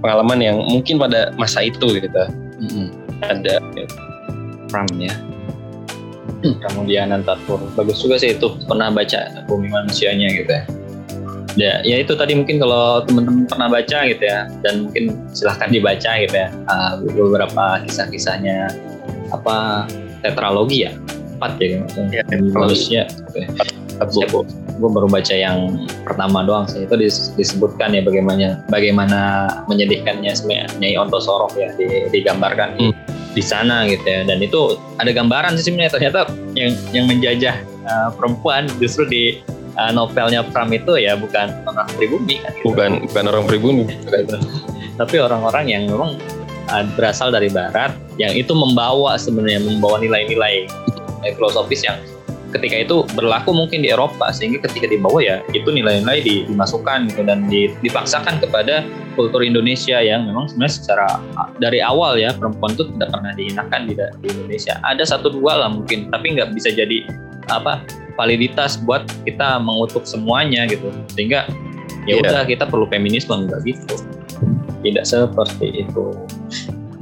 pengalaman 0.05 0.39
yang 0.45 0.57
mungkin 0.61 1.01
pada 1.01 1.33
masa 1.41 1.65
itu 1.65 1.97
gitu. 1.97 2.23
Mm. 2.61 2.93
ada 3.25 3.57
Pram 4.69 4.85
ya 5.01 5.17
kemudian 6.53 7.09
Antatur 7.15 7.61
bagus 7.73 8.05
juga 8.05 8.21
sih 8.21 8.37
itu. 8.37 8.53
Pernah 8.69 8.93
baca 8.93 9.45
bumi 9.49 9.73
manusianya 9.73 10.29
gitu 10.37 10.53
ya. 10.53 10.65
Ya, 11.55 11.75
ya 11.87 11.97
itu 12.03 12.19
tadi 12.19 12.35
mungkin 12.35 12.59
kalau 12.59 13.07
teman-teman 13.07 13.47
pernah 13.47 13.71
baca 13.71 13.99
gitu 14.11 14.25
ya. 14.25 14.51
Dan 14.61 14.91
mungkin 14.91 15.17
silahkan 15.31 15.71
dibaca 15.71 16.11
gitu 16.21 16.35
ya. 16.35 16.49
Uh, 16.69 17.01
beberapa 17.15 17.81
kisah-kisahnya. 17.87 18.75
Apa 19.33 19.87
tetralogi 20.21 20.91
ya? 20.91 20.93
Empat 21.39 21.59
ya 21.63 21.83
Ya, 22.11 22.23
Bumi 22.27 22.51
manusia. 22.53 23.07
Gitu 23.31 23.39
ya. 23.47 23.49
Saya 23.97 24.27
bu- 24.29 24.47
gue 24.75 24.91
baru 24.91 25.07
baca 25.07 25.31
yang 25.31 25.57
pertama 26.03 26.43
doang 26.43 26.67
sih. 26.67 26.83
Itu 26.83 26.95
dis- 26.95 27.31
disebutkan 27.35 27.95
ya 27.95 28.03
bagaimana 28.03 28.63
bagaimana 28.67 29.21
menyedihkannya 29.67 30.31
sebenarnya. 30.31 30.67
Nyai 30.79 30.97
Ontosoro 30.97 31.47
ya 31.55 31.71
di- 31.75 32.11
digambarkan 32.11 32.75
di, 32.75 32.91
Hmm. 32.91 32.95
di 33.33 33.43
sana 33.43 33.87
gitu 33.87 34.03
ya. 34.03 34.27
Dan 34.27 34.39
itu 34.39 34.75
ada 34.99 35.11
gambaran 35.11 35.55
sih 35.57 35.71
sebenarnya. 35.71 35.93
Ternyata 35.93 36.21
yang 36.53 36.75
yang 36.91 37.07
menjajah 37.07 37.55
uh, 37.85 38.09
perempuan 38.13 38.67
justru 38.77 39.07
di 39.07 39.23
uh, 39.75 39.91
novelnya 39.91 40.43
Pram 40.45 40.71
itu 40.71 40.97
ya 40.97 41.15
bukan 41.15 41.51
orang 41.65 41.87
pribumi 41.95 42.39
kan 42.39 42.51
gitu. 42.55 42.65
bukan 42.71 42.91
bukan 43.07 43.25
orang 43.31 43.45
pribumi. 43.47 43.85
Tapi 45.01 45.17
orang-orang 45.19 45.67
yang 45.67 45.83
memang 45.87 46.19
uh, 46.69 46.85
berasal 46.95 47.31
dari 47.31 47.51
barat 47.51 47.95
yang 48.15 48.31
itu 48.31 48.55
membawa 48.55 49.19
sebenarnya 49.19 49.59
membawa 49.61 49.99
nilai-nilai 49.99 50.71
eh, 51.23 51.33
filosofis 51.35 51.83
yang 51.83 51.99
ketika 52.55 52.87
itu 52.87 53.03
berlaku 53.19 53.51
mungkin 53.51 53.83
di 53.83 53.91
Eropa 53.91 54.31
sehingga 54.31 54.63
ketika 54.63 54.87
dibawa 54.87 55.19
ya 55.19 55.37
itu 55.51 55.67
nilai-nilai 55.69 56.23
di- 56.23 56.45
dimasukkan 56.47 57.11
gitu 57.11 57.27
dan 57.27 57.51
di- 57.51 57.75
dipaksakan 57.83 58.39
kepada 58.39 58.87
kultur 59.19 59.43
Indonesia 59.43 59.99
yang 59.99 60.31
memang 60.31 60.47
sebenarnya 60.47 60.75
secara 60.79 61.07
dari 61.59 61.83
awal 61.83 62.15
ya 62.15 62.31
perempuan 62.31 62.79
itu 62.79 62.87
tidak 62.95 63.11
pernah 63.11 63.33
dihinakan 63.35 63.81
di, 63.91 63.95
di 63.99 64.27
Indonesia. 64.31 64.79
Ada 64.87 65.03
satu 65.19 65.35
dua 65.35 65.67
lah 65.67 65.69
mungkin 65.75 66.15
tapi 66.15 66.39
nggak 66.39 66.55
bisa 66.55 66.71
jadi 66.71 67.11
apa 67.51 67.83
validitas 68.15 68.79
buat 68.79 69.03
kita 69.27 69.59
mengutuk 69.59 70.07
semuanya 70.07 70.71
gitu. 70.71 70.95
Sehingga 71.19 71.51
ya 72.07 72.15
Iya. 72.15 72.23
udah 72.23 72.43
kita 72.47 72.65
perlu 72.71 72.87
feminisme 72.87 73.35
enggak 73.35 73.67
gitu. 73.67 73.99
Tidak 74.87 75.03
seperti 75.03 75.89
itu. 75.89 76.07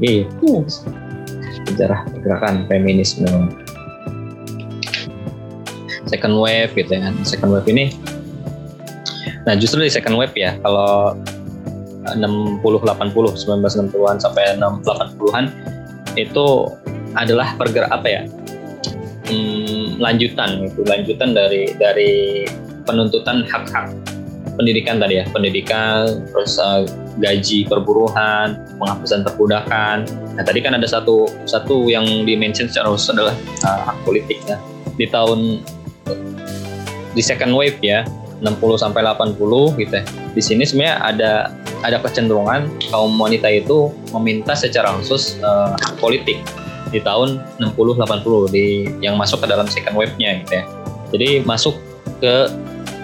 Itu 0.00 0.64
sejarah 1.68 2.08
pergerakan 2.10 2.64
feminisme 2.66 3.28
second 6.12 6.36
wave 6.36 6.72
gitu 6.76 6.92
ya. 6.92 7.08
Second 7.24 7.56
wave 7.56 7.68
ini 7.72 7.96
nah 9.42 9.58
justru 9.58 9.82
di 9.82 9.90
second 9.90 10.14
wave 10.14 10.34
ya 10.38 10.54
kalau 10.62 11.18
60 12.06 12.62
80 12.62 13.10
1960-an 13.42 14.16
sampai 14.18 14.58
80-an 14.58 15.44
itu 16.14 16.46
adalah 17.14 17.54
pergerak 17.58 17.90
apa 17.90 18.06
ya 18.06 18.22
hmm, 19.30 19.98
lanjutan 19.98 20.66
itu 20.66 20.80
lanjutan 20.86 21.34
dari 21.34 21.74
dari 21.74 22.46
penuntutan 22.86 23.46
hak-hak 23.46 23.94
pendidikan 24.58 24.98
tadi 24.98 25.22
ya 25.22 25.24
pendidikan 25.30 26.22
terus 26.30 26.58
uh, 26.58 26.84
gaji 27.20 27.68
perburuhan 27.68 28.56
penghapusan 28.80 29.20
perbudakan. 29.24 30.08
Nah 30.36 30.44
tadi 30.44 30.64
kan 30.64 30.76
ada 30.76 30.84
satu 30.88 31.28
satu 31.44 31.88
yang 31.88 32.04
dimention 32.24 32.68
secara 32.68 32.92
khusus 32.92 33.12
adalah 33.12 33.36
uh, 33.64 33.92
hak 33.92 33.96
politik 34.04 34.40
ya 34.48 34.56
di 34.96 35.08
tahun 35.08 35.64
di 37.12 37.22
second 37.22 37.52
wave 37.52 37.76
ya 37.84 38.04
60 38.42 38.58
sampai 38.74 39.06
80 39.06 39.38
gitu 39.78 39.94
ya. 39.94 40.04
Di 40.32 40.42
sini 40.42 40.66
sebenarnya 40.66 40.96
ada 40.98 41.32
ada 41.82 41.98
kecenderungan 41.98 42.70
kaum 42.90 43.14
wanita 43.18 43.46
itu 43.50 43.90
meminta 44.14 44.54
secara 44.54 44.94
khusus 44.98 45.38
hak 45.78 45.94
politik 46.02 46.38
di 46.90 47.00
tahun 47.00 47.40
60 47.62 47.98
80 48.02 48.54
di 48.54 48.90
yang 49.00 49.16
masuk 49.16 49.42
ke 49.42 49.46
dalam 49.48 49.66
second 49.70 49.94
wave-nya 49.94 50.42
gitu 50.44 50.52
ya. 50.62 50.64
Jadi 51.12 51.28
masuk 51.44 51.76
ke 52.22 52.48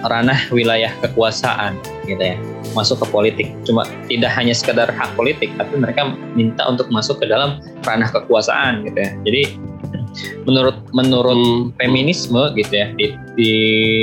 ranah 0.07 0.39
wilayah 0.51 0.91
kekuasaan 1.03 1.75
gitu 2.07 2.23
ya. 2.23 2.35
Masuk 2.77 3.03
ke 3.03 3.07
politik. 3.09 3.47
Cuma 3.65 3.83
tidak 4.07 4.31
hanya 4.35 4.53
sekedar 4.55 4.87
hak 4.91 5.11
politik 5.15 5.51
tapi 5.57 5.75
mereka 5.75 6.15
minta 6.35 6.67
untuk 6.67 6.87
masuk 6.91 7.19
ke 7.19 7.25
dalam 7.27 7.59
ranah 7.83 8.11
kekuasaan 8.11 8.85
gitu 8.87 8.99
ya. 8.99 9.11
Jadi 9.27 9.41
menurut 10.43 10.77
menurut 10.91 11.37
Hmm, 11.39 11.71
feminisme 11.77 12.51
gitu 12.57 12.73
ya 12.73 12.87
di, 12.97 13.15
di 13.37 13.53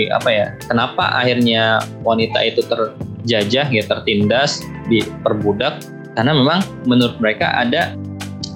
apa 0.09 0.29
ya 0.31 0.47
kenapa 0.71 1.21
akhirnya 1.21 1.83
wanita 2.01 2.39
itu 2.47 2.65
ter 2.65 2.97
terjajah 3.27 3.67
ya 3.75 3.83
tertindas 3.83 4.63
diperbudak? 4.87 5.83
Karena 6.15 6.31
memang 6.31 6.63
menurut 6.87 7.19
mereka 7.19 7.51
ada 7.59 7.99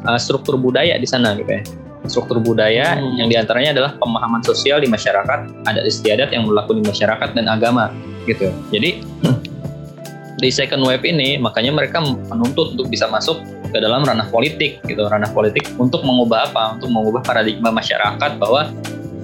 uh, 0.07 0.15
struktur 0.15 0.55
budaya 0.55 0.95
di 0.95 1.05
sana 1.11 1.35
gitu 1.35 1.51
ya. 1.59 1.63
Struktur 2.07 2.39
budaya 2.39 2.97
hmm. 2.97 3.19
yang 3.19 3.27
di 3.27 3.35
antaranya 3.35 3.75
adalah 3.75 3.99
pemahaman 3.99 4.41
sosial 4.47 4.79
di 4.79 4.87
masyarakat 4.87 5.67
adat 5.67 5.85
istiadat 5.85 6.31
yang 6.31 6.47
berlaku 6.47 6.79
di 6.79 6.87
masyarakat 6.87 7.35
dan 7.35 7.51
agama 7.51 7.91
gitu. 8.31 8.55
Jadi 8.71 9.03
di 10.41 10.49
second 10.55 10.87
wave 10.87 11.03
ini 11.03 11.37
makanya 11.37 11.75
mereka 11.75 11.99
menuntut 12.01 12.79
untuk 12.79 12.87
bisa 12.89 13.11
masuk 13.11 13.43
ke 13.71 13.79
dalam 13.79 14.03
ranah 14.03 14.27
politik 14.29 14.83
gitu. 14.85 15.07
Ranah 15.07 15.31
politik 15.31 15.65
untuk 15.79 16.03
mengubah 16.03 16.51
apa? 16.51 16.77
Untuk 16.77 16.91
mengubah 16.91 17.23
paradigma 17.23 17.71
masyarakat 17.71 18.37
bahwa 18.37 18.71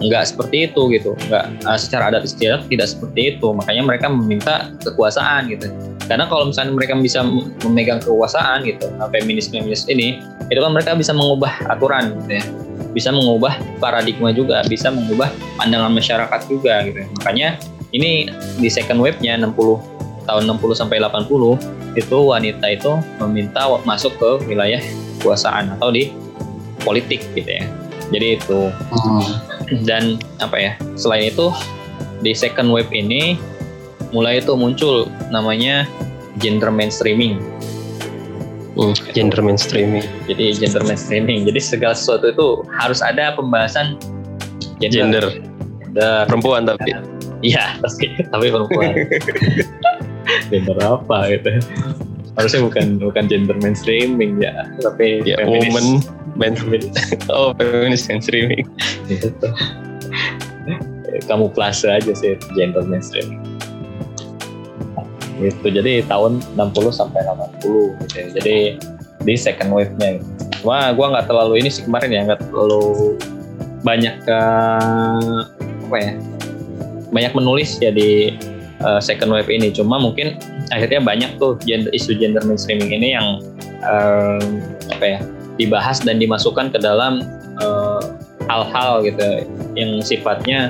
nggak 0.01 0.25
seperti 0.25 0.71
itu 0.71 0.83
gitu. 0.95 1.13
Nggak 1.29 1.45
uh, 1.67 1.79
secara 1.79 2.15
adat 2.15 2.25
istiadat 2.25 2.65
tidak 2.71 2.89
seperti 2.89 3.37
itu. 3.37 3.49
Makanya 3.51 3.83
mereka 3.85 4.07
meminta 4.09 4.71
kekuasaan 4.87 5.51
gitu. 5.51 5.69
Karena 6.07 6.31
kalau 6.31 6.55
misalnya 6.55 6.73
mereka 6.73 6.95
bisa 6.95 7.27
memegang 7.67 7.99
kekuasaan 7.99 8.63
gitu 8.63 8.87
nah, 8.95 9.11
feminis 9.11 9.51
feminis 9.51 9.91
ini 9.91 10.23
itu 10.47 10.61
kan 10.63 10.71
mereka 10.71 10.95
bisa 10.95 11.11
mengubah 11.11 11.51
aturan 11.67 12.15
gitu 12.23 12.39
ya. 12.39 12.45
Bisa 12.95 13.11
mengubah 13.13 13.59
paradigma 13.83 14.31
juga 14.33 14.63
bisa 14.71 14.89
mengubah 14.89 15.29
pandangan 15.59 15.91
masyarakat 15.93 16.41
juga 16.47 16.87
gitu. 16.87 16.99
Ya. 17.03 17.09
makanya 17.19 17.49
ini 17.95 18.31
di 18.61 18.69
second 18.69 19.03
wave-nya 19.03 19.39
60 19.41 19.96
tahun 20.27 20.51
60 20.59 20.75
sampai 20.75 20.99
80 21.01 21.97
itu 21.97 22.19
wanita 22.19 22.67
itu 22.69 22.93
meminta 23.23 23.65
masuk 23.89 24.13
ke 24.21 24.31
wilayah 24.51 24.83
kekuasaan 25.19 25.73
atau 25.79 25.89
di 25.95 26.13
politik 26.85 27.25
gitu 27.35 27.49
ya 27.49 27.65
jadi 28.13 28.39
itu 28.39 28.71
hmm 28.93 29.57
dan 29.83 30.23
apa 30.39 30.57
ya 30.57 30.73
selain 30.95 31.35
itu 31.35 31.51
di 32.23 32.31
second 32.31 32.71
wave 32.71 32.87
ini 32.95 33.35
mulai 34.15 34.39
itu 34.39 34.55
muncul 34.55 35.11
namanya 35.35 35.91
gender 36.39 36.71
mainstreaming 36.71 37.43
Hmm, 38.77 38.93
gender 39.17 39.41
mainstreaming. 39.41 40.05
Jadi 40.29 40.53
gender 40.61 40.85
mainstreaming. 40.85 41.49
Jadi 41.49 41.65
segala 41.65 41.97
sesuatu 41.97 42.29
itu 42.29 42.61
harus 42.77 43.01
ada 43.01 43.33
pembahasan 43.33 43.97
gender. 44.85 45.33
gender. 45.33 46.29
Perempuan 46.29 46.69
tapi. 46.69 46.93
Iya, 47.41 47.81
tapi 48.37 48.53
perempuan. 48.53 48.93
gender 50.49 50.79
apa 50.83 51.33
gitu. 51.33 51.61
Harusnya 52.37 52.61
bukan 52.69 52.87
bukan 53.01 53.25
gender 53.33 53.57
mainstreaming 53.59 54.45
ya, 54.45 54.69
tapi 54.85 55.25
ya, 55.25 55.41
woman 55.49 56.05
mainstream 56.37 56.85
oh 57.33 57.57
feminis 57.57 58.05
mainstreaming 58.07 58.69
gitu 59.09 59.49
kamu 61.27 61.49
plase 61.57 61.89
aja 61.89 62.13
sih 62.13 62.37
gender 62.55 62.85
mainstream 62.85 63.41
gitu 65.41 65.69
jadi 65.69 66.05
tahun 66.09 66.41
60 66.57 66.93
sampai 66.93 67.21
80 67.25 67.61
gitu 68.05 68.15
ya. 68.17 68.27
jadi 68.41 68.57
di 69.27 69.35
second 69.35 69.75
wave-nya 69.75 70.23
gitu. 70.23 70.33
Wah, 70.65 70.95
gue 70.95 71.03
nggak 71.03 71.29
terlalu 71.29 71.61
ini 71.61 71.69
sih 71.69 71.85
kemarin 71.85 72.09
ya 72.15 72.21
nggak 72.25 72.41
terlalu 72.49 73.19
banyak 73.85 74.17
ke 74.25 74.41
apa 75.87 75.97
ya 76.01 76.13
banyak 77.13 77.33
menulis 77.37 77.79
ya 77.79 77.93
di 77.93 78.35
uh, 78.83 79.01
second 79.01 79.33
wave 79.33 79.49
ini. 79.49 79.73
Cuma 79.73 79.97
mungkin 79.97 80.37
akhirnya 80.75 81.01
banyak 81.01 81.39
tuh 81.41 81.57
gender, 81.65 81.89
isu 81.95 82.19
gender 82.19 82.43
mainstreaming 82.45 82.93
ini 82.93 83.17
yang 83.17 83.41
uh, 83.85 84.43
apa 84.93 85.05
ya 85.05 85.21
dibahas 85.57 86.05
dan 86.05 86.21
dimasukkan 86.21 86.69
ke 86.69 86.79
dalam 86.85 87.25
eh, 87.57 88.03
hal-hal 88.45 89.01
uh, 89.01 89.05
gitu 89.09 89.49
yang 89.73 90.05
sifatnya 90.05 90.69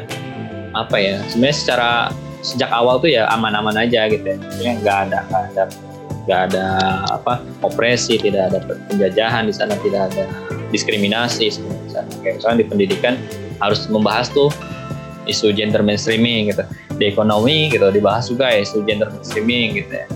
apa 0.79 0.95
ya 0.95 1.19
sebenarnya 1.27 1.59
secara 1.59 1.91
sejak 2.47 2.71
awal 2.71 3.03
tuh 3.03 3.11
ya 3.11 3.27
aman-aman 3.35 3.75
aja 3.75 4.07
gitu 4.07 4.23
ya. 4.23 4.39
Nggak 4.79 5.11
ada 5.11 5.27
nggak 5.27 5.43
ada 5.51 5.63
nggak 6.27 6.41
ada 6.51 6.67
apa 7.11 7.43
opresi 7.67 8.15
tidak 8.19 8.55
ada 8.55 8.63
penjajahan 8.91 9.51
di 9.51 9.55
sana 9.55 9.75
tidak 9.83 10.15
ada 10.15 10.31
diskriminasi 10.71 11.51
di 11.51 11.91
sana. 11.91 12.07
Misalnya 12.23 12.63
di 12.63 12.67
pendidikan 12.71 13.19
harus 13.59 13.91
membahas 13.91 14.31
tuh 14.31 14.55
isu 15.27 15.51
gender 15.51 15.83
mainstreaming 15.83 16.55
gitu 16.55 16.63
di 16.97 17.13
ekonomi 17.13 17.69
gitu 17.73 17.89
dibahas 17.93 18.29
juga 18.29 18.49
ya 18.49 18.65
isu 18.65 18.85
gender 18.85 19.09
mainstreaming 19.13 19.81
gitu 19.81 19.93
ya. 19.93 20.07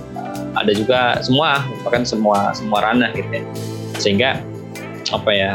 Ada 0.59 0.73
juga 0.75 1.01
semua 1.23 1.63
bahkan 1.87 2.03
semua 2.03 2.53
semua 2.57 2.83
ranah 2.83 3.13
gitu 3.15 3.31
ya. 3.31 3.45
Sehingga 4.01 4.31
apa 5.11 5.31
ya 5.35 5.51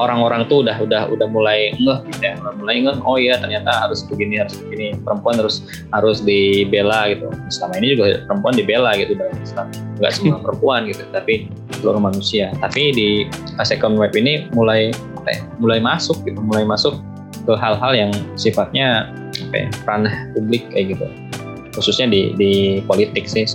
orang-orang 0.00 0.48
tuh 0.48 0.64
udah 0.64 0.80
udah 0.80 1.12
udah 1.12 1.28
mulai 1.28 1.76
ngeh 1.76 2.00
gitu 2.12 2.22
ya. 2.24 2.34
Mulai 2.40 2.84
ngeh 2.84 2.98
oh 3.04 3.16
iya 3.20 3.36
ternyata 3.40 3.70
harus 3.70 4.04
begini 4.08 4.40
harus 4.40 4.56
begini. 4.60 4.96
Perempuan 5.00 5.40
harus 5.40 5.64
harus 5.92 6.20
dibela 6.24 7.08
gitu. 7.12 7.28
Selama 7.52 7.74
ini 7.80 7.86
juga 7.96 8.04
perempuan 8.26 8.54
dibela 8.56 8.90
gitu 8.96 9.16
dalam 9.16 9.36
Islam. 9.40 9.66
Nggak 10.00 10.12
semua 10.16 10.36
hmm. 10.36 10.44
perempuan 10.44 10.80
gitu 10.88 11.02
tapi 11.12 11.34
seluruh 11.78 12.00
manusia. 12.00 12.52
Tapi 12.58 12.82
di 12.92 13.08
second 13.62 13.96
web 13.96 14.12
ini 14.16 14.48
mulai 14.56 14.90
apa 15.18 15.30
ya, 15.34 15.40
mulai 15.60 15.78
masuk 15.84 16.16
gitu 16.24 16.40
mulai 16.40 16.64
masuk 16.64 16.96
ke 17.48 17.56
hal-hal 17.56 17.92
yang 17.96 18.12
sifatnya 18.36 19.08
apa 19.48 19.56
ya, 19.56 19.66
ranah 19.88 20.14
publik 20.36 20.68
kayak 20.68 20.92
gitu 20.92 21.06
khususnya 21.72 22.12
di 22.12 22.36
di 22.36 22.84
politik 22.84 23.24
sih 23.24 23.48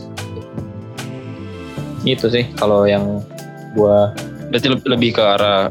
itu 2.03 2.25
sih 2.27 2.49
kalau 2.57 2.89
yang 2.89 3.21
gua 3.77 4.11
berarti 4.49 4.67
lebih 4.89 5.17
ke 5.17 5.23
arah 5.23 5.69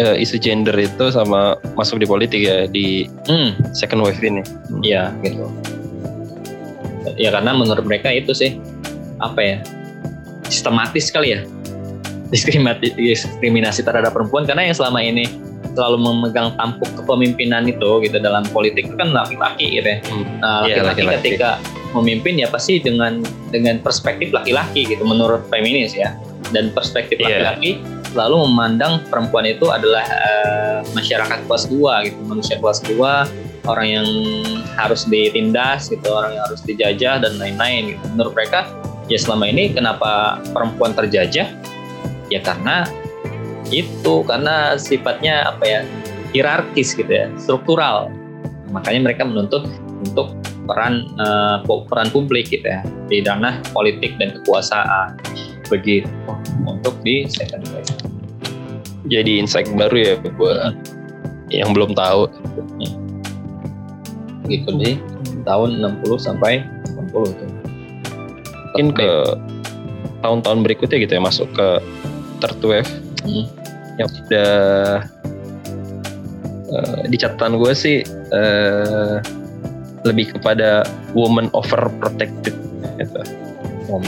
ya, 0.00 0.16
isu 0.16 0.40
gender 0.40 0.72
itu 0.76 1.12
sama 1.12 1.58
masuk 1.76 2.00
di 2.00 2.06
politik 2.08 2.40
ya 2.40 2.64
di 2.64 3.04
hmm. 3.28 3.74
second 3.76 4.00
wave 4.00 4.20
ini. 4.24 4.40
Iya 4.80 5.12
hmm. 5.12 5.20
gitu. 5.26 5.46
Ya 7.20 7.32
karena 7.34 7.52
menurut 7.56 7.84
mereka 7.84 8.08
itu 8.12 8.32
sih 8.32 8.56
apa 9.20 9.40
ya 9.40 9.56
sistematis 10.48 11.12
kali 11.12 11.36
ya 11.36 11.40
diskriminasi, 12.32 12.96
diskriminasi 12.96 13.80
terhadap 13.84 14.14
perempuan 14.14 14.48
karena 14.48 14.70
yang 14.70 14.76
selama 14.76 15.02
ini 15.04 15.28
selalu 15.80 15.96
memegang 16.12 16.52
tampuk 16.60 16.92
kepemimpinan 16.92 17.64
itu 17.64 18.04
gitu 18.04 18.20
dalam 18.20 18.44
politik 18.52 18.92
itu 18.92 18.96
kan 19.00 19.16
laki-laki 19.16 19.80
gitu 19.80 19.88
ya. 19.96 19.98
Hmm. 20.04 20.24
Nah, 20.44 20.68
iya, 20.68 20.84
laki-laki 20.84 21.00
yeah, 21.08 21.16
ketika 21.16 21.50
memimpin 21.96 22.36
ya 22.36 22.52
pasti 22.52 22.84
dengan 22.84 23.24
dengan 23.48 23.80
perspektif 23.80 24.28
laki-laki 24.28 24.84
gitu 24.84 25.00
menurut 25.08 25.48
feminis 25.48 25.96
ya 25.96 26.12
dan 26.52 26.68
perspektif 26.76 27.16
iya. 27.16 27.40
laki-laki 27.40 27.80
yeah. 27.80 28.12
selalu 28.12 28.36
memandang 28.44 29.00
perempuan 29.08 29.48
itu 29.48 29.72
adalah 29.72 30.04
uh, 30.04 30.84
masyarakat 30.92 31.48
kelas 31.48 31.64
dua 31.72 32.04
gitu 32.04 32.20
manusia 32.28 32.60
kelas 32.60 32.84
dua 32.84 33.24
orang 33.64 33.88
yang 33.88 34.08
harus 34.76 35.08
ditindas 35.08 35.88
gitu 35.88 36.12
orang 36.12 36.36
yang 36.36 36.44
harus 36.44 36.60
dijajah 36.62 37.24
dan 37.24 37.32
lain-lain 37.40 37.96
gitu 37.96 38.04
menurut 38.12 38.36
mereka 38.36 38.68
ya 39.08 39.18
selama 39.18 39.48
ini 39.48 39.72
kenapa 39.72 40.38
perempuan 40.52 40.92
terjajah 40.92 41.48
ya 42.30 42.40
karena 42.44 42.86
itu 43.70 44.14
karena 44.26 44.74
sifatnya 44.74 45.46
apa 45.46 45.64
ya 45.64 45.80
hierarkis 46.34 46.94
gitu 46.94 47.10
ya 47.10 47.26
struktural 47.38 48.10
makanya 48.70 49.10
mereka 49.10 49.22
menuntut 49.26 49.66
untuk 50.06 50.34
peran 50.70 51.10
uh, 51.18 51.62
peran 51.66 52.08
publik 52.14 52.50
gitu 52.54 52.66
ya 52.66 52.80
di 53.10 53.26
ranah 53.26 53.58
politik 53.74 54.14
dan 54.22 54.38
kekuasaan 54.38 55.18
begitu 55.70 56.10
untuk 56.66 56.94
di 57.06 57.26
second 57.30 57.62
wave. 57.70 57.86
Jadi 59.10 59.42
insight 59.42 59.70
baru 59.74 59.96
ya 59.96 60.14
buat 60.38 60.74
hmm. 60.74 60.74
yang 61.50 61.74
belum 61.74 61.94
tahu. 61.94 62.30
Gitu 64.50 64.70
di 64.82 64.98
tahun 65.46 65.78
60 65.82 66.18
sampai 66.18 66.66
80 67.10 67.34
itu. 67.34 67.44
Mungkin 68.70 68.88
ke 68.94 69.10
tahun-tahun 70.22 70.58
berikutnya 70.62 70.98
gitu 71.02 71.12
ya 71.18 71.22
masuk 71.22 71.48
ke 71.54 71.68
third 72.42 72.60
wave. 72.62 72.90
Hmm. 73.26 73.46
Yang 74.00 74.08
udah 74.24 74.52
uh, 76.72 77.00
di 77.04 77.16
catatan 77.20 77.60
gue 77.60 77.72
sih 77.76 78.00
uh, 78.32 79.20
lebih 80.08 80.32
kepada 80.32 80.88
woman 81.12 81.52
overprotected 81.52 82.56
gitu 82.96 83.20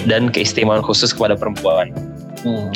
dan 0.08 0.30
keistimewaan 0.30 0.80
khusus 0.80 1.12
kepada 1.12 1.36
perempuan. 1.36 1.92
Hmm. 2.46 2.72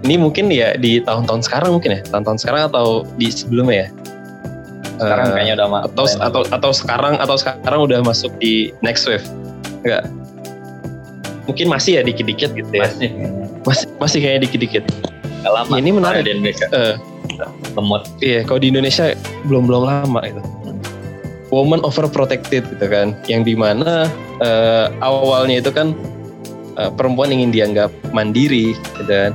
Ini 0.00 0.16
mungkin 0.16 0.48
ya 0.48 0.74
di 0.80 1.04
tahun-tahun 1.04 1.44
sekarang 1.44 1.76
mungkin 1.76 2.00
ya, 2.00 2.00
tahun-tahun 2.08 2.38
sekarang 2.40 2.62
atau 2.72 3.04
di 3.20 3.28
sebelumnya 3.28 3.86
ya. 3.86 3.88
Sekarang 5.00 5.26
uh, 5.28 5.32
kayaknya 5.36 5.54
udah 5.60 5.68
atau 5.92 6.04
atau 6.20 6.40
atau 6.48 6.70
sekarang 6.72 7.14
atau 7.20 7.36
sekarang 7.36 7.80
udah 7.84 8.00
masuk 8.00 8.32
di 8.40 8.72
next 8.80 9.04
wave. 9.04 9.24
Enggak. 9.84 10.08
Mungkin 11.50 11.66
masih 11.66 11.98
ya 11.98 12.02
dikit-dikit 12.06 12.54
gitu 12.54 12.70
ya. 12.70 12.86
Masih. 12.86 13.10
Masih 13.66 13.86
masih 13.98 14.18
kayak 14.22 14.38
dikit-dikit. 14.46 14.84
lama. 15.42 15.72
Ya, 15.74 15.80
ini 15.82 15.90
menarik. 15.90 16.22
Di 16.22 16.36
Indonesia. 16.36 16.66
Uh, 16.70 16.94
lemot. 17.74 18.06
Iya, 18.22 18.46
kalau 18.46 18.60
di 18.62 18.68
Indonesia 18.70 19.16
belum 19.48 19.66
belum 19.66 19.82
lama 19.88 20.20
itu 20.22 20.42
woman 21.50 21.82
overprotected 21.82 22.62
gitu 22.62 22.86
kan 22.86 23.12
yang 23.26 23.42
di 23.42 23.58
mana 23.58 24.06
uh, 24.40 24.86
awalnya 25.02 25.60
itu 25.60 25.70
kan 25.74 25.92
uh, 26.78 26.90
perempuan 26.94 27.34
ingin 27.34 27.50
dianggap 27.50 27.90
mandiri 28.14 28.74
gitu 28.98 29.10
kan 29.10 29.34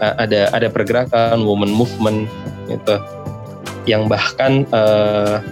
uh, 0.00 0.14
ada 0.18 0.48
ada 0.56 0.68
pergerakan 0.72 1.44
woman 1.44 1.70
movement 1.70 2.26
gitu 2.72 2.96
yang 3.84 4.08
bahkan 4.08 4.64
uh, 4.72 5.44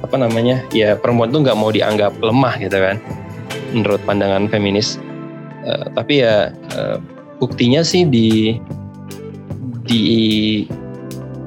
apa 0.00 0.16
namanya 0.16 0.64
ya 0.72 0.96
perempuan 0.96 1.32
tuh 1.32 1.44
nggak 1.44 1.58
mau 1.58 1.68
dianggap 1.68 2.16
lemah 2.20 2.56
gitu 2.60 2.76
kan 2.80 2.96
menurut 3.72 4.02
pandangan 4.04 4.50
feminis. 4.50 4.98
Uh, 5.66 5.90
tapi 5.98 6.22
ya 6.22 6.54
uh, 6.78 7.02
buktinya 7.42 7.82
sih 7.82 8.06
di 8.06 8.58
di 9.86 10.02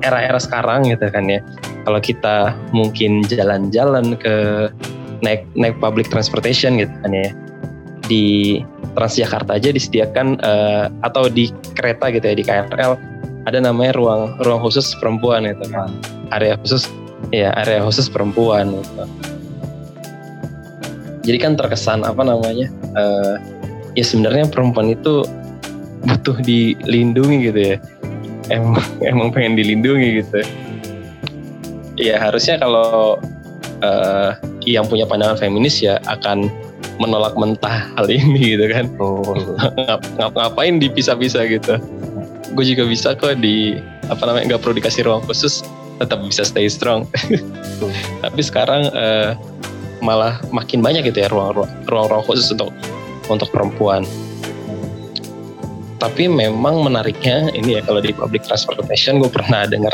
era-era 0.03 0.39
sekarang 0.39 0.87
gitu 0.87 1.07
kan 1.11 1.27
ya. 1.27 1.39
Kalau 1.87 1.99
kita 2.03 2.53
mungkin 2.75 3.23
jalan-jalan 3.25 4.15
ke 4.19 4.67
naik 5.23 5.47
naik 5.55 5.75
public 5.79 6.07
transportation 6.11 6.79
gitu 6.79 6.91
kan 7.03 7.11
ya. 7.11 7.29
Di 8.09 8.25
Transjakarta 8.97 9.55
aja 9.55 9.69
disediakan 9.69 10.41
uh, 10.41 10.89
atau 11.05 11.29
di 11.29 11.53
kereta 11.77 12.09
gitu 12.09 12.25
ya 12.25 12.35
di 12.35 12.43
KRL 12.43 12.97
ada 13.47 13.57
namanya 13.61 13.95
ruang 13.95 14.35
ruang 14.43 14.59
khusus 14.59 14.97
perempuan 14.97 15.45
gitu 15.45 15.69
kan. 15.71 15.93
Area 16.33 16.57
khusus 16.59 16.89
ya 17.29 17.53
area 17.55 17.85
khusus 17.85 18.09
perempuan 18.09 18.75
gitu. 18.75 19.03
Jadi 21.29 21.37
kan 21.37 21.53
terkesan 21.53 22.01
apa 22.01 22.25
namanya? 22.25 22.73
Uh, 22.97 23.37
ya 23.93 24.01
sebenarnya 24.01 24.49
perempuan 24.49 24.89
itu 24.97 25.21
butuh 26.09 26.41
dilindungi 26.41 27.53
gitu 27.53 27.59
ya. 27.61 27.77
Emang 28.49 28.81
emang 29.13 29.29
pengen 29.29 29.53
dilindungi 29.53 30.25
gitu. 30.25 30.41
Ya 32.01 32.17
harusnya 32.17 32.57
kalau 32.57 33.21
uh, 33.85 34.33
yang 34.65 34.89
punya 34.89 35.05
pandangan 35.05 35.37
feminis 35.37 35.77
ya 35.85 36.01
akan 36.09 36.49
menolak 36.97 37.37
mentah 37.37 37.93
hal 37.93 38.09
ini 38.09 38.41
gitu 38.57 38.65
kan. 38.73 38.89
Oh. 38.97 39.21
Ngap, 39.77 40.01
ngap, 40.17 40.33
ngapain 40.33 40.81
dipisah-pisah 40.81 41.45
gitu. 41.45 41.77
Gue 42.57 42.65
juga 42.65 42.89
bisa 42.89 43.13
kok 43.13 43.37
di 43.37 43.77
apa 44.09 44.25
namanya 44.25 44.57
nggak 44.57 44.61
perlu 44.65 44.81
dikasih 44.81 45.05
ruang 45.05 45.21
khusus 45.29 45.61
tetap 46.01 46.17
bisa 46.25 46.41
stay 46.41 46.65
strong. 46.65 47.05
Tapi 48.25 48.41
sekarang 48.41 48.89
uh, 48.95 49.37
malah 49.99 50.39
makin 50.49 50.79
banyak 50.79 51.07
gitu 51.07 51.23
ya 51.25 51.29
ruang-ruang 51.31 52.23
khusus 52.25 52.51
untuk 52.53 52.73
untuk 53.29 53.49
perempuan. 53.53 54.03
Tapi 55.99 56.31
memang 56.31 56.79
menariknya 56.79 57.51
ini 57.51 57.75
ya 57.75 57.81
kalau 57.83 57.99
di 57.99 58.15
public 58.15 58.47
transportation 58.47 59.19
gue 59.19 59.27
pernah 59.27 59.67
dengar 59.67 59.91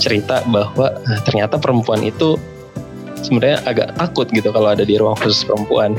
cerita 0.00 0.40
bahwa 0.48 0.96
nah, 1.04 1.20
ternyata 1.28 1.60
perempuan 1.60 2.00
itu 2.00 2.40
sebenarnya 3.20 3.60
agak 3.68 3.88
takut 4.00 4.26
gitu 4.32 4.48
kalau 4.48 4.72
ada 4.72 4.82
di 4.82 4.96
ruang 4.96 5.16
khusus 5.20 5.44
perempuan. 5.44 5.92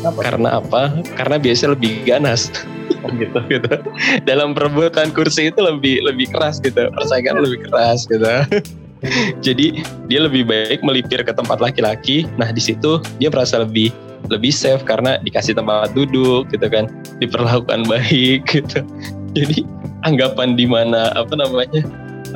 Kenapa? 0.00 0.20
Karena 0.20 0.48
apa? 0.60 0.82
Karena 1.16 1.36
biasanya 1.40 1.72
lebih 1.72 2.04
ganas. 2.04 2.52
Oh 3.00 3.10
gitu 3.16 3.40
gitu. 3.48 3.72
Dalam 4.28 4.52
perebutan 4.52 5.08
kursi 5.16 5.48
itu 5.48 5.60
lebih 5.64 6.04
lebih 6.04 6.28
keras 6.28 6.60
gitu. 6.60 6.92
Persaingan 6.92 7.40
lebih 7.40 7.64
keras 7.72 8.04
gitu. 8.04 8.28
Jadi 9.46 9.80
dia 10.06 10.20
lebih 10.24 10.44
baik 10.48 10.84
melipir 10.84 11.24
ke 11.24 11.32
tempat 11.32 11.60
laki-laki. 11.60 12.28
Nah 12.36 12.52
di 12.52 12.60
situ 12.60 13.00
dia 13.20 13.32
merasa 13.32 13.64
lebih 13.64 13.92
lebih 14.28 14.52
safe 14.52 14.84
karena 14.84 15.16
dikasih 15.24 15.56
tempat 15.56 15.96
duduk 15.96 16.52
gitu 16.52 16.66
kan, 16.68 16.86
diperlakukan 17.18 17.88
baik 17.88 18.44
gitu. 18.52 18.84
Jadi 19.32 19.64
anggapan 20.04 20.58
di 20.58 20.66
mana 20.68 21.12
apa 21.16 21.32
namanya 21.36 21.82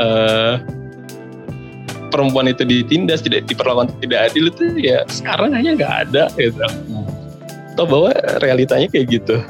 uh, 0.01 0.55
perempuan 2.09 2.47
itu 2.49 2.63
ditindas 2.63 3.21
tidak 3.21 3.45
diperlakukan 3.51 3.91
tidak 4.01 4.31
adil 4.31 4.49
itu 4.49 4.65
ya 4.79 5.03
sekarang 5.11 5.53
hanya 5.53 5.77
nggak 5.77 5.95
ada 6.09 6.25
gitu. 6.39 6.61
Tahu 7.75 7.87
bahwa 7.91 8.15
realitanya 8.39 8.87
kayak 8.87 9.19
gitu 9.19 9.43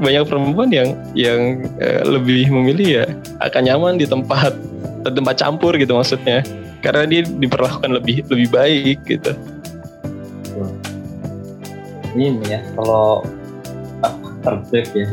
banyak 0.00 0.24
perempuan 0.26 0.72
yang 0.72 0.96
yang 1.12 1.68
uh, 1.78 2.02
lebih 2.08 2.48
memilih 2.48 3.04
ya 3.04 3.06
akan 3.44 3.62
nyaman 3.68 3.94
di 4.00 4.08
tempat 4.08 4.56
tempat 5.04 5.36
campur 5.36 5.76
gitu 5.76 5.92
maksudnya. 5.94 6.40
Karena 6.80 7.04
dia 7.04 7.22
diperlakukan 7.28 7.92
lebih 7.92 8.24
lebih 8.32 8.48
baik 8.48 8.98
gitu. 9.04 9.36
Ini 12.16 12.40
ya 12.48 12.60
kalau 12.74 13.20
tertib 14.40 14.88
ya. 14.96 15.06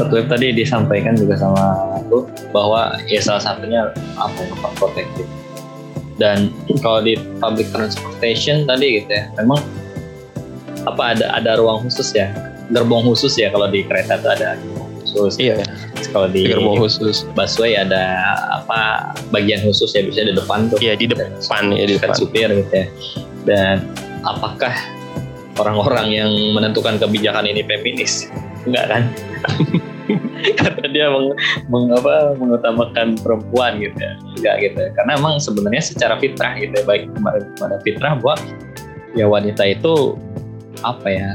Tertib 0.00 0.24
tadi 0.32 0.56
disampaikan 0.56 1.12
juga 1.14 1.36
sama 1.36 1.96
aku 2.00 2.24
bahwa 2.56 2.96
ya 3.04 3.20
salah 3.20 3.44
satunya 3.44 3.92
apa 4.16 4.38
yang 4.40 4.56
protektif. 4.80 5.28
Dan 6.16 6.48
kalau 6.80 7.04
di 7.04 7.20
public 7.40 7.68
transportation 7.72 8.64
tadi 8.64 9.04
gitu 9.04 9.10
ya 9.12 9.28
memang 9.36 9.60
apa 10.88 11.14
ada 11.14 11.26
ada 11.36 11.60
ruang 11.60 11.84
khusus 11.86 12.10
ya 12.16 12.32
gerbong 12.70 13.08
khusus 13.10 13.34
ya 13.34 13.50
kalau 13.50 13.66
di 13.66 13.82
kereta 13.82 14.20
itu 14.20 14.28
ada 14.30 14.54
khusus. 15.02 15.34
Iya. 15.42 15.60
Kalau 16.14 16.28
di 16.30 16.48
gerbong 16.48 16.78
khusus. 16.80 17.26
busway 17.34 17.76
ada 17.76 18.22
apa 18.62 19.12
bagian 19.34 19.60
khusus 19.66 19.92
ya 19.92 20.02
bisa 20.06 20.24
di 20.24 20.32
depan 20.32 20.70
tuh. 20.70 20.78
Iya 20.78 20.94
di 20.96 21.10
depan 21.10 21.74
ya 21.74 21.84
di 21.84 21.94
depan. 21.98 22.14
supir 22.16 22.48
gitu 22.48 22.72
ya. 22.72 22.86
Dan 23.42 23.90
apakah 24.22 24.72
orang-orang 25.60 26.06
yang 26.14 26.30
menentukan 26.56 26.96
kebijakan 26.96 27.44
ini 27.44 27.66
feminis? 27.66 28.30
Enggak 28.64 28.86
kan? 28.88 29.02
Karena 30.58 30.86
dia 30.90 31.06
meng, 31.08 31.30
meng, 31.70 31.86
apa, 31.94 32.34
mengutamakan 32.34 33.14
perempuan 33.18 33.78
gitu 33.78 33.98
ya. 33.98 34.12
Enggak 34.38 34.54
gitu 34.66 34.78
ya. 34.82 34.90
karena 34.98 35.12
emang 35.14 35.34
sebenarnya 35.38 35.82
secara 35.82 36.14
fitrah 36.18 36.58
gitu 36.58 36.74
ya 36.74 36.84
baik 36.84 37.06
pada 37.56 37.78
fitrah 37.86 38.18
bahwa 38.18 38.34
ya 39.14 39.30
wanita 39.30 39.62
itu 39.68 40.18
apa 40.82 41.06
ya 41.06 41.30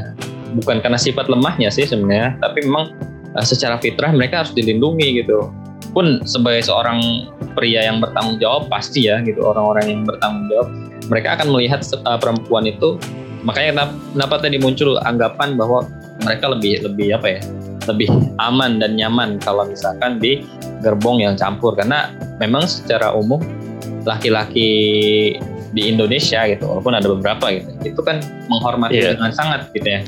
bukan 0.56 0.80
karena 0.80 1.00
sifat 1.00 1.28
lemahnya 1.28 1.68
sih 1.68 1.84
sebenarnya 1.84 2.40
tapi 2.40 2.64
memang 2.64 2.96
uh, 3.36 3.46
secara 3.46 3.76
fitrah 3.82 4.14
mereka 4.14 4.46
harus 4.46 4.54
dilindungi 4.56 5.24
gitu. 5.24 5.52
Pun 5.96 6.22
sebagai 6.30 6.68
seorang 6.68 7.32
pria 7.58 7.90
yang 7.90 7.98
bertanggung 8.04 8.38
jawab 8.38 8.70
pasti 8.70 9.10
ya 9.10 9.18
gitu 9.26 9.42
orang-orang 9.42 9.86
yang 9.90 10.02
bertanggung 10.06 10.46
jawab 10.52 10.68
mereka 11.10 11.40
akan 11.40 11.48
melihat 11.56 11.82
uh, 12.06 12.20
perempuan 12.20 12.68
itu. 12.68 13.00
Makanya 13.46 13.88
kenapa, 14.12 14.44
tadi 14.44 14.60
muncul 14.60 15.00
anggapan 15.08 15.56
bahwa 15.56 15.88
mereka 16.26 16.52
lebih 16.52 16.84
lebih 16.84 17.16
apa 17.16 17.40
ya 17.40 17.42
lebih 17.88 18.12
aman 18.44 18.84
dan 18.84 19.00
nyaman 19.00 19.40
kalau 19.40 19.64
misalkan 19.64 20.20
di 20.20 20.44
gerbong 20.84 21.24
yang 21.24 21.40
campur. 21.40 21.72
Karena 21.72 22.12
memang 22.44 22.68
secara 22.68 23.16
umum 23.16 23.40
laki-laki 24.04 24.70
di 25.76 25.82
Indonesia 25.94 26.48
gitu 26.48 26.64
walaupun 26.66 26.96
ada 26.96 27.08
beberapa 27.12 27.54
gitu 27.54 27.70
itu 27.84 28.02
kan 28.02 28.24
menghormati 28.48 28.98
yeah. 28.98 29.14
dengan 29.14 29.32
sangat 29.36 29.68
gitu 29.76 29.88
ya 29.88 30.02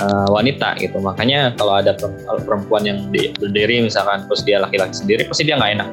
uh, 0.00 0.28
wanita 0.30 0.78
gitu. 0.80 0.98
Makanya 0.98 1.54
kalau 1.58 1.78
ada 1.78 1.94
perempuan 2.42 2.82
yang 2.86 2.98
berdiri 3.38 3.84
misalkan 3.84 4.26
terus 4.26 4.42
dia 4.42 4.62
laki-laki 4.62 4.94
sendiri 4.94 5.22
pasti 5.28 5.46
dia 5.46 5.58
nggak 5.58 5.72
enak. 5.80 5.88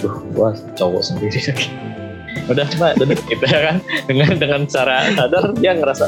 Duh 0.00 0.14
gua 0.32 0.56
cowok 0.76 1.02
sendiri. 1.02 1.38
Lagi 1.38 1.68
udah 2.50 2.66
mbak 2.80 2.92
duduk 2.98 3.20
gitu 3.28 3.44
ya 3.44 3.60
kan. 3.72 3.76
Dengan 4.08 4.30
dengan 4.40 4.60
cara 4.66 5.06
sadar 5.12 5.44
dia 5.58 5.72
ngerasa 5.76 6.04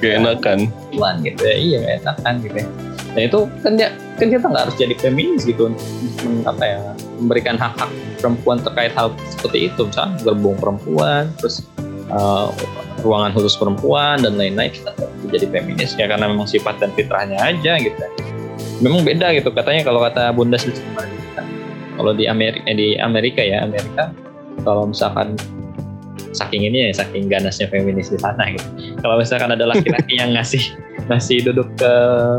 gak 0.00 0.12
enakan. 0.22 0.58
tuan 0.94 1.14
gitu 1.22 1.42
ya. 1.42 1.56
Iya 1.56 1.78
enakan 2.02 2.34
gitu 2.44 2.56
ya. 2.62 2.68
Nah 3.14 3.22
itu 3.22 3.38
kan 3.62 3.72
dia 3.78 3.88
kan 4.18 4.26
kita 4.30 4.46
nggak 4.46 4.62
harus 4.70 4.76
jadi 4.78 4.94
feminis 4.98 5.42
gitu 5.46 5.70
untuk 5.70 5.86
apa 6.46 6.62
ya 6.62 6.78
memberikan 7.18 7.54
hak-hak 7.58 7.90
perempuan 8.18 8.58
terkait 8.62 8.94
hal 8.94 9.14
seperti 9.30 9.70
itu. 9.70 9.86
Misalnya 9.86 10.14
gerbong 10.22 10.56
perempuan 10.58 11.30
terus 11.38 11.62
uh, 12.10 12.50
ruangan 13.04 13.36
khusus 13.36 13.54
perempuan 13.60 14.24
dan 14.24 14.36
lain-lain 14.40 14.72
kita 14.72 14.92
jadi 15.28 15.46
feminis 15.52 15.92
ya 15.96 16.08
karena 16.08 16.28
memang 16.28 16.48
sifat 16.48 16.80
dan 16.80 16.90
fitrahnya 16.96 17.36
aja 17.40 17.76
gitu 17.80 18.00
memang 18.80 19.04
beda 19.04 19.32
gitu 19.36 19.52
katanya 19.52 19.86
kalau 19.86 20.00
kata 20.02 20.32
Bunda 20.32 20.56
kalau 21.94 22.12
di 22.12 22.26
Amerika 22.26 22.64
eh, 22.66 22.76
di 22.76 22.88
Amerika 22.98 23.40
ya 23.44 23.62
Amerika 23.62 24.10
kalau 24.66 24.90
misalkan 24.90 25.38
saking 26.34 26.66
ini 26.66 26.90
ya 26.90 27.04
saking 27.06 27.30
ganasnya 27.30 27.70
feminis 27.70 28.10
di 28.10 28.18
sana 28.18 28.50
gitu 28.50 28.66
kalau 28.98 29.22
misalkan 29.22 29.54
ada 29.54 29.64
laki-laki 29.70 30.18
yang 30.20 30.34
ngasih 30.34 30.74
ngasih 31.06 31.46
duduk 31.46 31.70
ke 31.78 31.92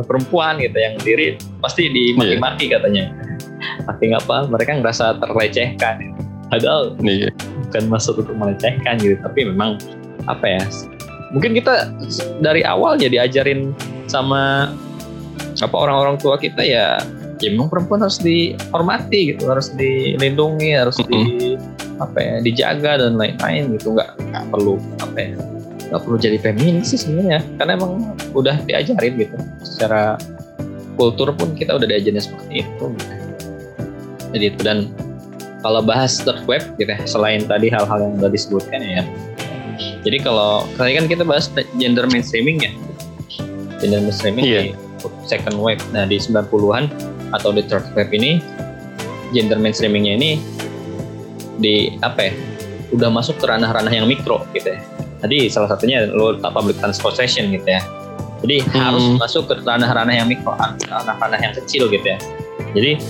perempuan 0.04 0.60
gitu 0.60 0.76
yang 0.76 1.00
diri 1.00 1.40
pasti 1.64 1.88
dimaki-maki 1.88 2.68
iya. 2.68 2.74
katanya 2.80 3.06
saking 3.88 4.12
apa 4.12 4.52
mereka 4.52 4.76
ngerasa 4.76 5.16
terlecehkan 5.24 5.94
gitu. 6.04 6.22
padahal 6.52 6.82
yeah. 7.08 7.32
Bukan 7.76 7.92
maksud 7.92 8.16
untuk 8.16 8.36
melecehkan 8.40 8.96
gitu 9.04 9.20
tapi 9.20 9.52
memang 9.52 9.76
apa 10.32 10.48
ya 10.48 10.64
mungkin 11.36 11.52
kita 11.52 11.92
dari 12.40 12.64
awal 12.64 12.96
ya 12.96 13.12
diajarin 13.12 13.76
sama 14.08 14.72
apa 15.60 15.76
orang-orang 15.76 16.16
tua 16.16 16.40
kita 16.40 16.64
ya 16.64 17.04
ya 17.44 17.52
memang 17.52 17.68
perempuan 17.68 18.00
harus 18.00 18.16
dihormati 18.24 19.36
gitu 19.36 19.52
harus 19.52 19.76
dilindungi 19.76 20.72
harus 20.72 20.96
mm 20.96 21.04
-hmm. 21.04 21.12
di 21.12 21.60
apa 22.00 22.16
ya 22.24 22.36
dijaga 22.40 22.92
dan 23.04 23.20
lain-lain 23.20 23.76
gitu 23.76 23.92
nggak 23.92 24.16
nggak 24.32 24.46
perlu 24.56 24.80
apa 25.04 25.18
ya 25.20 25.36
nggak 25.92 26.02
perlu 26.08 26.16
jadi 26.16 26.38
feminis 26.40 26.96
sih 26.96 27.00
sebenarnya 27.04 27.44
karena 27.60 27.76
emang 27.76 28.16
udah 28.32 28.56
diajarin 28.64 29.20
gitu 29.20 29.36
secara 29.68 30.16
kultur 30.96 31.36
pun 31.36 31.52
kita 31.60 31.76
udah 31.76 31.88
diajarin 31.88 32.24
seperti 32.24 32.64
itu 32.64 32.84
gitu. 32.88 33.14
jadi 34.32 34.46
itu 34.56 34.60
dan 34.64 34.78
kalau 35.66 35.82
bahas 35.82 36.22
third 36.22 36.46
web 36.46 36.62
gitu 36.78 36.94
ya 36.94 37.02
selain 37.10 37.42
tadi 37.50 37.74
hal-hal 37.74 37.98
yang 38.06 38.14
udah 38.22 38.30
disebutkan 38.30 38.86
ya 38.86 39.02
jadi 40.06 40.22
kalau 40.22 40.64
tadi 40.78 40.96
kan 40.96 41.06
kita 41.10 41.24
bahas 41.26 41.50
gender 41.82 42.06
mainstreaming 42.06 42.62
ya. 42.62 42.72
Gender 43.82 44.00
mainstreaming 44.06 44.46
yeah. 44.46 44.70
di 44.70 44.72
second 45.26 45.58
wave. 45.58 45.82
Nah, 45.92 46.06
di 46.06 46.22
90-an 46.22 46.90
atau 47.34 47.50
di 47.52 47.66
third 47.66 47.90
wave 47.98 48.14
ini 48.14 48.40
gender 49.34 49.58
mainstreamingnya 49.58 50.14
ini 50.16 50.32
di 51.60 51.98
apa 52.06 52.30
ya? 52.30 52.34
udah 52.94 53.10
masuk 53.12 53.42
ke 53.42 53.50
ranah-ranah 53.50 53.92
yang 53.92 54.06
mikro 54.06 54.46
gitu 54.54 54.72
ya. 54.72 54.80
Tadi 55.20 55.50
salah 55.50 55.74
satunya 55.74 56.06
lo 56.06 56.38
public 56.38 56.78
transportation 56.78 57.50
gitu 57.50 57.66
ya. 57.66 57.82
Jadi 58.46 58.62
hmm. 58.62 58.72
harus 58.78 59.04
masuk 59.18 59.50
ke 59.50 59.54
ranah-ranah 59.66 60.14
yang 60.14 60.30
mikro, 60.30 60.54
ranah-ranah 60.86 61.40
yang 61.42 61.52
kecil 61.58 61.90
gitu 61.90 62.06
ya. 62.06 62.22
Jadi 62.78 63.02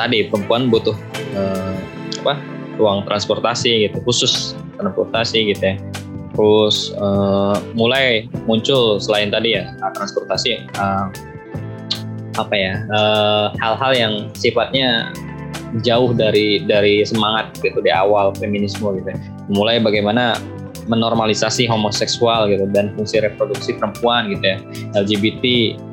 tadi 0.00 0.24
perempuan 0.32 0.72
butuh 0.72 0.96
uh, 1.36 1.76
apa 2.24 2.40
ruang 2.80 3.04
transportasi 3.04 3.84
gitu, 3.88 4.00
khusus 4.08 4.56
transportasi 4.80 5.52
gitu 5.52 5.60
ya. 5.60 5.76
Terus 6.32 6.96
uh, 6.96 7.60
mulai 7.76 8.24
muncul 8.48 8.96
selain 8.96 9.28
tadi 9.28 9.60
ya 9.60 9.76
transportasi 9.92 10.64
uh, 10.80 11.12
apa 12.38 12.54
ya 12.56 12.74
hal-hal 13.60 13.92
yang 13.92 14.14
sifatnya 14.32 15.12
jauh 15.84 16.16
dari 16.16 16.64
dari 16.64 17.04
semangat 17.04 17.52
gitu 17.60 17.84
di 17.84 17.92
awal 17.92 18.32
feminisme 18.32 18.96
gitu. 18.96 19.12
Ya. 19.12 19.18
Mulai 19.52 19.82
bagaimana 19.82 20.40
menormalisasi 20.88 21.68
homoseksual 21.70 22.50
gitu 22.50 22.64
dan 22.74 22.90
fungsi 22.96 23.20
reproduksi 23.20 23.76
perempuan 23.76 24.32
gitu 24.32 24.42
ya 24.42 24.58
LGBT 24.98 25.44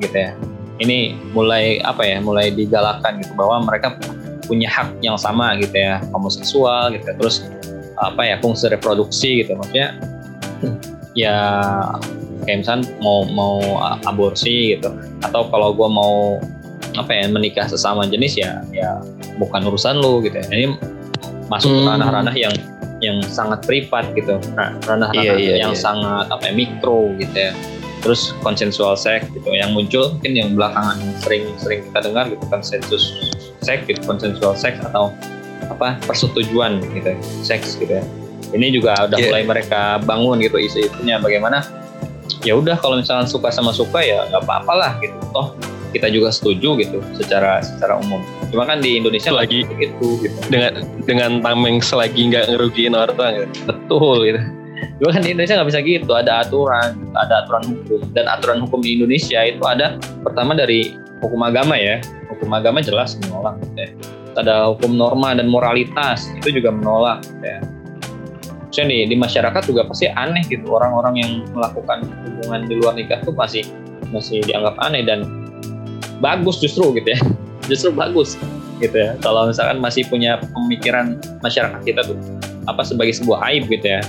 gitu 0.02 0.16
ya 0.16 0.32
ini 0.78 1.18
mulai 1.34 1.82
apa 1.82 2.06
ya 2.06 2.18
mulai 2.22 2.54
digalakan 2.54 3.22
gitu 3.22 3.34
bahwa 3.34 3.62
mereka 3.66 3.98
punya 4.46 4.70
hak 4.70 4.94
yang 5.04 5.18
sama 5.18 5.58
gitu 5.60 5.76
ya 5.76 6.00
homoseksual 6.14 6.94
gitu 6.96 7.04
ya. 7.04 7.14
terus 7.18 7.44
apa 7.98 8.22
ya 8.24 8.38
fungsi 8.38 8.70
reproduksi 8.70 9.42
gitu 9.44 9.58
maksudnya 9.58 9.98
ya 11.18 11.36
kayak 12.46 12.64
misalnya 12.64 12.86
mau 13.02 13.26
mau 13.26 13.58
aborsi 14.06 14.78
gitu 14.78 14.88
atau 15.26 15.50
kalau 15.50 15.74
gue 15.74 15.88
mau 15.90 16.38
apa 16.96 17.10
ya 17.12 17.26
menikah 17.28 17.66
sesama 17.68 18.06
jenis 18.06 18.38
ya 18.38 18.62
ya 18.72 19.02
bukan 19.36 19.66
urusan 19.66 19.98
lu 20.00 20.24
gitu 20.24 20.38
ya 20.38 20.46
ini 20.54 20.66
masuk 21.52 21.68
hmm. 21.68 21.78
ke 21.84 21.90
ranah-ranah 21.90 22.36
yang 22.38 22.54
yang 22.98 23.18
sangat 23.22 23.62
privat 23.66 24.10
gitu 24.14 24.40
nah, 24.58 24.74
ranah-ranah 24.86 25.14
iya, 25.22 25.34
iya, 25.38 25.54
yang 25.66 25.74
iya. 25.74 25.78
sangat 25.78 26.26
apa 26.30 26.50
ya, 26.50 26.52
mikro 26.54 27.14
gitu 27.18 27.36
ya 27.36 27.52
terus 28.00 28.34
konsensual 28.40 28.94
seks 28.94 29.26
gitu 29.34 29.48
yang 29.52 29.74
muncul 29.74 30.14
mungkin 30.16 30.32
yang 30.34 30.48
belakangan 30.54 30.98
sering-sering 31.22 31.84
kita 31.90 31.98
dengar 32.10 32.24
gitu 32.30 32.44
konsensus 32.48 33.34
seks 33.62 33.84
gitu 33.86 34.00
konsensual 34.06 34.54
seks 34.54 34.78
atau 34.82 35.10
apa 35.68 35.98
persetujuan 36.06 36.80
gitu 36.94 37.12
seks 37.42 37.76
gitu 37.76 38.00
ya 38.00 38.04
ini 38.56 38.72
juga 38.72 39.08
udah 39.10 39.18
yeah. 39.18 39.28
mulai 39.28 39.42
mereka 39.44 40.00
bangun 40.02 40.40
gitu 40.40 40.56
isu-isunya 40.56 41.20
bagaimana 41.20 41.64
ya 42.46 42.56
udah 42.56 42.78
kalau 42.78 42.96
misalnya 42.96 43.26
suka 43.26 43.52
sama 43.52 43.74
suka 43.74 44.00
ya 44.00 44.24
nggak 44.30 44.46
apa-apalah 44.46 44.96
gitu 45.02 45.18
toh 45.34 45.52
kita 45.92 46.12
juga 46.12 46.28
setuju 46.28 46.76
gitu 46.84 47.00
secara 47.16 47.64
secara 47.64 47.96
umum. 47.96 48.20
Cuma 48.52 48.68
kan 48.68 48.84
di 48.84 49.00
Indonesia 49.00 49.32
lagi 49.32 49.64
itu 49.64 50.20
gitu. 50.20 50.36
Dengan 50.52 50.84
dengan 51.08 51.40
tameng 51.40 51.80
selagi 51.80 52.28
nggak 52.28 52.52
ngerugiin 52.52 52.92
orang 52.92 53.48
gitu. 53.48 53.72
Betul 53.72 54.16
gitu. 54.28 54.40
Cuma 54.98 55.10
kan 55.14 55.22
di 55.22 55.30
Indonesia 55.30 55.54
nggak 55.58 55.68
bisa 55.70 55.80
gitu, 55.82 56.12
ada 56.14 56.42
aturan, 56.42 56.98
ada 57.14 57.46
aturan 57.46 57.62
hukum 57.70 58.00
dan 58.14 58.26
aturan 58.26 58.58
hukum 58.66 58.82
di 58.82 58.98
Indonesia 58.98 59.40
itu 59.46 59.62
ada 59.62 59.98
pertama 60.26 60.58
dari 60.58 60.98
hukum 61.22 61.38
agama 61.42 61.78
ya. 61.78 62.02
Hukum 62.34 62.50
agama 62.50 62.82
jelas 62.82 63.14
menolak 63.22 63.58
ya. 63.78 63.90
Ada 64.38 64.70
hukum 64.74 64.94
norma 64.94 65.34
dan 65.34 65.50
moralitas 65.50 66.30
itu 66.38 66.62
juga 66.62 66.70
menolak 66.70 67.26
ya. 67.42 67.62
Maksudnya 68.68 68.88
di, 68.90 68.98
di 69.10 69.16
masyarakat 69.16 69.62
juga 69.64 69.88
pasti 69.88 70.12
aneh 70.12 70.44
gitu 70.46 70.68
orang-orang 70.68 71.14
yang 71.18 71.32
melakukan 71.56 72.04
hubungan 72.28 72.68
di 72.68 72.74
luar 72.78 72.94
nikah 72.94 73.18
tuh 73.24 73.32
masih 73.32 73.64
masih 74.12 74.44
dianggap 74.44 74.76
aneh 74.84 75.02
dan 75.02 75.24
bagus 76.20 76.60
justru 76.60 76.94
gitu 76.94 77.14
ya 77.14 77.20
justru 77.70 77.90
bagus 77.94 78.36
gitu 78.78 78.94
ya 78.94 79.18
kalau 79.24 79.50
misalkan 79.50 79.82
masih 79.82 80.06
punya 80.06 80.38
pemikiran 80.54 81.18
masyarakat 81.42 81.80
kita 81.82 82.00
tuh 82.06 82.18
apa 82.70 82.84
sebagai 82.84 83.16
sebuah 83.16 83.42
aib 83.50 83.66
gitu 83.72 83.98
ya 83.98 84.00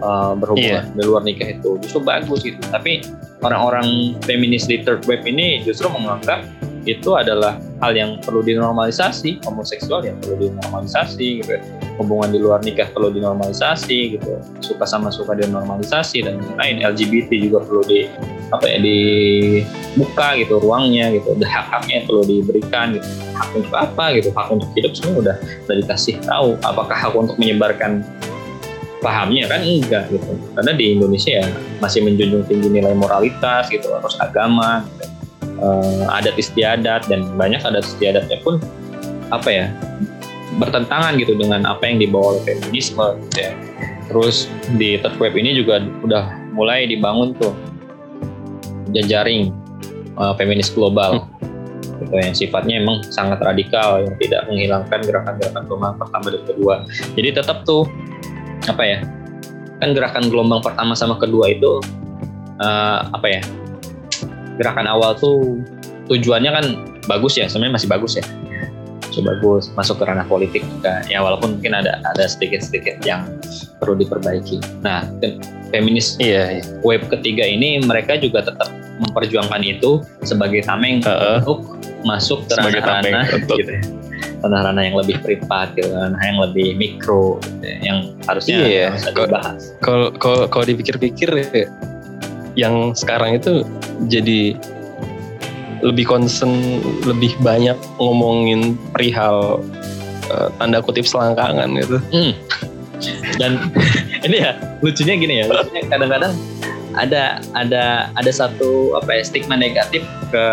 uh, 0.00 0.32
berhubungan 0.38 0.84
yeah. 0.88 0.96
di 0.96 1.02
luar 1.04 1.22
nikah 1.22 1.48
itu 1.52 1.78
justru 1.82 2.00
bagus 2.02 2.40
gitu. 2.44 2.58
Tapi 2.70 3.04
orang-orang 3.42 4.18
feminis 4.26 4.66
di 4.66 4.82
third 4.82 5.04
wave 5.06 5.24
ini 5.26 5.62
justru 5.62 5.86
menganggap 5.90 6.46
itu 6.88 7.14
adalah 7.20 7.60
hal 7.84 7.92
yang 7.92 8.16
perlu 8.24 8.40
dinormalisasi 8.40 9.44
homoseksual 9.44 10.08
yang 10.08 10.16
perlu 10.24 10.48
dinormalisasi 10.48 11.44
gitu 11.44 11.60
hubungan 12.00 12.32
di 12.32 12.38
luar 12.40 12.64
nikah 12.64 12.88
perlu 12.96 13.12
dinormalisasi 13.12 14.16
gitu 14.16 14.40
suka 14.64 14.88
sama 14.88 15.12
suka 15.12 15.36
dinormalisasi 15.36 16.24
dan 16.24 16.40
lain 16.56 16.80
LGBT 16.80 17.28
juga 17.44 17.60
perlu 17.66 17.82
di 17.84 18.08
apa 18.48 18.64
ya 18.64 18.78
dibuka 18.80 20.38
gitu 20.40 20.56
ruangnya 20.62 21.12
gitu. 21.12 21.36
Hak 21.44 21.66
haknya 21.68 22.08
perlu 22.08 22.24
diberikan 22.24 22.96
gitu. 22.96 23.08
Hak 23.36 23.48
untuk 23.52 23.74
apa 23.76 24.04
gitu? 24.16 24.32
Hak 24.32 24.48
untuk 24.48 24.68
hidup 24.72 24.92
semua 24.96 25.20
udah 25.20 25.36
udah 25.68 25.76
dikasih 25.84 26.16
tahu. 26.24 26.56
Apakah 26.64 26.96
hak 26.96 27.12
untuk 27.12 27.36
menyebarkan 27.36 28.00
pahamnya 28.98 29.46
kan 29.46 29.62
enggak 29.62 30.10
gitu 30.10 30.34
karena 30.58 30.72
di 30.74 30.84
Indonesia 30.98 31.42
ya 31.42 31.46
masih 31.78 32.02
menjunjung 32.02 32.44
tinggi 32.50 32.68
nilai 32.70 32.94
moralitas 32.98 33.70
gitu 33.70 33.94
harus 33.94 34.18
agama 34.18 34.82
gitu 34.98 35.18
uh, 35.62 36.16
adat 36.18 36.34
istiadat 36.38 37.06
dan 37.06 37.26
banyak 37.38 37.62
adat 37.62 37.84
istiadatnya 37.86 38.38
pun 38.42 38.58
apa 39.28 39.48
ya 39.50 39.66
bertentangan 40.58 41.14
gitu 41.20 41.36
dengan 41.38 41.68
apa 41.68 41.86
yang 41.86 42.02
dibawa 42.02 42.34
oleh 42.34 42.42
feminisme 42.42 43.04
gitu 43.28 43.38
ya. 43.38 43.52
Terus 44.08 44.48
di 44.80 44.96
third 44.98 45.20
web 45.20 45.36
ini 45.36 45.52
juga 45.52 45.84
udah 46.02 46.32
mulai 46.56 46.88
dibangun 46.88 47.36
tuh 47.36 47.52
jejaring 48.96 49.52
uh, 50.16 50.32
feminis 50.40 50.72
global 50.72 51.28
hmm. 51.28 52.00
gitu 52.00 52.14
yang 52.16 52.32
sifatnya 52.32 52.74
emang 52.80 53.04
sangat 53.12 53.36
radikal 53.44 54.00
yang 54.00 54.16
tidak 54.16 54.48
menghilangkan 54.48 55.00
gerakan-gerakan 55.04 55.62
gelombang 55.68 55.94
pertama 56.00 56.26
dan 56.32 56.42
kedua. 56.48 56.74
Jadi 57.14 57.28
tetap 57.36 57.68
tuh 57.68 57.84
apa 58.68 58.82
ya 58.84 58.98
kan 59.78 59.94
gerakan 59.94 60.28
gelombang 60.28 60.60
pertama 60.60 60.92
sama 60.92 61.16
kedua 61.16 61.50
itu 61.54 61.80
uh, 62.58 63.08
apa 63.14 63.26
ya 63.26 63.42
gerakan 64.58 64.90
awal 64.90 65.14
tuh 65.14 65.62
tujuannya 66.10 66.50
kan 66.50 66.64
bagus 67.06 67.38
ya 67.38 67.46
sebenarnya 67.46 67.78
masih 67.78 67.88
bagus 67.88 68.12
ya. 68.18 68.24
Masih 69.08 69.24
bagus 69.24 69.64
masuk 69.72 70.02
ke 70.02 70.04
ranah 70.04 70.26
politik 70.26 70.66
juga. 70.66 71.00
Ya 71.06 71.22
walaupun 71.22 71.58
mungkin 71.58 71.78
ada 71.78 72.02
ada 72.04 72.24
sedikit 72.26 72.60
sedikit 72.60 73.00
yang 73.06 73.24
perlu 73.78 73.96
diperbaiki. 73.96 74.60
Nah 74.82 75.06
feminis 75.70 76.18
iya, 76.18 76.58
iya. 76.58 76.62
web 76.82 77.06
ketiga 77.08 77.46
ini 77.46 77.80
mereka 77.80 78.18
juga 78.18 78.44
tetap 78.44 78.68
memperjuangkan 78.98 79.62
itu 79.62 80.02
sebagai 80.26 80.66
tameng 80.66 81.00
uh, 81.06 81.38
untuk 81.40 81.78
masuk 82.02 82.42
ke 82.50 82.52
ranah-ranah 82.58 83.26
gitu 83.30 83.54
ya 83.58 83.97
ranah-ranah 84.44 84.82
yang 84.86 84.96
lebih 84.98 85.18
privat 85.20 85.74
gitu 85.74 85.90
ranah 85.90 86.22
yang 86.22 86.38
lebih 86.38 86.78
mikro 86.78 87.42
gitu 87.42 87.64
ya, 87.64 87.76
yang 87.82 87.98
harusnya 88.26 88.56
iya. 88.64 88.86
harus 88.94 89.04
dibahas 89.10 89.62
kalau 89.82 90.14
kalau 90.48 90.64
dipikir-pikir 90.66 91.30
ya, 91.30 91.66
yang 92.58 92.94
sekarang 92.94 93.38
itu 93.38 93.62
jadi 94.10 94.58
lebih 95.82 96.10
concern 96.10 96.82
lebih 97.06 97.30
banyak 97.38 97.78
ngomongin 98.02 98.74
perihal 98.90 99.62
uh, 100.30 100.48
tanda 100.58 100.82
kutip 100.82 101.06
selangkangan 101.06 101.70
gitu. 101.78 101.98
Hmm. 102.10 102.32
Dan 103.38 103.70
ini 104.26 104.42
ya 104.42 104.58
lucunya 104.82 105.14
gini 105.14 105.34
ya, 105.42 105.44
lucunya 105.46 105.86
kadang-kadang 105.86 106.34
ada 106.98 107.38
ada 107.54 108.10
ada 108.18 108.30
satu 108.34 108.98
apa 108.98 109.14
ya 109.14 109.22
stigma 109.22 109.54
negatif 109.54 110.02
ke 110.34 110.46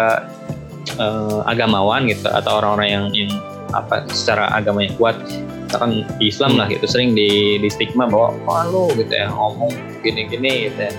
uh, 1.01 1.41
agamawan 1.49 2.05
gitu 2.05 2.29
atau 2.29 2.61
orang-orang 2.61 2.89
yang 2.93 3.05
yang 3.25 3.31
apa 3.75 4.07
secara 4.11 4.47
agamanya 4.55 4.95
kuat 4.95 5.19
misalkan 5.67 6.07
di 6.21 6.31
Islam 6.31 6.55
hmm. 6.55 6.59
lah 6.63 6.67
gitu 6.71 6.85
sering 6.87 7.11
di, 7.11 7.59
di 7.59 7.67
stigma 7.67 8.07
bahwa 8.07 8.31
oh 8.47 8.63
lu 8.71 8.83
gitu 8.95 9.11
ya 9.11 9.27
ngomong 9.27 9.71
gini-gini 10.01 10.71
gitu 10.71 10.79
ya 10.87 10.91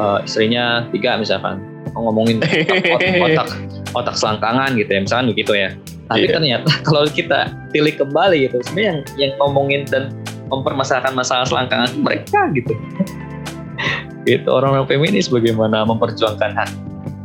uh, 0.00 0.18
istrinya 0.24 0.88
tiga 0.88 1.20
misalkan 1.20 1.60
ngomongin 1.92 2.40
otak, 2.96 3.12
otak 3.20 3.48
otak 3.92 4.14
selangkangan 4.16 4.72
gitu 4.80 4.90
ya 4.90 5.00
misalkan 5.04 5.26
begitu 5.36 5.52
ya 5.52 5.68
tapi 6.08 6.26
yeah. 6.28 6.34
ternyata 6.36 6.70
kalau 6.88 7.04
kita 7.08 7.52
pilih 7.70 7.92
kembali 7.96 8.48
gitu 8.48 8.56
sebenarnya 8.64 8.88
yang 8.88 9.00
yang 9.20 9.32
ngomongin 9.40 9.82
dan 9.88 10.12
mempermasalahkan 10.48 11.12
masalah 11.16 11.44
selangkangan 11.48 11.92
mereka 12.00 12.48
gitu 12.56 12.72
itu 14.28 14.48
orang-orang 14.48 14.86
feminis 14.86 15.26
bagaimana 15.28 15.82
memperjuangkan 15.82 16.54
hak 16.54 16.70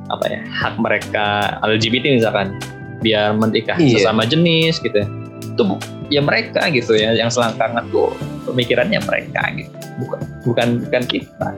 apa 0.07 0.25
ya 0.31 0.39
hak 0.47 0.75
mereka 0.79 1.59
LGBT 1.67 2.15
misalkan 2.15 2.55
biar 3.01 3.37
menikah 3.37 3.77
yeah. 3.77 4.01
sesama 4.01 4.25
jenis 4.25 4.81
gitu 4.81 5.05
ya. 5.05 5.07
Itu 5.53 5.63
ya 6.07 6.21
mereka 6.23 6.69
gitu 6.71 6.95
ya 6.97 7.13
yang 7.13 7.29
selangkangan 7.29 7.89
tuh. 7.93 8.13
Pemikirannya 8.47 9.03
mereka 9.03 9.41
gitu. 9.53 9.75
Bukan 9.99 10.19
bukan 10.45 10.67
bukan 10.87 11.03
kita. 11.05 11.49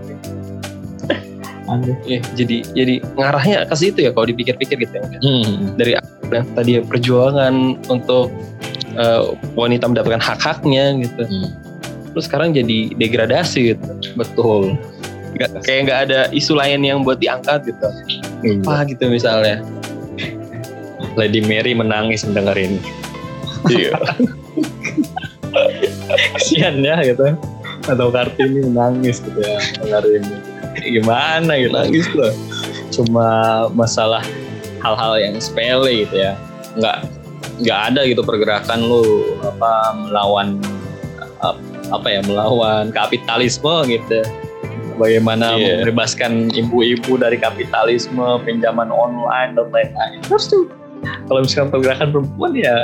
Gitu 1.69 1.93
ya, 2.09 2.19
jadi 2.33 2.57
jadi 2.73 2.95
ngarahnya 3.13 3.69
ke 3.69 3.75
situ 3.77 4.01
ya 4.01 4.09
kalau 4.09 4.25
dipikir-pikir 4.25 4.89
gitu 4.89 4.95
ya. 4.97 5.05
Hmm. 5.21 5.77
dari 5.77 5.93
nah, 6.33 6.41
tadi 6.57 6.77
ya, 6.77 6.81
perjuangan 6.81 7.77
untuk 7.93 8.33
uh, 8.97 9.37
wanita 9.53 9.85
mendapatkan 9.85 10.17
hak-haknya 10.17 10.97
gitu. 11.05 11.29
Hmm. 11.29 11.53
terus 12.09 12.25
sekarang 12.25 12.57
jadi 12.57 12.97
degradasi 12.97 13.77
gitu. 13.77 13.85
Betul. 14.17 14.81
Gak, 15.37 15.61
kayak 15.61 15.81
nggak 15.85 15.99
ada 16.09 16.19
isu 16.33 16.57
lain 16.57 16.81
yang 16.81 17.05
buat 17.05 17.21
diangkat 17.21 17.69
gitu. 17.69 17.85
Hmm. 18.41 18.65
apa 18.65 18.89
gitu 18.89 19.05
misalnya 19.05 19.61
Lady 21.19 21.43
Mary 21.43 21.75
menangis 21.75 22.23
mendengar 22.23 22.55
ini 22.55 22.79
iya. 23.67 23.91
Kesian 26.37 26.81
ya 26.85 27.01
gitu. 27.03 27.35
Atau 27.89 28.13
kartini 28.13 28.63
nangis 28.69 29.19
gitu 29.23 29.39
ya 29.41 29.59
kartini 29.89 30.37
gimana 30.79 31.59
gitu 31.59 31.75
nangis 31.75 32.07
loh 32.15 32.31
cuma 32.93 33.27
masalah 33.75 34.23
hal-hal 34.79 35.19
yang 35.19 35.35
sepele 35.41 36.07
gitu 36.07 36.15
ya. 36.15 36.33
Nggak 36.79 36.97
nggak 37.59 37.79
ada 37.91 38.01
gitu 38.07 38.21
pergerakan 38.23 38.79
lu 38.87 39.35
apa 39.43 39.71
melawan 40.07 40.63
apa 41.89 42.07
ya 42.07 42.21
melawan 42.23 42.93
kapitalisme 42.93 43.89
gitu. 43.89 44.23
Bagaimana 44.99 45.55
yeah. 45.55 45.79
membebaskan 45.79 46.51
ibu-ibu 46.51 47.15
dari 47.15 47.39
kapitalisme 47.39 48.43
pinjaman 48.43 48.91
online 48.91 49.55
dan 49.55 49.71
lain-lain. 49.71 50.19
Terus 50.27 50.51
tuh 50.51 50.67
kalau 51.27 51.39
misalkan 51.43 51.69
pergerakan 51.73 52.07
perempuan 52.11 52.51
ya 52.57 52.75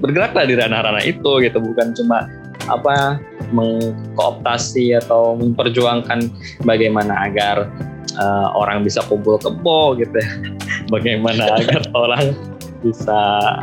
bergeraklah 0.00 0.44
di 0.44 0.54
ranah-ranah 0.58 1.04
itu 1.04 1.30
gitu 1.40 1.58
bukan 1.58 1.96
cuma 1.96 2.28
apa 2.66 3.22
mengkooptasi 3.54 4.98
atau 4.98 5.38
memperjuangkan 5.38 6.26
bagaimana 6.66 7.30
agar 7.30 7.70
uh, 8.18 8.48
orang 8.58 8.82
bisa 8.82 9.00
kumpul 9.06 9.38
kebo 9.38 9.94
gitu 9.96 10.18
ya. 10.18 10.30
bagaimana 10.94 11.46
agar 11.54 11.86
orang 12.02 12.34
bisa 12.80 13.18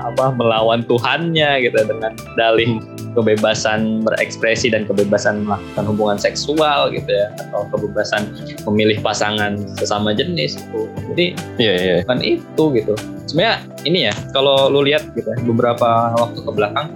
apa 0.06 0.34
melawan 0.34 0.82
Tuhannya 0.86 1.66
gitu 1.66 1.78
dengan 1.86 2.14
dalih 2.38 2.82
kebebasan 3.14 4.02
berekspresi 4.02 4.74
dan 4.74 4.90
kebebasan 4.90 5.46
melakukan 5.46 5.86
hubungan 5.86 6.18
seksual 6.18 6.90
gitu 6.90 7.08
ya 7.08 7.30
atau 7.50 7.70
kebebasan 7.70 8.34
memilih 8.66 8.98
pasangan 9.06 9.62
sesama 9.78 10.12
jenis 10.18 10.58
itu. 10.58 10.90
Jadi 11.14 11.26
yeah, 11.62 11.76
yeah. 11.78 12.00
bukan 12.06 12.20
itu 12.26 12.64
gitu. 12.74 12.94
Sebenarnya 13.30 13.58
ini 13.86 14.00
ya 14.10 14.14
kalau 14.34 14.70
lu 14.70 14.86
lihat 14.86 15.14
gitu 15.14 15.30
ya 15.30 15.38
beberapa 15.46 16.18
waktu 16.18 16.40
ke 16.42 16.52
belakang 16.52 16.88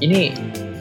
ini 0.00 0.32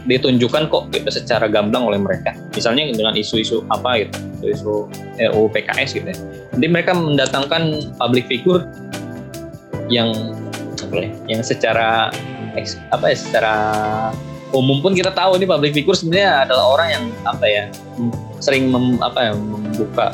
ditunjukkan 0.09 0.73
kok 0.73 0.89
gitu 0.93 1.09
secara 1.09 1.45
gamblang 1.49 1.85
oleh 1.85 1.99
mereka. 2.01 2.33
Misalnya 2.53 2.89
dengan 2.93 3.13
isu-isu 3.17 3.65
apa 3.69 4.05
gitu 4.05 4.29
isu 4.47 4.87
RUU 5.19 5.51
PKS 5.51 5.99
gitu 5.99 6.07
ya. 6.09 6.17
Jadi 6.55 6.67
mereka 6.71 6.95
mendatangkan 6.95 7.93
public 7.99 8.25
figure 8.31 8.63
yang 9.91 10.13
boleh 10.89 11.09
yang 11.29 11.45
secara 11.45 12.09
apa 12.91 13.05
ya 13.13 13.15
secara 13.15 13.55
umum 14.51 14.81
pun 14.81 14.97
kita 14.97 15.13
tahu 15.13 15.37
ini 15.37 15.45
public 15.45 15.71
figure 15.77 15.93
sebenarnya 15.93 16.49
adalah 16.49 16.65
orang 16.73 16.87
yang 16.89 17.03
apa 17.29 17.45
ya 17.45 17.63
sering 18.41 18.73
mem, 18.73 18.97
apa 18.99 19.29
ya 19.29 19.31
membuka 19.37 20.05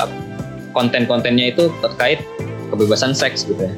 konten-kontennya 0.75 1.55
itu 1.55 1.71
terkait 1.79 2.19
kebebasan 2.69 3.15
seks 3.15 3.47
gitu 3.47 3.71
ya. 3.71 3.73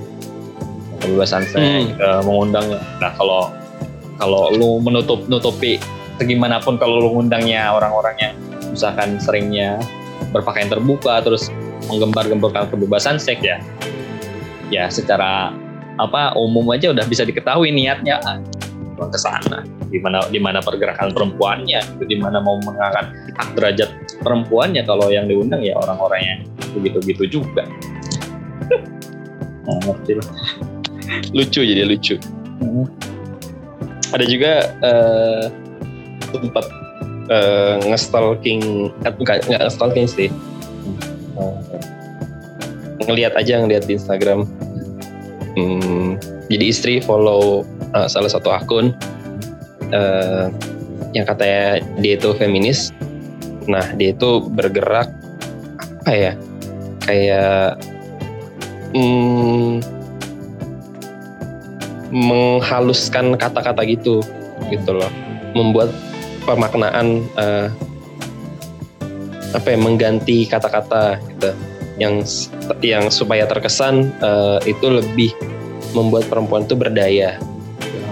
Kebebasan 0.97 1.45
seks 1.45 1.61
hmm. 1.61 2.01
uh, 2.01 2.21
mengundang. 2.25 2.65
Nah 2.97 3.11
kalau 3.13 3.53
kalau 4.17 4.49
lu 4.49 4.81
menutup 4.81 5.29
nutupi 5.29 5.77
segimanapun 6.17 6.81
kalau 6.81 6.97
lu 6.97 7.09
ngundangnya 7.13 7.69
orang-orang 7.69 8.17
yang 8.17 8.33
misalkan 8.73 9.21
seringnya 9.21 9.77
berpakaian 10.33 10.73
terbuka 10.73 11.21
terus 11.21 11.53
menggembar-gemborkan 11.85 12.65
kebebasan 12.73 13.21
seks 13.21 13.45
ya 13.45 13.61
ya 14.73 14.89
secara 14.89 15.53
apa 15.97 16.33
umum 16.37 16.65
aja 16.73 16.93
udah 16.93 17.05
bisa 17.05 17.25
diketahui 17.25 17.73
niatnya. 17.73 18.21
Ke 18.97 19.19
sana 19.21 19.61
di 19.93 20.01
mana 20.01 20.25
di 20.27 20.41
mana 20.41 20.59
pergerakan 20.59 21.13
perempuannya 21.13 21.79
di 22.09 22.17
mana 22.17 22.41
mau 22.41 22.57
mengangkat 22.65 23.13
hak 23.37 23.49
derajat 23.53 23.89
perempuannya 24.25 24.81
kalau 24.83 25.07
yang 25.13 25.29
diundang 25.29 25.61
ya 25.61 25.77
orang-orang 25.77 26.21
yang 26.25 26.39
begitu-gitu 26.73 27.39
juga. 27.39 27.63
Nah, 29.67 29.79
ngerti 29.83 30.17
lah. 30.17 30.27
Lucu 31.31 31.61
jadi 31.61 31.83
lucu. 31.85 32.15
Hmm. 32.57 32.89
ada 34.15 34.25
juga 34.25 34.73
uh, 34.81 35.45
tempat 36.33 36.65
uh, 37.29 37.77
nge-stalking 37.85 38.89
enggak 39.03 39.45
nggak 39.45 39.61
nge-stalking 39.67 40.07
sih. 40.09 40.29
Uh, 41.37 41.53
ngelihat 43.05 43.37
aja 43.37 43.61
ngelihat 43.61 43.85
di 43.85 43.99
Instagram 43.99 44.49
hmm, 45.57 46.21
jadi 46.53 46.65
istri 46.69 46.93
follow 47.01 47.65
uh, 47.97 48.05
salah 48.05 48.29
satu 48.29 48.53
akun 48.53 48.93
uh, 49.89 50.53
yang 51.17 51.25
katanya 51.25 51.81
dia 51.97 52.13
itu 52.19 52.29
feminis. 52.37 52.93
Nah 53.65 53.83
dia 53.97 54.13
itu 54.13 54.45
bergerak 54.53 55.09
apa 56.07 56.11
ya 56.13 56.33
kayak 57.03 57.81
hmm, 58.95 59.83
menghaluskan 62.13 63.35
kata-kata 63.35 63.83
gitu 63.83 64.23
gitu 64.71 64.91
loh, 64.95 65.11
membuat 65.51 65.91
pemaknaan 66.47 67.27
uh, 67.35 67.67
apa 69.51 69.67
ya 69.67 69.77
mengganti 69.79 70.47
kata-kata 70.47 71.19
gitu 71.35 71.51
yang 71.97 72.21
yang 72.85 73.09
supaya 73.09 73.49
terkesan 73.49 74.13
uh, 74.21 74.61
itu 74.69 74.85
lebih 74.85 75.33
membuat 75.97 76.29
perempuan 76.29 76.65
itu 76.65 76.77
berdaya. 76.77 77.41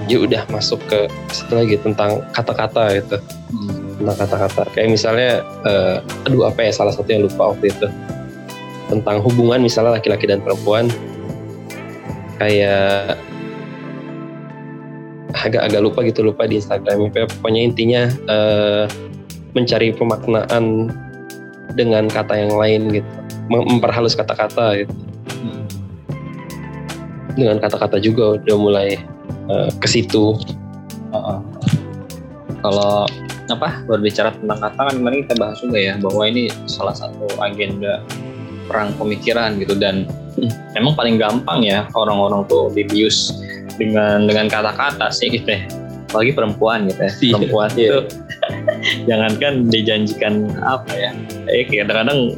Ya 0.05 0.17
udah 0.21 0.45
masuk 0.53 0.81
ke 0.85 1.09
situ 1.33 1.53
lagi 1.53 1.77
tentang 1.81 2.21
kata-kata 2.33 3.01
gitu. 3.01 3.17
Hmm. 3.53 3.97
tentang 4.01 4.17
kata-kata. 4.27 4.61
Kayak 4.75 4.89
misalnya 4.91 5.31
uh, 5.65 5.97
aduh 6.29 6.49
apa 6.49 6.67
ya 6.67 6.71
salah 6.73 6.93
satu 6.93 7.09
yang 7.09 7.25
lupa 7.25 7.53
waktu 7.53 7.73
itu. 7.73 7.87
Tentang 8.85 9.17
hubungan 9.25 9.61
misalnya 9.65 9.97
laki-laki 9.97 10.29
dan 10.29 10.45
perempuan. 10.45 10.89
Kayak 12.37 13.17
agak-agak 15.33 15.81
lupa 15.81 15.99
gitu 16.05 16.21
lupa 16.25 16.45
di 16.45 16.61
Instagram. 16.61 17.09
Pokoknya 17.09 17.61
intinya 17.65 18.03
uh, 18.29 18.85
mencari 19.57 19.93
pemaknaan 19.95 20.93
dengan 21.73 22.05
kata 22.11 22.45
yang 22.45 22.53
lain 22.53 22.81
gitu 23.01 23.24
memperhalus 23.49 24.17
kata-kata 24.17 24.85
gitu 24.85 24.93
hmm. 25.41 25.63
dengan 27.37 27.57
kata-kata 27.61 28.01
juga 28.01 28.41
udah 28.41 28.57
mulai 28.57 28.97
uh, 29.51 29.69
ke 29.77 29.87
situ. 29.87 30.37
Uh 31.13 31.17
-uh. 31.17 31.39
Kalau 32.65 33.05
apa 33.45 33.85
berbicara 33.85 34.33
tentang 34.33 34.57
kata 34.57 34.79
kan 34.89 34.95
kemarin 34.97 35.19
kita 35.29 35.35
bahas 35.37 35.57
juga 35.61 35.77
ya 35.77 35.93
bahwa 36.01 36.23
ini 36.25 36.49
salah 36.65 36.97
satu 36.97 37.29
agenda 37.37 38.01
perang 38.65 38.89
pemikiran 38.97 39.61
gitu 39.61 39.77
dan 39.77 40.09
hmm, 40.33 40.49
emang 40.73 40.97
paling 40.97 41.21
gampang 41.21 41.61
ya 41.61 41.85
orang-orang 41.93 42.41
tuh 42.49 42.73
dibius 42.73 43.37
dengan 43.77 44.25
dengan 44.25 44.49
kata-kata 44.49 45.13
sih 45.13 45.29
gitu 45.29 45.45
ya 45.45 45.61
apalagi 46.09 46.31
perempuan 46.33 46.89
gitu 46.89 47.01
ya 47.01 47.11
iya, 47.21 47.33
perempuan 47.37 47.69
iya. 47.75 47.85
itu 47.85 47.99
jangankan 49.09 49.53
dijanjikan 49.69 50.33
apa 50.65 50.91
ya 50.95 51.11
eh 51.51 51.67
kadang-kadang 51.69 52.33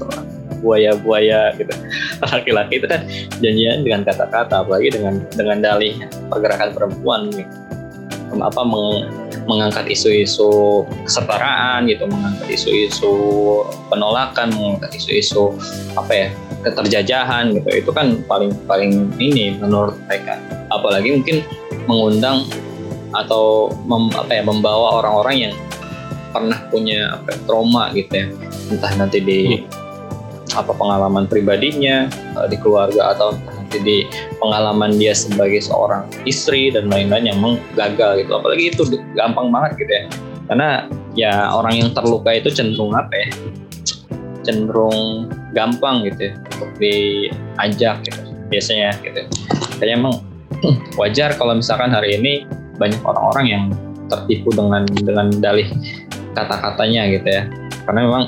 buaya-buaya 0.67 1.55
gitu. 1.55 1.71
Laki-laki 2.19 2.83
itu 2.83 2.87
kan 2.91 3.07
janjian 3.39 3.87
dengan 3.87 4.03
kata-kata 4.03 4.67
apalagi 4.67 4.91
dengan 4.91 5.23
dengan 5.39 5.63
dalih 5.63 5.95
pergerakan 6.27 6.75
perempuan 6.75 7.31
gitu 7.31 7.47
apa 8.27 8.59
meng, 8.67 9.07
mengangkat 9.47 9.87
isu-isu 9.87 10.83
kesetaraan 11.07 11.87
gitu 11.87 12.03
mengangkat 12.11 12.51
isu-isu 12.51 13.15
penolakan 13.87 14.51
mengangkat 14.51 14.99
isu-isu 14.99 15.55
apa 15.95 16.11
ya 16.11 16.27
keterjajahan 16.67 17.55
gitu. 17.55 17.69
Itu 17.71 17.91
kan 17.95 18.19
paling 18.27 18.51
paling 18.67 19.15
ini 19.21 19.55
menurut 19.57 19.95
mereka. 20.09 20.41
Apalagi 20.73 21.15
mungkin 21.15 21.37
mengundang 21.87 22.43
atau 23.15 23.71
mem, 23.87 24.11
apa 24.13 24.31
ya 24.35 24.43
membawa 24.43 24.99
orang-orang 24.99 25.49
yang 25.49 25.53
pernah 26.35 26.59
punya 26.67 27.15
apa 27.15 27.33
ya, 27.33 27.37
trauma 27.47 27.83
gitu 27.95 28.11
ya. 28.11 28.27
Entah 28.67 28.91
nanti 28.99 29.23
di 29.23 29.39
hmm 29.63 29.86
apa 30.55 30.71
pengalaman 30.71 31.27
pribadinya 31.27 32.07
uh, 32.39 32.47
di 32.47 32.55
keluarga 32.59 33.11
atau 33.15 33.35
nanti 33.35 33.77
di 33.83 33.97
pengalaman 34.39 34.95
dia 34.95 35.11
sebagai 35.11 35.59
seorang 35.59 36.07
istri 36.23 36.71
dan 36.71 36.87
lain-lain 36.87 37.33
yang 37.33 37.39
gagal 37.75 38.23
gitu. 38.23 38.31
Apalagi 38.37 38.71
itu 38.71 38.83
gampang 39.17 39.51
banget 39.51 39.71
gitu 39.83 39.91
ya. 39.91 40.03
Karena 40.47 40.69
ya 41.17 41.33
orang 41.51 41.75
yang 41.75 41.89
terluka 41.91 42.31
itu 42.31 42.47
cenderung 42.53 42.95
apa 42.95 43.11
ya? 43.11 43.27
Cenderung 44.47 45.27
gampang 45.51 46.07
gitu 46.07 46.31
ya 46.31 46.33
untuk 46.55 46.71
diajak 46.79 47.95
gitu 48.07 48.19
biasanya 48.47 48.95
gitu. 49.03 49.21
Kayaknya 49.79 49.95
emang 49.99 50.15
wajar 51.01 51.35
kalau 51.35 51.59
misalkan 51.59 51.91
hari 51.91 52.15
ini 52.15 52.47
banyak 52.79 53.01
orang-orang 53.03 53.45
yang 53.45 53.63
tertipu 54.07 54.55
dengan 54.55 54.87
dengan 54.87 55.27
dalih 55.43 55.67
kata-katanya 56.31 57.11
gitu 57.11 57.27
ya. 57.27 57.43
Karena 57.83 57.99
memang 58.07 58.23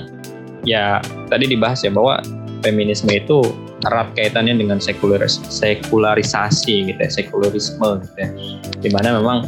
ya 0.63 0.99
tadi 1.27 1.47
dibahas 1.49 1.83
ya 1.83 1.91
bahwa 1.91 2.19
feminisme 2.63 3.09
itu 3.11 3.43
erat 3.87 4.11
kaitannya 4.15 4.59
dengan 4.59 4.77
sekularis 4.79 5.39
sekularisasi 5.47 6.91
gitu 6.91 6.99
ya, 6.99 7.09
sekularisme 7.09 8.03
gitu 8.03 8.17
ya. 8.19 8.29
Di 8.83 8.89
mana 8.91 9.15
memang 9.19 9.47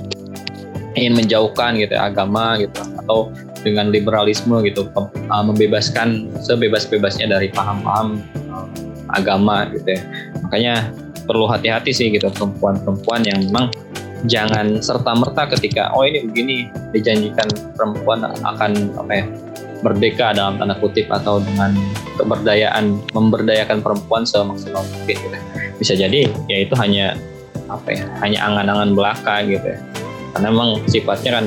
ingin 0.95 1.15
menjauhkan 1.15 1.79
gitu 1.79 1.95
ya, 1.95 2.11
agama 2.11 2.59
gitu 2.59 2.79
atau 3.03 3.31
dengan 3.61 3.93
liberalisme 3.93 4.57
gitu 4.65 4.89
uh, 4.95 5.43
membebaskan 5.43 6.31
sebebas-bebasnya 6.41 7.29
dari 7.29 7.47
paham-paham 7.51 8.23
uh, 8.51 8.67
agama 9.13 9.67
gitu 9.75 9.99
ya. 9.99 10.01
Makanya 10.47 10.75
perlu 11.27 11.45
hati-hati 11.47 11.91
sih 11.93 12.07
gitu 12.11 12.31
perempuan-perempuan 12.33 13.27
yang 13.27 13.39
memang 13.51 13.69
jangan 14.29 14.77
serta 14.81 15.17
merta 15.17 15.49
ketika 15.57 15.89
oh 15.97 16.05
ini 16.05 16.25
begini 16.29 16.55
dijanjikan 16.93 17.49
perempuan 17.73 18.25
akan 18.45 18.93
apa 18.97 19.13
ya 19.13 19.25
merdeka 19.81 20.33
dalam 20.33 20.57
tanda 20.61 20.77
kutip 20.77 21.09
atau 21.09 21.41
dengan 21.41 21.73
keberdayaan 22.17 23.01
memberdayakan 23.13 23.81
perempuan 23.81 24.23
semaksimal 24.23 24.85
mungkin 24.85 25.17
gitu. 25.17 25.37
bisa 25.81 25.93
jadi 25.97 26.29
ya 26.49 26.57
itu 26.65 26.73
hanya 26.77 27.17
apa 27.67 27.89
ya 27.93 28.03
hanya 28.21 28.39
angan-angan 28.45 28.93
belaka 28.93 29.41
gitu 29.45 29.65
ya 29.65 29.79
karena 30.37 30.47
memang 30.53 30.69
sifatnya 30.87 31.31
kan 31.41 31.45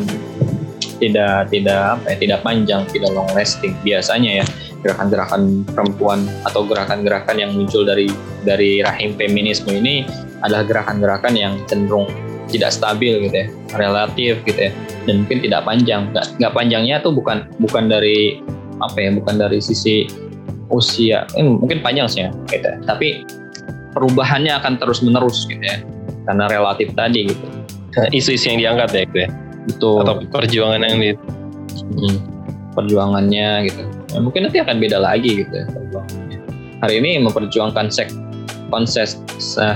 tidak 0.98 1.50
tidak 1.50 1.80
apa 1.98 2.06
ya 2.14 2.16
tidak 2.20 2.38
panjang 2.42 2.82
tidak 2.90 3.10
long 3.12 3.28
lasting 3.34 3.74
biasanya 3.82 4.42
ya 4.42 4.44
gerakan-gerakan 4.84 5.64
perempuan 5.72 6.28
atau 6.44 6.68
gerakan-gerakan 6.68 7.40
yang 7.40 7.50
muncul 7.56 7.88
dari 7.88 8.12
dari 8.44 8.84
rahim 8.84 9.16
feminisme 9.16 9.72
ini 9.72 10.04
adalah 10.44 10.68
gerakan-gerakan 10.68 11.34
yang 11.34 11.54
cenderung 11.64 12.04
tidak 12.50 12.70
stabil 12.72 13.28
gitu 13.28 13.36
ya 13.44 13.46
relatif 13.76 14.40
gitu 14.44 14.70
ya. 14.70 14.72
Dan 15.04 15.24
mungkin 15.24 15.38
tidak 15.44 15.62
panjang. 15.64 16.10
Nggak 16.12 16.26
nggak 16.40 16.52
panjangnya 16.52 16.96
tuh 17.00 17.12
bukan 17.12 17.48
bukan 17.60 17.88
dari 17.88 18.40
apa 18.82 18.96
ya 18.98 19.10
bukan 19.14 19.34
dari 19.40 19.58
sisi 19.60 20.08
usia. 20.68 21.28
Eh, 21.36 21.44
mungkin 21.44 21.80
panjang 21.80 22.08
sih 22.08 22.20
ya 22.26 22.30
gitu 22.50 22.66
ya. 22.66 22.76
tapi 22.84 23.24
perubahannya 23.94 24.50
akan 24.58 24.80
terus 24.80 25.00
menerus 25.00 25.46
gitu 25.46 25.62
ya. 25.62 25.80
Karena 26.24 26.48
relatif 26.48 26.88
tadi 26.96 27.30
gitu. 27.30 27.46
Nah, 27.94 28.10
isu-isu 28.10 28.50
yang 28.50 28.58
diangkat 28.58 28.88
ya 28.90 29.02
gitu 29.06 29.18
ya? 29.22 29.28
Betul. 29.70 29.98
Atau 30.02 30.14
perjuangan 30.32 30.80
yang 30.82 30.98
di 30.98 31.10
hmm, 31.14 32.16
perjuangannya 32.74 33.48
gitu. 33.70 33.82
Ya, 34.12 34.18
mungkin 34.18 34.40
nanti 34.48 34.58
akan 34.60 34.76
beda 34.82 34.98
lagi 34.98 35.44
gitu 35.46 35.52
ya 35.52 35.64
perjuangannya. 35.70 36.38
Hari 36.82 36.94
ini 37.00 37.10
memperjuangkan 37.22 37.88
seks 37.88 38.12
konses 38.72 39.22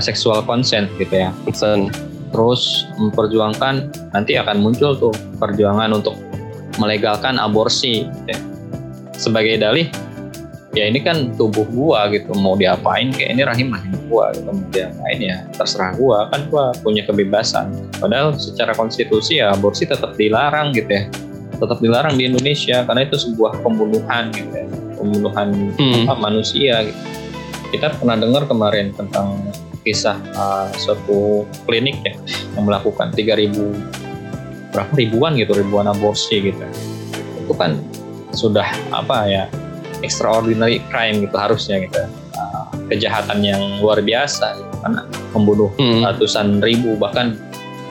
seksual 0.03 0.43
konsen 0.43 0.91
gitu 0.99 1.15
ya. 1.15 1.31
Concern 1.47 1.87
terus 2.29 2.85
memperjuangkan 2.97 3.89
nanti 4.13 4.37
akan 4.37 4.61
muncul 4.61 4.95
tuh 4.97 5.13
perjuangan 5.37 5.89
untuk 5.93 6.15
melegalkan 6.77 7.35
aborsi 7.41 8.07
gitu 8.07 8.29
ya. 8.31 8.39
sebagai 9.17 9.59
dalih 9.59 9.87
ya 10.77 10.85
ini 10.85 11.01
kan 11.01 11.33
tubuh 11.33 11.65
gua 11.73 12.07
gitu 12.13 12.29
mau 12.37 12.53
diapain 12.53 13.09
kayak 13.09 13.33
ini 13.33 13.41
rahim 13.41 13.67
rahim 13.73 13.93
gua 14.05 14.29
gitu 14.37 14.53
mau 14.53 14.69
diapain 14.69 15.19
ya 15.19 15.37
terserah 15.57 15.97
gua 15.97 16.29
kan 16.29 16.45
gua 16.47 16.71
punya 16.85 17.03
kebebasan 17.09 17.73
padahal 17.97 18.37
secara 18.37 18.77
konstitusi 18.77 19.41
ya 19.41 19.51
aborsi 19.51 19.89
tetap 19.89 20.13
dilarang 20.13 20.71
gitu 20.77 20.87
ya 20.93 21.03
tetap 21.59 21.81
dilarang 21.83 22.15
di 22.15 22.29
Indonesia 22.29 22.85
karena 22.85 23.03
itu 23.03 23.17
sebuah 23.17 23.59
pembunuhan 23.65 24.31
gitu 24.31 24.53
ya 24.53 24.65
pembunuhan 24.95 25.47
Hmm. 25.79 26.11
apa, 26.11 26.15
manusia 26.19 26.83
gitu. 26.85 26.99
Kita 27.69 27.93
pernah 27.95 28.17
dengar 28.17 28.43
kemarin 28.45 28.91
tentang 28.93 29.39
kisah 29.81 30.17
uh, 30.35 30.67
suatu 30.75 31.45
klinik 31.63 31.97
ya 32.03 32.13
yang 32.57 32.67
melakukan 32.67 33.13
3000 33.15 33.55
berapa 34.69 34.91
ribuan 34.93 35.33
gitu 35.33 35.55
ribuan 35.55 35.87
aborsi 35.87 36.51
gitu 36.51 36.61
itu 37.39 37.53
kan 37.57 37.79
sudah 38.35 38.67
apa 38.93 39.25
ya 39.25 39.43
extraordinary 40.01 40.83
crime 40.89 41.25
gitu 41.25 41.35
harusnya 41.35 41.85
gitu 41.85 42.01
Uh, 42.39 42.71
kejahatan 42.87 43.43
yang 43.43 43.59
luar 43.83 43.99
biasa 43.99 44.55
gitu. 44.55 44.71
karena 44.79 45.03
membunuh 45.35 45.67
Hmm. 45.75 46.07
ratusan 46.07 46.63
ribu 46.63 46.95
bahkan 46.95 47.35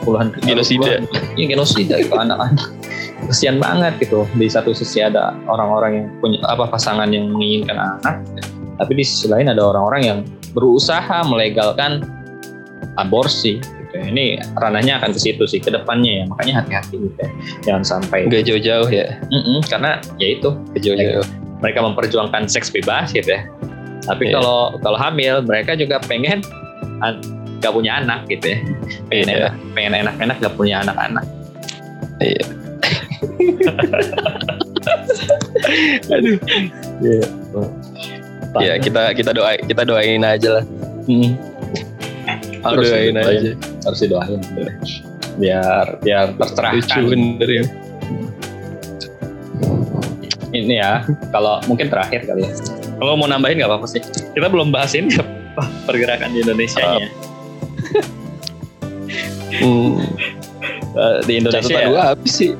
puluhan 0.01 0.33
Genosida. 0.41 1.05
iya 1.37 1.47
genosida 1.53 2.01
itu 2.01 2.17
anak-anak 2.17 2.73
kesian 3.29 3.61
banget 3.61 4.01
gitu 4.01 4.25
di 4.41 4.49
satu 4.49 4.73
sisi 4.73 5.05
ada 5.05 5.37
orang-orang 5.45 5.93
yang 6.01 6.07
punya 6.25 6.41
apa 6.49 6.65
pasangan 6.65 7.13
yang 7.13 7.29
menginginkan 7.29 7.77
anak 7.77 8.25
tapi 8.79 8.93
di 8.95 9.05
sisi 9.05 9.27
lain 9.27 9.51
ada 9.51 9.61
orang-orang 9.61 10.03
yang 10.07 10.19
berusaha 10.55 11.27
melegalkan 11.27 12.07
aborsi 12.99 13.59
gitu. 13.59 13.97
ini 13.99 14.39
ranahnya 14.59 14.99
akan 15.03 15.11
ke 15.15 15.21
situ 15.21 15.45
sih 15.47 15.59
ke 15.63 15.71
depannya 15.71 16.23
ya. 16.23 16.25
Makanya 16.31 16.53
hati-hati 16.63 16.97
gitu 16.99 17.19
ya. 17.19 17.31
Jangan 17.67 17.83
sampai 17.85 18.27
nggak 18.31 18.47
jauh-jauh 18.47 18.89
ya. 18.91 19.19
Mm-mm, 19.31 19.63
karena 19.67 19.99
ya 20.23 20.29
itu. 20.39 20.51
Nggak 20.75 20.83
jauh-jauh. 20.83 21.27
Mereka 21.59 21.79
memperjuangkan 21.83 22.47
seks 22.47 22.71
bebas 22.71 23.11
gitu 23.11 23.35
ya. 23.35 23.43
Tapi 24.07 24.31
Iya. 24.31 24.39
kalau 24.39 24.79
kalau 24.81 24.99
hamil 24.99 25.43
mereka 25.43 25.75
juga 25.75 25.99
pengen 26.01 26.41
gak 27.59 27.75
punya 27.75 27.99
anak 27.99 28.25
gitu 28.31 28.55
ya. 28.55 28.59
Pengen 29.11 29.27
Iya. 29.27 29.35
enak 29.35 29.53
pengen 29.75 29.93
enak-enak 30.07 30.37
gak 30.39 30.55
punya 30.55 30.77
anak-anak. 30.87 31.27
Iya. 32.23 32.45
aduh 36.15 36.39
Iya. 38.61 38.75
ya 38.77 38.83
kita 38.83 39.03
kita 39.15 39.31
doa 39.35 39.57
kita 39.59 39.83
doain 39.87 40.23
aja 40.23 40.61
lah. 40.61 40.65
Hmm. 41.09 41.33
harus 42.59 42.91
doain 42.91 43.15
didoain. 43.15 43.39
aja. 43.39 43.53
Harus 43.87 43.99
didoain. 44.03 44.41
Biar 45.39 45.87
biar 46.03 46.27
tercerahkan. 46.37 46.77
Lucu 46.83 47.01
bener 47.15 47.49
ya. 47.49 47.65
Ini 50.49 50.75
ya 50.81 50.93
kalau 51.31 51.61
mungkin 51.69 51.87
terakhir 51.93 52.27
kali 52.27 52.49
ya. 52.49 52.53
Kalau 52.99 53.15
mau 53.15 53.31
nambahin 53.31 53.63
nggak 53.63 53.71
apa-apa 53.71 53.87
sih? 53.87 54.03
Kita 54.35 54.51
belum 54.51 54.75
bahas 54.75 54.93
ini 54.99 55.15
apa 55.17 55.65
pergerakan 55.87 56.35
di 56.35 56.43
Indonesia 56.43 56.83
nya. 56.83 57.09
Hmm. 59.63 60.03
di 61.29 61.33
Indonesia 61.39 61.79
catatan 61.79 61.91
gua 61.95 62.03
habis 62.15 62.33
sih 62.35 62.51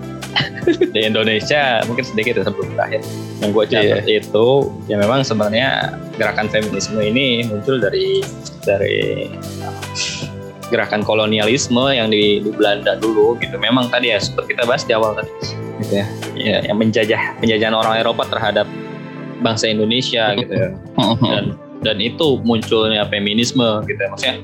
di 0.77 1.01
Indonesia 1.01 1.81
mungkin 1.89 2.05
sedikit 2.05 2.41
ya 2.41 2.45
sebelum 2.45 2.77
terakhir 2.77 3.01
yang 3.41 3.51
gue 3.57 3.65
catat 3.71 4.05
Iya. 4.05 4.21
itu 4.21 4.49
ya 4.91 4.97
memang 5.01 5.25
sebenarnya 5.25 5.97
gerakan 6.21 6.47
feminisme 6.53 6.99
ini 7.01 7.47
muncul 7.49 7.81
dari 7.81 8.21
dari 8.67 9.33
gerakan 10.69 11.01
kolonialisme 11.01 11.81
yang 11.89 12.13
di, 12.13 12.45
di 12.45 12.51
Belanda 12.53 13.01
dulu 13.01 13.41
gitu. 13.41 13.57
Memang 13.57 13.89
tadi 13.89 14.13
ya 14.13 14.21
seperti 14.21 14.53
kita 14.53 14.69
bahas 14.69 14.85
di 14.85 14.93
awal 14.93 15.17
tadi 15.17 15.33
gitu 15.81 15.95
ya, 15.95 16.07
ya 16.37 16.57
yang 16.69 16.77
menjajah 16.77 17.41
penjajahan 17.41 17.73
orang 17.73 18.03
Eropa 18.03 18.29
terhadap 18.29 18.67
bangsa 19.41 19.73
Indonesia 19.73 20.37
gitu 20.37 20.53
ya. 20.53 20.69
Dan 21.25 21.45
dan 21.81 21.97
itu 22.03 22.43
munculnya 22.45 23.09
feminisme 23.09 23.87
gitu 23.89 23.97
ya. 23.97 24.09
Maksudnya 24.13 24.37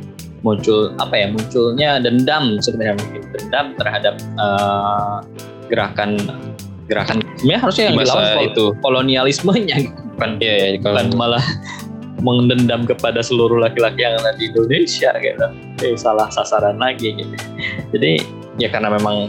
muncul 0.44 0.92
apa 1.00 1.14
ya 1.16 1.26
munculnya 1.28 1.90
dendam 2.00 2.56
sebenarnya 2.64 2.96
mungkin. 3.04 3.22
Dendam 3.36 3.66
terhadap 3.76 4.14
uh, 4.40 5.20
gerakan 5.68 6.20
gerakan 6.84 7.24
sebenarnya 7.40 7.60
harusnya 7.64 7.84
yang 7.88 7.96
dilawan 7.96 8.24
kol- 8.28 8.46
itu. 8.48 8.64
kolonialismenya 8.84 9.76
bukan 10.14 10.30
ya, 10.38 10.54
kalau 10.84 11.00
bukan 11.00 11.16
malah 11.16 11.44
mendendam 12.24 12.88
kepada 12.88 13.20
seluruh 13.20 13.60
laki-laki 13.60 14.00
yang 14.00 14.16
ada 14.20 14.36
di 14.36 14.48
Indonesia 14.48 15.12
gitu 15.16 15.46
eh, 15.84 15.96
salah 15.96 16.28
sasaran 16.32 16.76
lagi 16.80 17.16
gitu 17.16 17.36
jadi 17.92 18.20
ya 18.60 18.68
karena 18.72 18.92
memang 18.92 19.28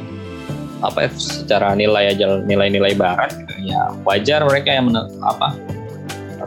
apa 0.83 1.07
ya, 1.07 1.09
secara 1.15 1.73
nilai 1.73 2.13
aja 2.13 2.43
nilai-nilai 2.43 2.93
barat 2.99 3.31
gitu, 3.33 3.71
ya 3.71 3.95
wajar 4.03 4.43
mereka 4.43 4.75
yang 4.75 4.91
men- 4.91 5.11
apa 5.23 5.55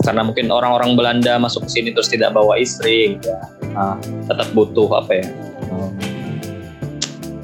karena 0.05 0.23
mungkin 0.23 0.47
orang-orang 0.53 0.95
Belanda 0.95 1.41
masuk 1.43 1.67
ke 1.67 1.71
sini 1.81 1.89
terus 1.91 2.07
tidak 2.07 2.31
bawa 2.31 2.55
istri 2.55 3.19
gitu 3.19 3.35
ya. 3.35 3.41
Nah, 3.75 3.99
tetap 4.31 4.47
butuh 4.55 4.87
apa 4.95 5.21
ya 5.21 5.27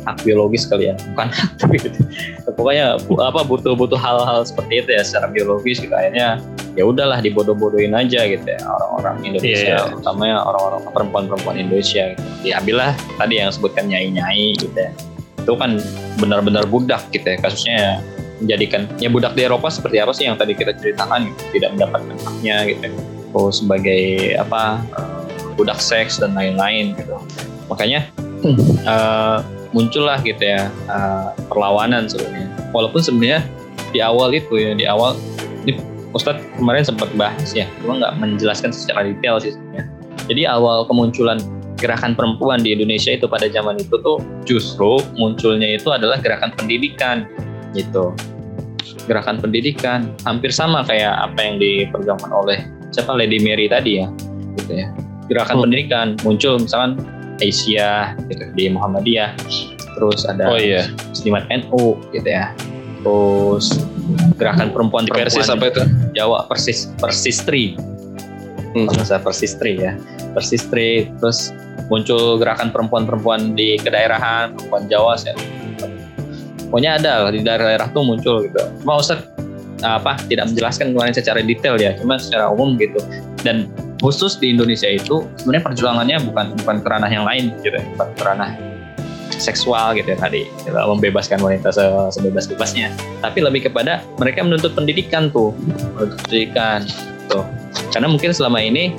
hak 0.05 0.21
biologis 0.23 0.65
kali 0.65 0.89
ya 0.89 0.95
bukan 1.13 1.29
hak 1.29 1.51
tapi 1.61 1.77
gitu. 1.81 1.99
pokoknya 2.53 3.01
bu- 3.05 3.21
apa 3.21 3.41
butuh-butuh 3.43 3.97
hal-hal 3.97 4.45
seperti 4.45 4.85
itu 4.85 4.91
ya 4.93 5.03
secara 5.03 5.27
biologis 5.29 5.81
gitu 5.81 5.91
akhirnya 5.91 6.39
ya 6.75 6.85
udahlah 6.85 7.19
dibodoh-bodohin 7.19 7.93
aja 7.93 8.25
gitu 8.25 8.45
ya 8.45 8.61
orang-orang 8.63 9.17
Indonesia 9.25 9.77
Iya. 9.81 9.95
utamanya 9.95 10.43
orang-orang 10.43 10.81
perempuan-perempuan 10.91 11.57
Indonesia 11.57 12.13
gitu. 12.13 12.23
diambillah 12.43 12.93
tadi 13.17 13.35
yang 13.39 13.51
sebutkan 13.51 13.89
nyai-nyai 13.89 14.55
gitu 14.57 14.75
ya 14.75 14.91
itu 15.41 15.53
kan 15.55 15.77
benar-benar 16.17 16.65
budak 16.65 17.05
gitu 17.11 17.25
ya 17.25 17.37
kasusnya 17.37 18.01
menjadikan 18.41 18.89
ya 18.99 19.09
budak 19.09 19.33
di 19.33 19.45
Eropa 19.45 19.69
seperti 19.69 20.01
apa 20.01 20.11
sih 20.11 20.25
yang 20.25 20.35
tadi 20.35 20.53
kita 20.53 20.75
ceritakan 20.75 21.31
gitu, 21.31 21.43
tidak 21.55 21.71
mendapatkan 21.77 22.17
haknya 22.19 22.57
gitu 22.67 22.83
ya. 22.89 22.93
oh 23.33 23.49
sebagai 23.49 24.03
apa 24.37 24.81
eh, 24.99 25.21
budak 25.55 25.79
seks 25.79 26.19
dan 26.19 26.35
lain-lain 26.35 26.97
gitu 26.97 27.15
makanya 27.67 28.09
eh, 28.85 29.39
muncullah 29.75 30.23
gitu 30.23 30.41
ya 30.41 30.71
eh, 30.71 31.27
perlawanan 31.51 32.07
sebenarnya. 32.07 32.49
Walaupun 32.71 33.03
sebenarnya 33.03 33.43
di 33.91 33.99
awal 33.99 34.31
itu 34.31 34.55
ya 34.55 34.73
di 34.75 34.87
awal 34.87 35.19
ini 35.67 35.79
Ustadz 36.15 36.47
kemarin 36.55 36.87
sempat 36.87 37.11
bahas 37.19 37.51
ya 37.51 37.67
cuma 37.83 37.99
nggak 37.99 38.15
menjelaskan 38.23 38.71
secara 38.71 39.03
detail 39.03 39.43
sih 39.43 39.53
sebenarnya. 39.53 39.85
Jadi 40.31 40.43
awal 40.47 40.87
kemunculan 40.87 41.43
gerakan 41.77 42.15
perempuan 42.17 42.63
di 42.63 42.73
Indonesia 42.73 43.13
itu 43.13 43.27
pada 43.27 43.51
zaman 43.51 43.77
itu 43.77 43.99
tuh 44.01 44.23
justru 44.47 45.03
munculnya 45.19 45.75
itu 45.77 45.91
adalah 45.91 46.17
gerakan 46.23 46.55
pendidikan 46.55 47.27
gitu. 47.75 48.15
Gerakan 49.05 49.43
pendidikan 49.43 50.15
hampir 50.25 50.49
sama 50.55 50.87
kayak 50.87 51.13
apa 51.13 51.39
yang 51.45 51.61
diperjuangkan 51.61 52.31
oleh 52.31 52.65
siapa 52.95 53.13
Lady 53.13 53.43
Mary 53.43 53.67
tadi 53.69 54.01
ya 54.01 54.09
gitu 54.57 54.73
ya. 54.81 54.89
Gerakan 55.29 55.61
Hmm. 55.61 55.63
pendidikan 55.69 56.07
muncul 56.23 56.57
misalkan 56.63 57.01
Aisyah 57.41 58.19
gitu. 58.31 58.45
Di 58.55 58.65
Muhammadiyah. 58.71 59.35
Terus 59.95 60.27
ada 60.27 60.51
oh 60.51 60.59
iya. 60.59 60.91
Muslimat 61.11 61.47
NU 61.51 61.99
gitu 62.11 62.29
ya. 62.29 62.51
Terus 63.05 63.79
gerakan 64.41 64.75
perempuan 64.75 65.05
di 65.07 65.13
Persis 65.13 65.49
apa 65.49 65.71
itu? 65.71 65.83
Jawa 66.15 66.47
persis 66.51 66.91
persistri. 66.99 67.79
Hmm. 68.75 68.91
bahasa 68.91 69.23
persistri 69.23 69.79
ya. 69.79 69.95
Persistri 70.35 71.07
terus 71.23 71.55
muncul 71.87 72.43
gerakan 72.43 72.75
perempuan-perempuan 72.75 73.55
di 73.55 73.79
kedaerahan 73.79 74.57
perempuan 74.57 74.91
Jawa 74.91 75.15
saya 75.15 75.37
pokoknya 76.75 76.99
ada 76.99 77.13
lah 77.23 77.31
di 77.31 77.39
daerah-daerah 77.47 77.87
tuh 77.95 78.03
muncul 78.03 78.43
gitu. 78.43 78.59
Cuma 78.83 78.99
Ustaz 78.99 79.23
apa 79.85 80.17
tidak 80.27 80.49
menjelaskan 80.51 80.97
mengenai 80.97 81.15
secara 81.15 81.45
detail 81.45 81.77
ya, 81.77 81.93
cuma 82.01 82.17
secara 82.17 82.49
umum 82.49 82.81
gitu. 82.81 82.99
Dan 83.45 83.69
khusus 84.01 84.41
di 84.41 84.57
Indonesia 84.57 84.89
itu 84.89 85.29
sebenarnya 85.39 85.65
perjuangannya 85.69 86.17
bukan 86.25 86.47
bukan 86.65 86.77
kerana 86.81 87.07
yang 87.13 87.29
lain 87.29 87.53
gitu, 87.61 87.77
ya, 87.77 87.85
bukan 87.95 88.09
kerana 88.17 88.47
seksual 89.37 89.93
gitu 89.95 90.17
ya 90.17 90.19
tadi. 90.19 90.49
Gitu, 90.65 90.73
membebaskan 90.73 91.39
wanita 91.45 91.69
se 91.71 91.85
sebebas-bebasnya. 92.17 92.89
Tapi 93.21 93.39
lebih 93.45 93.69
kepada 93.69 94.01
mereka 94.17 94.41
menuntut 94.41 94.73
pendidikan 94.73 95.29
tuh 95.29 95.53
menuntut 95.61 96.19
pendidikan 96.25 96.83
tuh. 97.29 97.45
Karena 97.93 98.09
mungkin 98.09 98.33
selama 98.33 98.59
ini 98.65 98.97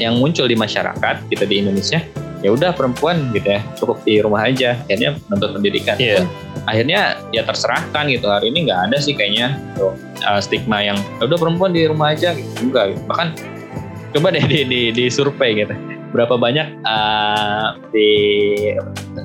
yang 0.00 0.18
muncul 0.18 0.48
di 0.48 0.56
masyarakat 0.56 1.28
gitu 1.30 1.44
di 1.46 1.62
Indonesia 1.62 2.00
ya 2.42 2.50
udah 2.50 2.70
perempuan 2.70 3.30
gitu 3.30 3.46
ya 3.48 3.60
cukup 3.74 4.02
di 4.02 4.18
rumah 4.18 4.42
aja 4.44 4.74
akhirnya 4.82 5.14
menuntut 5.26 5.50
pendidikan 5.54 5.94
Iya. 5.96 6.26
akhirnya 6.64 7.00
ya 7.30 7.42
terserahkan 7.42 8.04
gitu 8.06 8.26
hari 8.26 8.50
ini 8.50 8.66
nggak 8.66 8.90
ada 8.90 8.96
sih 8.98 9.14
kayaknya 9.14 9.56
tuh, 9.74 9.94
uh, 10.22 10.38
stigma 10.38 10.82
yang 10.82 10.98
"Ya 11.18 11.26
udah 11.26 11.38
perempuan 11.38 11.70
di 11.70 11.86
rumah 11.86 12.12
aja 12.12 12.34
gitu 12.34 12.50
enggak 12.60 12.92
gitu. 12.92 13.02
bahkan 13.06 13.28
coba 14.10 14.28
deh 14.30 14.44
di, 14.44 14.58
di, 14.62 14.80
di 14.90 15.04
survei 15.06 15.56
gitu 15.56 15.72
berapa 16.12 16.36
banyak 16.36 16.82
uh, 16.84 17.80
di 17.88 18.10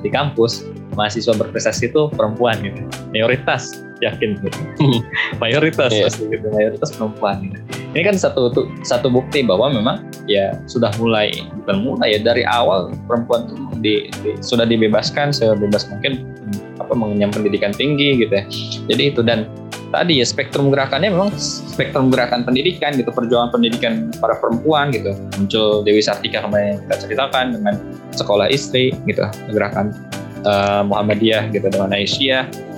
di 0.00 0.08
kampus 0.08 0.64
mahasiswa 0.96 1.36
berprestasi 1.36 1.92
itu 1.92 2.08
perempuan 2.08 2.56
gitu 2.58 2.80
mayoritas 3.12 3.76
yakin 4.00 4.38
gitu 4.40 4.58
mayoritas 5.42 5.92
Iya. 5.92 6.08
pasti 6.08 6.24
gitu 6.28 6.46
mayoritas 6.48 6.90
perempuan 6.90 7.44
gitu. 7.44 7.58
ini 7.92 8.02
kan 8.02 8.16
satu 8.16 8.48
tu- 8.48 8.70
satu 8.80 9.10
bukti 9.10 9.42
bahwa 9.42 9.68
memang 9.68 10.07
ya 10.28 10.54
sudah 10.68 10.92
mulai 11.00 11.32
bukan 11.64 11.76
mulai 11.80 12.14
ya 12.14 12.20
dari 12.20 12.44
awal 12.44 12.92
perempuan 13.08 13.48
tuh 13.48 13.56
di, 13.80 14.12
di- 14.22 14.36
sudah 14.44 14.68
dibebaskan 14.68 15.32
sebebas 15.32 15.88
mungkin 15.88 16.22
apa 16.78 16.92
mengenyam 16.92 17.32
pendidikan 17.32 17.72
tinggi 17.72 18.22
gitu 18.22 18.32
ya. 18.32 18.44
Jadi 18.92 19.02
itu 19.12 19.20
dan 19.24 19.48
tadi 19.88 20.20
ya 20.20 20.26
spektrum 20.28 20.68
gerakannya 20.68 21.08
memang 21.08 21.32
spektrum 21.40 22.12
gerakan 22.12 22.44
pendidikan 22.44 22.92
gitu 22.94 23.08
perjuangan 23.08 23.48
pendidikan 23.50 24.12
para 24.20 24.36
perempuan 24.36 24.92
gitu. 24.92 25.16
Muncul 25.40 25.82
Dewi 25.82 26.04
Sartika 26.04 26.44
kemarin 26.44 26.76
yang 26.76 26.80
kita 26.86 26.96
ceritakan 27.08 27.44
dengan 27.56 27.74
sekolah 28.12 28.52
istri 28.52 28.92
gitu 29.08 29.24
gerakan 29.50 29.96
eh, 30.44 30.82
Muhammadiyah 30.84 31.48
gitu 31.56 31.72
dengan 31.72 31.90
Aisyah 31.96 32.68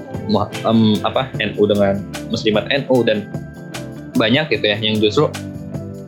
em, 0.66 0.80
apa 1.02 1.30
NU 1.38 1.62
dengan 1.66 1.98
Muslimat 2.30 2.70
NU 2.70 3.02
dan 3.02 3.26
banyak 4.14 4.50
gitu 4.52 4.64
ya 4.66 4.76
yang 4.78 4.98
justru 4.98 5.30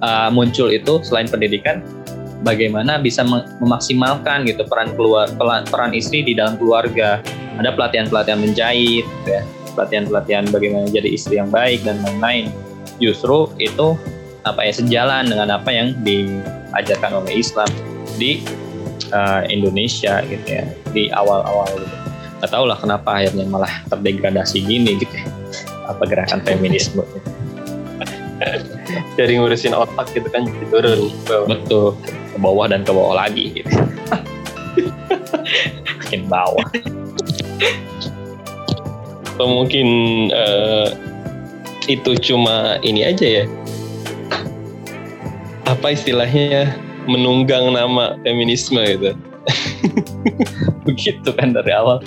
uh, 0.02 0.28
muncul 0.28 0.68
itu 0.68 1.00
selain 1.06 1.30
pendidikan 1.30 1.80
bagaimana 2.42 2.98
bisa 2.98 3.22
mem- 3.22 3.46
memaksimalkan 3.62 4.44
gitu 4.44 4.66
peran 4.66 4.92
keluar 4.98 5.30
peran, 5.38 5.90
istri 5.94 6.26
di 6.26 6.34
dalam 6.34 6.58
keluarga 6.58 7.22
ada 7.56 7.70
pelatihan-pelatihan 7.72 8.38
menjahit 8.42 9.06
gitu 9.06 9.30
ya 9.30 9.42
pelatihan-pelatihan 9.72 10.44
bagaimana 10.52 10.90
jadi 10.90 11.08
istri 11.08 11.40
yang 11.40 11.48
baik 11.48 11.80
dan 11.86 12.02
lain-lain 12.04 12.52
justru 13.00 13.48
itu 13.56 13.96
apa 14.42 14.66
ya 14.66 14.72
sejalan 14.74 15.30
dengan 15.30 15.48
apa 15.54 15.70
yang 15.70 15.94
diajarkan 16.02 17.22
oleh 17.22 17.40
Islam 17.40 17.70
di 18.18 18.42
uh, 19.14 19.46
Indonesia 19.46 20.20
gitu 20.26 20.48
ya 20.50 20.66
di 20.90 21.08
awal-awal 21.14 21.70
gitu 21.78 21.96
tahu 22.42 22.66
lah 22.66 22.74
kenapa 22.74 23.22
akhirnya 23.22 23.46
malah 23.46 23.70
terdegradasi 23.86 24.66
gini 24.66 24.98
gitu 24.98 25.14
ya. 25.14 25.30
apa 25.86 26.02
gerakan 26.10 26.42
feminisme 26.42 27.06
gitu. 27.06 27.41
Dari 29.18 29.32
ngurusin 29.38 29.74
otak 29.76 30.12
gitu 30.12 30.28
kan 30.30 30.46
jadi 30.48 30.66
turun 30.70 31.00
ke 31.08 31.32
bawah. 31.32 31.46
betul 31.48 31.86
ke 32.04 32.38
bawah 32.38 32.66
dan 32.70 32.80
ke 32.82 32.92
bawah 32.92 33.14
lagi 33.16 33.44
gitu 33.62 33.72
makin 36.12 36.22
bawah 36.28 36.68
Atau 39.32 39.48
mungkin 39.48 39.88
eh, 40.28 40.92
itu 41.88 42.12
cuma 42.20 42.76
ini 42.84 43.00
aja 43.00 43.42
ya. 43.42 43.44
Apa 45.64 45.96
istilahnya 45.96 46.76
menunggang 47.08 47.72
nama 47.72 48.20
feminisme 48.20 48.76
gitu. 48.84 49.16
begitu 50.86 51.32
kan 51.34 51.50
dari 51.56 51.72
awal 51.74 51.98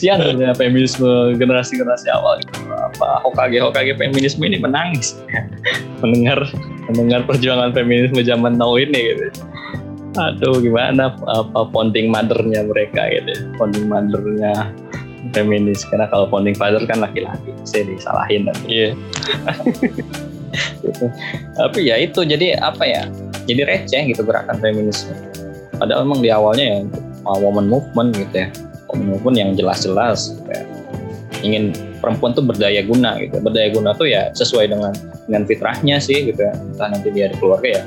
kesian 0.00 0.16
sebenarnya 0.24 0.56
feminisme 0.56 1.36
generasi-generasi 1.36 2.08
awal 2.08 2.40
gitu. 2.40 2.56
apa 2.72 3.20
Hokage 3.20 3.60
Hokage 3.60 3.92
feminisme 4.00 4.40
ini 4.48 4.56
menangis 4.56 5.20
mendengar 6.00 6.40
mendengar 6.88 7.28
perjuangan 7.28 7.76
feminisme 7.76 8.16
zaman 8.24 8.56
now 8.56 8.80
ini 8.80 9.12
gitu 9.12 9.28
aduh 10.16 10.56
gimana 10.56 11.12
apa 11.28 11.68
founding 11.68 12.08
mothernya 12.08 12.64
mereka 12.64 13.12
gitu 13.12 13.44
founding 13.60 13.92
mothernya 13.92 14.72
feminis 15.36 15.84
karena 15.92 16.08
kalau 16.08 16.24
founding 16.32 16.56
father 16.56 16.80
kan 16.88 17.04
laki-laki 17.04 17.52
saya 17.68 17.84
disalahin 17.84 18.48
dan 18.48 18.56
Iya. 18.64 18.96
gitu. 20.80 21.04
Tapi 21.60 21.80
ya 21.86 22.00
itu 22.00 22.24
jadi 22.24 22.56
apa 22.58 22.82
ya? 22.88 23.04
Jadi 23.44 23.62
receh 23.68 24.02
gitu 24.10 24.24
gerakan 24.24 24.58
feminisme. 24.58 25.12
Padahal 25.76 26.08
memang 26.08 26.24
di 26.24 26.32
awalnya 26.32 26.64
ya 26.64 26.78
woman 27.38 27.68
movement 27.70 28.16
gitu 28.16 28.48
ya. 28.48 28.50
Movement 28.98 29.36
yang 29.38 29.50
jelas-jelas 29.54 30.38
ya. 30.50 30.62
Ingin 31.40 31.72
perempuan 32.04 32.36
tuh 32.36 32.44
berdaya 32.44 32.84
guna 32.84 33.16
gitu. 33.22 33.40
Berdaya 33.40 33.72
guna 33.72 33.96
tuh 33.96 34.10
ya 34.10 34.28
sesuai 34.36 34.68
dengan 34.68 34.92
dengan 35.24 35.42
fitrahnya 35.48 35.96
sih 36.02 36.28
gitu 36.30 36.40
ya. 36.40 36.52
Entah 36.52 36.88
nanti 36.92 37.08
dia 37.14 37.30
di 37.30 37.36
keluarga 37.38 37.80
ya 37.80 37.82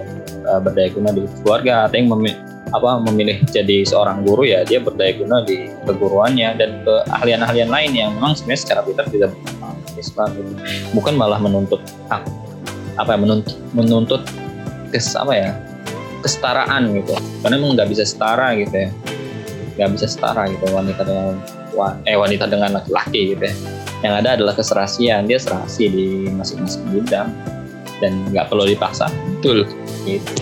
uh, 0.48 0.60
berdaya 0.60 0.90
guna 0.92 1.10
di 1.16 1.24
keluarga 1.44 1.88
atau 1.88 1.96
yang 2.00 2.10
memilih 2.12 2.38
apa 2.74 2.98
memilih 3.06 3.38
jadi 3.54 3.86
seorang 3.86 4.26
guru 4.26 4.50
ya 4.50 4.66
dia 4.66 4.82
berdaya 4.82 5.14
guna 5.14 5.46
di 5.46 5.70
keguruannya 5.86 6.58
dan 6.58 6.82
keahlian-ahlian 6.82 7.70
lain 7.70 7.92
yang 7.94 8.10
memang 8.18 8.34
sebenarnya 8.34 8.62
secara 8.66 8.82
fitrah 8.82 9.08
tidak 9.14 9.32
Islam 9.94 10.30
gitu. 10.36 10.52
bukan 10.98 11.14
malah 11.14 11.38
menuntut 11.38 11.80
hak 12.10 12.26
apa 12.98 13.14
ya, 13.14 13.20
menuntut 13.22 13.56
menuntut 13.78 14.22
kes 14.90 15.14
apa 15.14 15.34
ya 15.34 15.52
kesetaraan 16.26 16.98
gitu 16.98 17.14
karena 17.46 17.56
emang 17.62 17.78
nggak 17.78 17.90
bisa 17.94 18.04
setara 18.10 18.58
gitu 18.58 18.74
ya 18.74 18.90
nggak 19.74 19.90
bisa 19.92 20.06
setara 20.06 20.46
gitu 20.48 20.66
wanita 20.70 21.02
dengan 21.02 21.36
wa- 21.74 21.98
eh 22.04 22.14
wanita 22.14 22.46
dengan 22.46 22.74
laki-laki 22.74 23.34
gitu 23.34 23.44
ya 23.44 23.56
yang 24.04 24.14
ada 24.20 24.36
adalah 24.36 24.54
keserasian 24.54 25.26
dia 25.26 25.40
serasi 25.40 25.88
di 25.88 26.06
masing-masing 26.30 26.84
bidang 26.92 27.32
dan 27.98 28.12
nggak 28.30 28.48
perlu 28.48 28.66
dipaksa 28.66 29.08
Betul. 29.40 29.66
gitu 30.04 30.34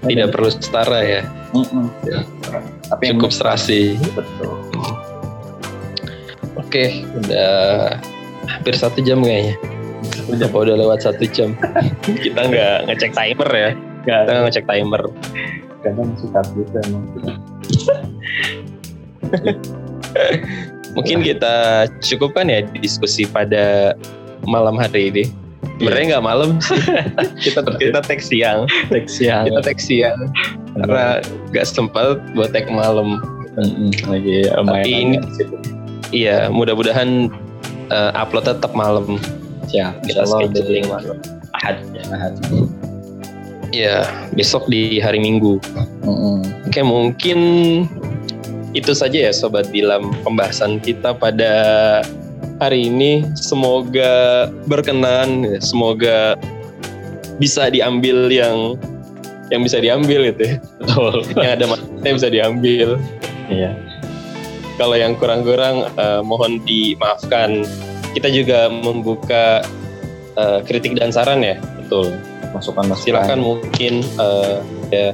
Tidak 0.00 0.32
perlu 0.32 0.48
setara 0.48 1.04
ya. 1.04 1.22
Mm-mm. 1.52 1.92
tapi 2.88 3.02
yang 3.04 3.20
Cukup 3.20 3.36
serasi. 3.36 4.00
betul 4.16 4.56
Oke, 6.56 7.02
udah 7.18 7.50
hampir 8.46 8.74
satu 8.78 9.02
jam 9.02 9.20
kayaknya. 9.20 9.58
Apa 10.40 10.56
udah 10.56 10.76
lewat 10.78 11.02
satu 11.02 11.26
jam? 11.26 11.58
Kita 12.24 12.46
nggak 12.46 12.86
ngecek 12.86 13.10
timer 13.10 13.50
ya. 13.50 13.70
Kita 14.06 14.18
nggak 14.24 14.42
ngecek 14.46 14.64
timer. 14.70 15.02
Kadang 15.80 16.12
suka 16.20 16.40
gitu 16.54 16.76
emang 16.88 17.04
Mungkin 20.98 21.22
kita 21.22 21.86
cukupkan 22.02 22.50
ya 22.50 22.66
diskusi 22.82 23.22
pada 23.22 23.94
malam 24.42 24.74
hari 24.74 25.14
ini. 25.14 25.24
Sebenarnya 25.78 26.18
nggak 26.18 26.26
malam 26.26 26.50
sih. 26.60 26.76
kita 27.46 27.62
kita 27.78 28.00
tag 28.04 28.20
siang. 28.20 28.66
teks 28.90 29.22
yang 29.22 29.46
Kita 29.48 29.60
tag 29.64 29.78
siang 29.80 30.18
karena 30.76 31.22
nggak 31.54 31.64
sempat 31.64 32.20
buat 32.34 32.50
tag 32.52 32.68
malam. 32.68 33.22
Lagi 34.10 34.50
Tapi 34.50 34.90
ini-. 34.90 35.22
Iya, 36.10 36.50
mudah-mudahan 36.50 37.30
eh, 37.88 38.10
upload 38.18 38.50
tetap 38.50 38.74
malam. 38.74 39.14
ya 39.70 39.94
Kita 40.02 40.26
scheduling 40.26 40.90
malam. 40.90 41.22
ahad 41.54 41.78
ya 41.94 42.02
ahad 42.14 42.34
Iya, 43.70 44.26
besok 44.34 44.66
di 44.66 44.98
hari 44.98 45.22
Minggu. 45.22 45.62
Mm-mm. 46.02 46.42
Oke, 46.66 46.82
mungkin 46.82 47.38
itu 48.74 48.90
saja 48.94 49.30
ya 49.30 49.32
Sobat 49.34 49.70
Dilam 49.70 50.10
pembahasan 50.26 50.82
kita 50.82 51.14
pada 51.14 51.54
hari 52.58 52.90
ini. 52.90 53.22
Semoga 53.38 54.46
berkenan, 54.66 55.46
ya. 55.46 55.58
semoga 55.62 56.34
bisa 57.38 57.70
diambil 57.70 58.26
yang 58.28 58.74
yang 59.50 59.62
bisa 59.66 59.82
diambil 59.82 60.30
gitu 60.30 60.54
ya. 60.54 60.56
betul 60.82 61.14
yang 61.42 61.52
ada 61.58 61.64
manfaatnya 61.70 62.12
bisa 62.14 62.28
diambil. 62.30 62.88
iya 63.50 63.74
Kalau 64.78 64.96
yang 64.98 65.14
kurang-kurang 65.14 65.86
eh, 65.94 66.22
mohon 66.26 66.58
dimaafkan. 66.66 67.62
Kita 68.10 68.26
juga 68.26 68.66
membuka 68.66 69.62
eh, 70.34 70.58
kritik 70.66 70.98
dan 70.98 71.14
saran 71.14 71.46
ya. 71.46 71.54
betul 71.78 72.18
masukan 72.52 72.84
masukan 72.90 73.06
Silakan 73.06 73.38
mungkin 73.40 74.02
eh, 74.02 74.56
ya 74.90 75.06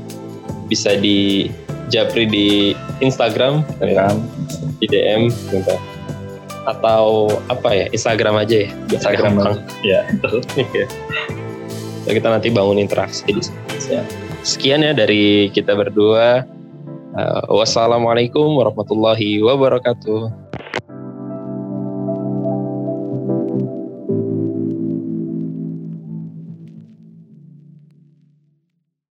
bisa 0.66 0.98
di 0.98 1.50
japri 1.88 2.26
di 2.26 2.48
Instagram, 2.98 3.62
ya, 3.78 4.10
Instagram 4.10 4.16
di 4.82 4.86
DM 4.90 5.22
gitu. 5.30 5.74
Atau 6.66 7.30
apa 7.46 7.68
ya? 7.70 7.86
Instagram 7.94 8.42
aja 8.42 8.66
ya. 8.66 8.70
Instagram 8.90 9.32
ya 9.86 10.00
betul 10.18 10.42
Iya. 10.74 10.86
Ya, 12.06 12.12
kita 12.14 12.28
nanti 12.30 12.54
bangun 12.54 12.78
interaksi 12.78 13.26
di. 13.26 13.42
Siap. 13.82 14.06
Sekian 14.46 14.82
ya 14.82 14.94
dari 14.94 15.50
kita 15.50 15.74
berdua. 15.74 16.46
Eh, 17.16 17.44
wassalamualaikum 17.48 18.60
warahmatullahi 18.60 19.42
wabarakatuh. 19.42 20.45